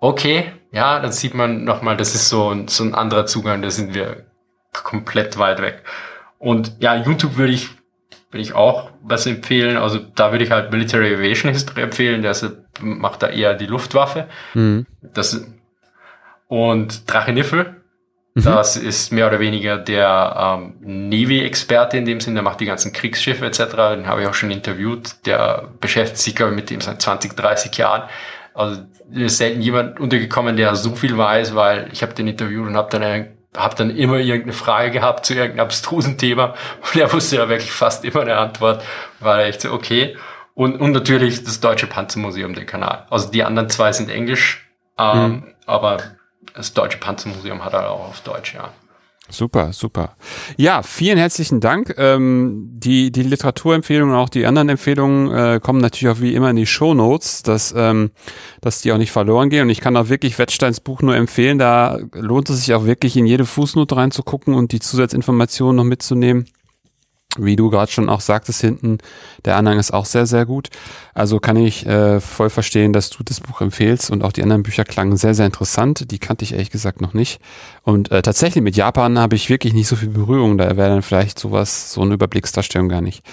okay, 0.00 0.52
ja, 0.74 0.98
dann 0.98 1.12
sieht 1.12 1.34
man 1.34 1.64
nochmal, 1.64 1.96
das 1.96 2.14
ist 2.14 2.28
so, 2.28 2.50
ein, 2.50 2.66
so 2.66 2.82
ein 2.82 2.94
anderer 2.94 3.26
Zugang, 3.26 3.62
da 3.62 3.70
sind 3.70 3.94
wir 3.94 4.24
komplett 4.72 5.38
weit 5.38 5.62
weg. 5.62 5.84
Und 6.38 6.72
ja, 6.80 6.96
YouTube 6.96 7.36
würde 7.36 7.52
ich, 7.52 7.70
würde 8.32 8.42
ich 8.42 8.54
auch 8.54 8.90
was 9.00 9.24
empfehlen. 9.26 9.76
Also 9.76 10.00
da 10.16 10.32
würde 10.32 10.44
ich 10.44 10.50
halt 10.50 10.72
Military 10.72 11.14
Aviation 11.14 11.52
History 11.52 11.82
empfehlen, 11.82 12.22
der 12.22 12.34
macht 12.80 13.22
da 13.22 13.28
eher 13.28 13.54
die 13.54 13.66
Luftwaffe. 13.66 14.26
Mhm. 14.54 14.84
Das, 15.00 15.46
und 16.48 17.10
Drache 17.10 17.32
Niffel, 17.32 17.76
mhm. 18.34 18.42
das 18.42 18.76
ist 18.76 19.12
mehr 19.12 19.28
oder 19.28 19.38
weniger 19.38 19.78
der 19.78 20.58
ähm, 20.58 21.08
Navy-Experte 21.08 21.98
in 21.98 22.04
dem 22.04 22.20
Sinne, 22.20 22.34
der 22.34 22.42
macht 22.42 22.58
die 22.58 22.66
ganzen 22.66 22.92
Kriegsschiffe 22.92 23.46
etc. 23.46 23.58
Den 23.94 24.08
habe 24.08 24.22
ich 24.22 24.26
auch 24.26 24.34
schon 24.34 24.50
interviewt. 24.50 25.24
Der 25.24 25.68
beschäftigt 25.80 26.18
sich, 26.18 26.34
glaube 26.34 26.50
ich, 26.50 26.56
mit 26.56 26.70
dem 26.70 26.80
seit 26.80 27.00
20, 27.00 27.36
30 27.36 27.76
Jahren. 27.76 28.08
Also 28.54 28.82
ist 29.12 29.38
selten 29.38 29.60
jemand 29.60 30.00
untergekommen, 30.00 30.56
der 30.56 30.76
so 30.76 30.94
viel 30.94 31.18
weiß, 31.18 31.54
weil 31.54 31.88
ich 31.92 32.02
habe 32.02 32.14
den 32.14 32.28
interviewt 32.28 32.66
und 32.66 32.76
habe 32.76 32.88
dann 32.90 33.28
hab 33.56 33.76
dann 33.76 33.90
immer 33.90 34.18
irgendeine 34.18 34.52
Frage 34.52 34.90
gehabt 34.90 35.26
zu 35.26 35.34
irgendeinem 35.34 35.66
abstrusen 35.66 36.18
Thema 36.18 36.54
und 36.80 37.00
er 37.00 37.12
wusste 37.12 37.36
ja 37.36 37.48
wirklich 37.48 37.72
fast 37.72 38.04
immer 38.04 38.22
eine 38.22 38.36
Antwort, 38.36 38.82
war 39.20 39.40
echt 39.44 39.60
so, 39.60 39.72
okay. 39.72 40.16
Und, 40.54 40.80
und 40.80 40.92
natürlich 40.92 41.42
das 41.42 41.58
Deutsche 41.58 41.88
Panzermuseum, 41.88 42.54
der 42.54 42.64
Kanal. 42.64 43.06
Also 43.10 43.28
die 43.28 43.42
anderen 43.42 43.68
zwei 43.70 43.92
sind 43.92 44.08
Englisch, 44.08 44.70
ähm, 44.98 45.18
mhm. 45.18 45.54
aber 45.66 45.98
das 46.54 46.72
Deutsche 46.74 46.98
Panzermuseum 46.98 47.64
hat 47.64 47.72
er 47.72 47.90
auch 47.90 48.08
auf 48.08 48.20
Deutsch, 48.20 48.54
ja. 48.54 48.70
Super, 49.30 49.72
super. 49.72 50.16
Ja, 50.58 50.82
vielen 50.82 51.16
herzlichen 51.16 51.60
Dank. 51.60 51.94
Ähm, 51.96 52.68
die, 52.74 53.10
die 53.10 53.22
Literaturempfehlungen 53.22 54.14
und 54.14 54.20
auch 54.20 54.28
die 54.28 54.44
anderen 54.44 54.68
Empfehlungen 54.68 55.32
äh, 55.32 55.60
kommen 55.60 55.80
natürlich 55.80 56.14
auch 56.14 56.20
wie 56.20 56.34
immer 56.34 56.50
in 56.50 56.56
die 56.56 56.66
Show 56.66 56.92
Notes, 56.92 57.42
dass, 57.42 57.74
ähm, 57.76 58.10
dass 58.60 58.82
die 58.82 58.92
auch 58.92 58.98
nicht 58.98 59.12
verloren 59.12 59.48
gehen. 59.48 59.62
Und 59.62 59.70
ich 59.70 59.80
kann 59.80 59.96
auch 59.96 60.10
wirklich 60.10 60.38
Wettsteins 60.38 60.80
Buch 60.80 61.00
nur 61.00 61.16
empfehlen. 61.16 61.58
Da 61.58 61.98
lohnt 62.12 62.50
es 62.50 62.60
sich 62.60 62.74
auch 62.74 62.84
wirklich 62.84 63.16
in 63.16 63.24
jede 63.24 63.46
Fußnote 63.46 63.96
reinzugucken 63.96 64.52
und 64.54 64.72
die 64.72 64.80
Zusatzinformationen 64.80 65.76
noch 65.76 65.84
mitzunehmen 65.84 66.46
wie 67.38 67.56
du 67.56 67.70
gerade 67.70 67.90
schon 67.90 68.08
auch 68.08 68.20
sagtest 68.20 68.60
hinten, 68.60 68.98
der 69.44 69.56
Anhang 69.56 69.78
ist 69.78 69.92
auch 69.92 70.06
sehr, 70.06 70.26
sehr 70.26 70.46
gut. 70.46 70.68
Also 71.14 71.38
kann 71.38 71.56
ich 71.56 71.86
äh, 71.86 72.20
voll 72.20 72.50
verstehen, 72.50 72.92
dass 72.92 73.10
du 73.10 73.22
das 73.22 73.40
Buch 73.40 73.60
empfehlst 73.60 74.10
und 74.10 74.22
auch 74.22 74.32
die 74.32 74.42
anderen 74.42 74.62
Bücher 74.62 74.84
klangen 74.84 75.16
sehr, 75.16 75.34
sehr 75.34 75.46
interessant. 75.46 76.10
Die 76.10 76.18
kannte 76.18 76.44
ich 76.44 76.52
ehrlich 76.52 76.70
gesagt 76.70 77.00
noch 77.00 77.14
nicht. 77.14 77.40
Und 77.82 78.10
äh, 78.10 78.22
tatsächlich 78.22 78.62
mit 78.62 78.76
Japan 78.76 79.18
habe 79.18 79.36
ich 79.36 79.50
wirklich 79.50 79.72
nicht 79.72 79.88
so 79.88 79.96
viel 79.96 80.08
Berührung. 80.08 80.58
Da 80.58 80.76
wäre 80.76 80.90
dann 80.90 81.02
vielleicht 81.02 81.38
sowas, 81.38 81.92
so 81.92 82.02
eine 82.02 82.14
Überblicksdarstellung 82.14 82.88
gar 82.88 83.00
nicht 83.00 83.24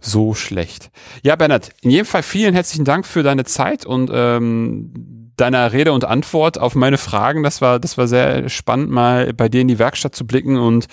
so 0.00 0.34
schlecht. 0.34 0.90
Ja, 1.22 1.36
Bernhard, 1.36 1.70
in 1.82 1.90
jedem 1.90 2.06
Fall 2.06 2.22
vielen 2.22 2.54
herzlichen 2.54 2.84
Dank 2.84 3.06
für 3.06 3.22
deine 3.22 3.44
Zeit 3.44 3.84
und 3.84 4.10
ähm, 4.12 5.27
deiner 5.40 5.72
Rede 5.72 5.92
und 5.92 6.04
Antwort 6.04 6.58
auf 6.58 6.74
meine 6.74 6.98
Fragen. 6.98 7.42
Das 7.42 7.60
war, 7.60 7.78
das 7.78 7.98
war 7.98 8.06
sehr 8.06 8.48
spannend, 8.48 8.90
mal 8.90 9.32
bei 9.32 9.48
dir 9.48 9.60
in 9.60 9.68
die 9.68 9.78
Werkstatt 9.78 10.14
zu 10.14 10.26
blicken 10.26 10.58
und 10.58 10.86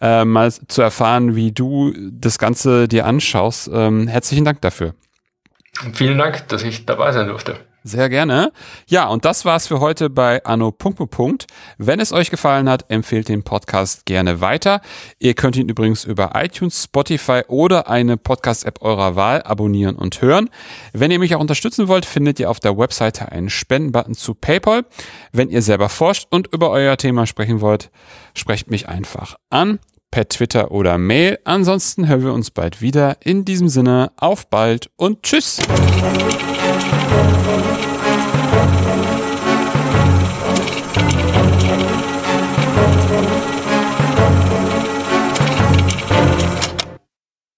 äh, 0.00 0.24
mal 0.24 0.52
zu 0.52 0.82
erfahren, 0.82 1.34
wie 1.36 1.52
du 1.52 1.92
das 2.10 2.38
Ganze 2.38 2.88
dir 2.88 3.06
anschaust. 3.06 3.70
Ähm, 3.72 4.08
herzlichen 4.08 4.44
Dank 4.44 4.60
dafür. 4.60 4.94
Vielen 5.94 6.18
Dank, 6.18 6.46
dass 6.48 6.62
ich 6.62 6.84
dabei 6.86 7.12
sein 7.12 7.28
durfte. 7.28 7.56
Sehr 7.84 8.08
gerne. 8.08 8.52
Ja, 8.86 9.08
und 9.08 9.24
das 9.24 9.44
war's 9.44 9.66
für 9.66 9.80
heute 9.80 10.08
bei 10.08 10.44
Anno. 10.44 10.72
Wenn 11.78 12.00
es 12.00 12.12
euch 12.12 12.30
gefallen 12.30 12.68
hat, 12.68 12.90
empfehlt 12.90 13.28
den 13.28 13.42
Podcast 13.42 14.06
gerne 14.06 14.40
weiter. 14.40 14.80
Ihr 15.18 15.34
könnt 15.34 15.56
ihn 15.56 15.68
übrigens 15.68 16.04
über 16.04 16.32
iTunes, 16.34 16.84
Spotify 16.84 17.42
oder 17.48 17.88
eine 17.88 18.16
Podcast-App 18.16 18.82
eurer 18.82 19.16
Wahl 19.16 19.42
abonnieren 19.42 19.96
und 19.96 20.22
hören. 20.22 20.48
Wenn 20.92 21.10
ihr 21.10 21.18
mich 21.18 21.34
auch 21.34 21.40
unterstützen 21.40 21.88
wollt, 21.88 22.06
findet 22.06 22.38
ihr 22.38 22.50
auf 22.50 22.60
der 22.60 22.78
Webseite 22.78 23.32
einen 23.32 23.50
Spendenbutton 23.50 24.14
zu 24.14 24.34
PayPal. 24.34 24.84
Wenn 25.32 25.50
ihr 25.50 25.62
selber 25.62 25.88
forscht 25.88 26.28
und 26.30 26.46
über 26.52 26.70
euer 26.70 26.96
Thema 26.96 27.26
sprechen 27.26 27.60
wollt, 27.60 27.90
sprecht 28.34 28.70
mich 28.70 28.88
einfach 28.88 29.36
an 29.50 29.80
per 30.12 30.28
Twitter 30.28 30.70
oder 30.70 30.98
Mail. 30.98 31.40
Ansonsten 31.44 32.06
hören 32.06 32.22
wir 32.22 32.32
uns 32.32 32.52
bald 32.52 32.80
wieder. 32.80 33.16
In 33.24 33.44
diesem 33.44 33.68
Sinne, 33.68 34.12
auf 34.16 34.48
bald 34.48 34.90
und 34.96 35.24
tschüss. 35.24 35.60
Thank 37.12 37.86
you. 37.86 37.91